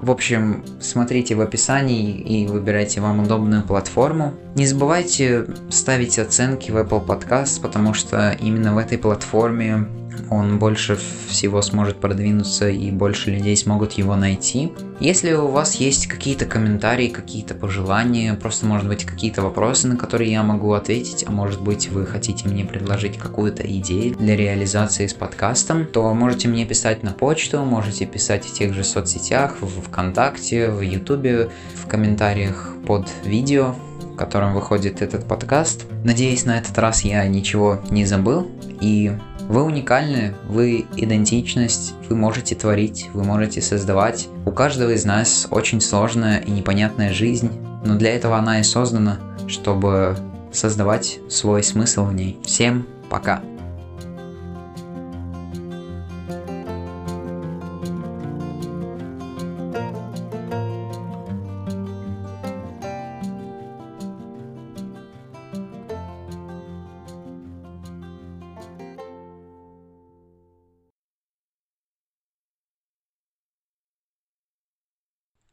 в 0.00 0.10
общем, 0.10 0.64
смотрите 0.80 1.34
в 1.34 1.40
описании 1.40 2.18
и 2.18 2.46
выбирайте 2.46 3.00
вам 3.00 3.20
удобную 3.20 3.62
платформу. 3.62 4.34
Не 4.56 4.66
забывайте 4.66 5.46
ставить 5.70 6.18
оценки 6.18 6.70
в 6.70 6.76
Apple 6.76 7.06
Podcasts, 7.06 7.60
потому 7.60 7.94
что 7.94 8.36
именно 8.40 8.74
в 8.74 8.78
этой 8.78 8.98
платформе 8.98 9.86
он 10.32 10.58
больше 10.58 10.98
всего 11.28 11.62
сможет 11.62 12.00
продвинуться 12.00 12.68
и 12.68 12.90
больше 12.90 13.30
людей 13.30 13.56
смогут 13.56 13.92
его 13.92 14.16
найти. 14.16 14.72
Если 14.98 15.32
у 15.32 15.48
вас 15.48 15.76
есть 15.76 16.06
какие-то 16.06 16.46
комментарии, 16.46 17.08
какие-то 17.08 17.54
пожелания, 17.54 18.34
просто 18.34 18.66
может 18.66 18.88
быть 18.88 19.04
какие-то 19.04 19.42
вопросы, 19.42 19.88
на 19.88 19.96
которые 19.96 20.32
я 20.32 20.42
могу 20.42 20.72
ответить, 20.72 21.24
а 21.26 21.30
может 21.30 21.60
быть 21.60 21.88
вы 21.88 22.06
хотите 22.06 22.48
мне 22.48 22.64
предложить 22.64 23.18
какую-то 23.18 23.62
идею 23.78 24.16
для 24.16 24.36
реализации 24.36 25.06
с 25.06 25.14
подкастом, 25.14 25.86
то 25.86 26.12
можете 26.14 26.48
мне 26.48 26.64
писать 26.64 27.02
на 27.02 27.12
почту, 27.12 27.58
можете 27.64 28.06
писать 28.06 28.44
в 28.44 28.52
тех 28.52 28.72
же 28.72 28.84
соцсетях, 28.84 29.56
в 29.60 29.82
ВКонтакте, 29.82 30.70
в 30.70 30.80
Ютубе, 30.80 31.50
в 31.74 31.86
комментариях 31.86 32.74
под 32.86 33.08
видео, 33.24 33.74
в 34.12 34.16
котором 34.16 34.54
выходит 34.54 35.02
этот 35.02 35.26
подкаст. 35.26 35.84
Надеюсь, 36.04 36.44
на 36.44 36.58
этот 36.58 36.78
раз 36.78 37.02
я 37.02 37.26
ничего 37.26 37.80
не 37.90 38.04
забыл 38.04 38.50
и 38.80 39.12
вы 39.48 39.62
уникальны, 39.62 40.34
вы 40.48 40.86
идентичность, 40.96 41.94
вы 42.08 42.16
можете 42.16 42.54
творить, 42.54 43.08
вы 43.12 43.24
можете 43.24 43.60
создавать. 43.60 44.28
У 44.46 44.50
каждого 44.50 44.90
из 44.90 45.04
нас 45.04 45.46
очень 45.50 45.80
сложная 45.80 46.38
и 46.38 46.50
непонятная 46.50 47.12
жизнь, 47.12 47.50
но 47.84 47.96
для 47.96 48.14
этого 48.14 48.36
она 48.38 48.60
и 48.60 48.62
создана, 48.62 49.18
чтобы 49.48 50.16
создавать 50.52 51.18
свой 51.28 51.62
смысл 51.62 52.04
в 52.04 52.14
ней. 52.14 52.38
Всем 52.44 52.86
пока! 53.08 53.42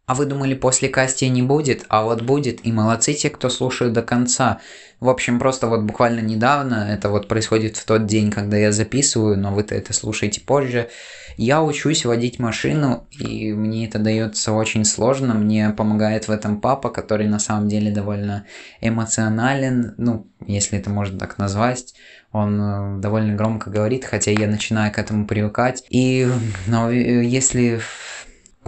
А 0.10 0.16
вы 0.16 0.26
думали, 0.26 0.56
после 0.56 0.90
касти 0.90 1.26
не 1.26 1.44
будет? 1.44 1.86
А 1.88 2.04
вот 2.04 2.24
будет, 2.24 2.66
и 2.66 2.72
молодцы 2.72 3.14
те, 3.14 3.30
кто 3.30 3.48
слушают 3.48 3.94
до 3.94 4.02
конца. 4.02 4.60
В 5.00 5.08
общем, 5.08 5.38
просто 5.38 5.68
вот 5.68 5.84
буквально 5.84 6.22
недавно, 6.22 6.88
это 6.90 7.10
вот 7.10 7.28
происходит 7.28 7.78
в 7.78 7.86
тот 7.86 8.08
день, 8.08 8.32
когда 8.32 8.58
я 8.58 8.72
записываю, 8.72 9.38
но 9.38 9.54
вы-то 9.54 9.76
это 9.76 9.94
слушаете 9.94 10.42
позже, 10.42 10.90
я 11.38 11.62
учусь 11.62 12.06
водить 12.06 12.40
машину, 12.40 13.08
и 13.20 13.54
мне 13.54 13.86
это 13.86 14.00
дается 14.00 14.52
очень 14.52 14.84
сложно. 14.84 15.36
Мне 15.36 15.70
помогает 15.70 16.28
в 16.28 16.32
этом 16.32 16.60
папа, 16.60 16.90
который 16.90 17.28
на 17.28 17.38
самом 17.38 17.70
деле 17.70 17.92
довольно 17.92 18.48
эмоционален, 18.82 19.94
ну, 19.98 20.26
если 20.48 20.80
это 20.80 20.90
можно 20.90 21.20
так 21.20 21.38
назвать. 21.38 21.94
Он 22.32 22.60
э, 22.60 23.00
довольно 23.00 23.36
громко 23.36 23.70
говорит, 23.70 24.06
хотя 24.06 24.32
я 24.32 24.48
начинаю 24.48 24.92
к 24.92 24.98
этому 24.98 25.28
привыкать. 25.28 25.84
И 25.90 26.28
но 26.66 26.92
э, 26.92 27.24
если 27.24 27.80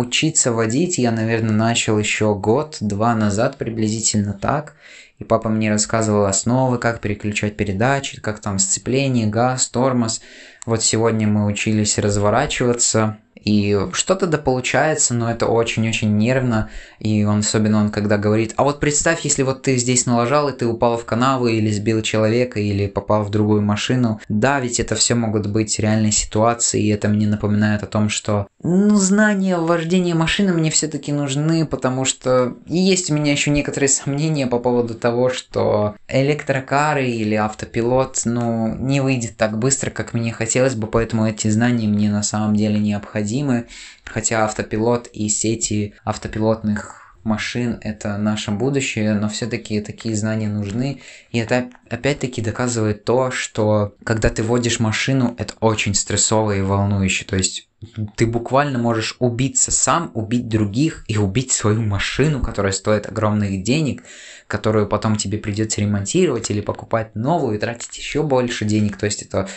Учиться 0.02 0.52
водить 0.52 0.97
я, 0.97 1.12
наверное, 1.12 1.54
начал 1.54 1.99
еще 1.99 2.34
год-два 2.34 3.14
назад 3.14 3.58
приблизительно 3.58 4.34
так. 4.34 4.74
И 5.20 5.24
папа 5.24 5.47
мне 5.47 5.70
рассказывал 5.70 6.26
основы, 6.26 6.80
как 6.80 7.02
переключать 7.02 7.56
передачи, 7.56 8.20
как 8.20 8.39
там 8.39 8.58
сцепление, 8.58 9.28
газ, 9.28 9.70
тормоз. 9.70 10.22
Вот 10.66 10.82
сегодня 10.82 11.28
мы 11.28 11.45
учились 11.45 11.99
разворачиваться, 11.99 13.20
и 13.44 13.88
что-то 13.94 14.28
да 14.28 14.38
получается, 14.38 15.14
но 15.14 15.30
это 15.30 15.48
очень-очень 15.48 16.16
нервно. 16.16 16.70
И 17.00 17.24
он, 17.24 17.39
особенно 17.39 17.80
он 17.80 17.89
когда 17.89 18.18
говорит, 18.18 18.54
а 18.58 18.64
вот 18.64 18.80
представь, 18.80 19.22
если 19.22 19.44
вот 19.44 19.64
ты 19.64 19.78
здесь 19.78 20.06
налажал, 20.06 20.50
и 20.50 20.58
ты 20.58 20.68
упал 20.68 20.98
в 20.98 21.06
канаву, 21.06 21.48
или 21.48 21.72
сбил 21.72 22.02
человека, 22.02 22.60
или 22.60 22.88
попал 22.88 23.24
в 23.24 23.32
другую 23.32 23.62
машину. 23.62 24.20
Да, 24.30 24.60
ведь 24.60 24.80
это 24.80 24.96
все 24.96 25.16
могут 25.16 25.48
быть 25.48 25.80
реальные 25.80 26.12
ситуации, 26.12 26.84
и 26.84 26.89
это 26.89 27.08
мне 27.08 27.28
напоминает 27.28 27.84
о 27.84 27.88
том, 27.88 28.10
что 28.10 28.48
ну, 28.64 28.96
знания 28.96 29.58
вождения 29.58 30.14
машины 30.14 30.54
мне 30.54 30.70
все-таки 30.70 31.12
нужны, 31.12 31.66
потому 31.66 32.06
что 32.06 32.56
есть 32.68 33.10
у 33.10 33.16
меня 33.16 33.32
еще 33.32 33.50
некоторые 33.50 33.89
сомнения 33.89 34.46
по 34.46 34.60
поводу 34.60 34.94
того, 34.94 35.30
что 35.30 35.96
электрокары 36.08 37.10
или 37.10 37.34
автопилот, 37.34 38.22
ну, 38.26 38.76
не 38.76 39.02
выйдет 39.02 39.36
так 39.36 39.58
быстро, 39.58 39.89
как 39.89 40.14
мне 40.14 40.32
хотелось 40.32 40.76
бы, 40.76 40.86
поэтому 40.86 41.26
эти 41.26 41.48
знания 41.48 41.88
мне 41.88 42.12
на 42.12 42.22
самом 42.22 42.56
деле 42.56 42.78
необходимы 42.78 43.31
необходимы, 43.32 43.68
хотя 44.06 44.46
автопилот 44.46 45.08
и 45.14 45.30
сети 45.30 45.94
автопилотных 46.04 46.98
машин– 47.24 47.80
это 47.82 48.18
наше 48.18 48.52
будущее, 48.52 49.14
но 49.14 49.30
все-таки 49.30 49.80
такие 49.82 50.16
знания 50.16 50.48
нужны. 50.48 51.02
И 51.32 51.38
это 51.38 51.70
опять-таки 51.90 52.42
доказывает 52.42 53.06
то, 53.06 53.30
что 53.32 53.94
когда 54.04 54.30
ты 54.30 54.42
водишь 54.42 54.80
машину, 54.80 55.36
это 55.38 55.54
очень 55.60 55.94
стрессово 55.94 56.58
и 56.58 56.62
волнующе. 56.62 57.26
То 57.26 57.36
есть 57.36 57.70
ты 58.16 58.26
буквально 58.26 58.80
можешь 58.80 59.16
убиться 59.20 59.72
сам, 59.72 60.12
убить 60.16 60.48
других 60.48 61.04
и 61.08 61.18
убить 61.18 61.52
свою 61.52 61.82
машину, 61.82 62.42
которая 62.42 62.72
стоит 62.72 63.08
огромных 63.08 63.64
денег, 63.64 64.04
которую 64.48 64.88
потом 64.88 65.16
тебе 65.16 65.38
придется 65.38 65.82
ремонтировать 65.82 66.50
или 66.50 66.62
покупать 66.62 67.16
новую 67.16 67.56
и 67.56 67.60
тратить 67.60 67.96
еще 67.98 68.24
больше 68.24 68.66
денег. 68.66 68.98
То 68.98 69.06
есть 69.06 69.22
это 69.22 69.48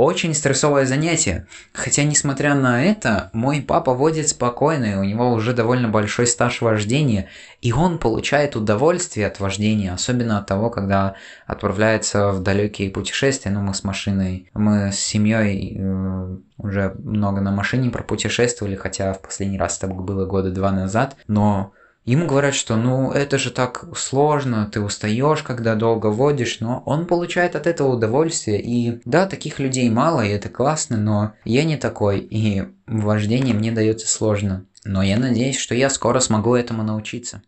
очень 0.00 0.34
стрессовое 0.34 0.86
занятие. 0.86 1.46
Хотя, 1.72 2.04
несмотря 2.04 2.54
на 2.54 2.82
это, 2.84 3.30
мой 3.32 3.60
папа 3.60 3.92
водит 3.92 4.28
спокойно, 4.28 4.84
и 4.86 4.94
у 4.94 5.04
него 5.04 5.32
уже 5.32 5.52
довольно 5.52 5.88
большой 5.88 6.26
стаж 6.26 6.62
вождения, 6.62 7.28
и 7.60 7.72
он 7.72 7.98
получает 7.98 8.56
удовольствие 8.56 9.26
от 9.26 9.40
вождения, 9.40 9.92
особенно 9.92 10.38
от 10.38 10.46
того, 10.46 10.70
когда 10.70 11.14
отправляется 11.46 12.30
в 12.30 12.42
далекие 12.42 12.90
путешествия. 12.90 13.50
Ну, 13.50 13.60
мы 13.60 13.74
с 13.74 13.84
машиной, 13.84 14.48
мы 14.54 14.90
с 14.90 14.98
семьей 14.98 15.76
э, 15.78 16.36
уже 16.56 16.94
много 16.98 17.40
на 17.40 17.50
машине 17.50 17.90
пропутешествовали, 17.90 18.76
хотя 18.76 19.12
в 19.12 19.20
последний 19.20 19.58
раз 19.58 19.78
это 19.78 19.88
было 19.88 20.24
года 20.24 20.50
два 20.50 20.72
назад, 20.72 21.16
но 21.26 21.72
Ему 22.04 22.26
говорят, 22.26 22.54
что 22.54 22.76
ну 22.76 23.12
это 23.12 23.38
же 23.38 23.50
так 23.50 23.84
сложно, 23.94 24.68
ты 24.72 24.80
устаешь, 24.80 25.42
когда 25.42 25.74
долго 25.74 26.06
водишь, 26.06 26.60
но 26.60 26.82
он 26.86 27.06
получает 27.06 27.54
от 27.54 27.66
этого 27.66 27.94
удовольствие. 27.94 28.60
И 28.60 29.00
да, 29.04 29.26
таких 29.26 29.58
людей 29.58 29.88
мало, 29.90 30.22
и 30.22 30.30
это 30.30 30.48
классно, 30.48 30.96
но 30.96 31.34
я 31.44 31.64
не 31.64 31.76
такой, 31.76 32.20
и 32.20 32.64
вождение 32.86 33.54
мне 33.54 33.70
дается 33.70 34.08
сложно. 34.08 34.66
Но 34.84 35.02
я 35.02 35.18
надеюсь, 35.18 35.58
что 35.58 35.74
я 35.74 35.90
скоро 35.90 36.20
смогу 36.20 36.54
этому 36.54 36.82
научиться. 36.82 37.42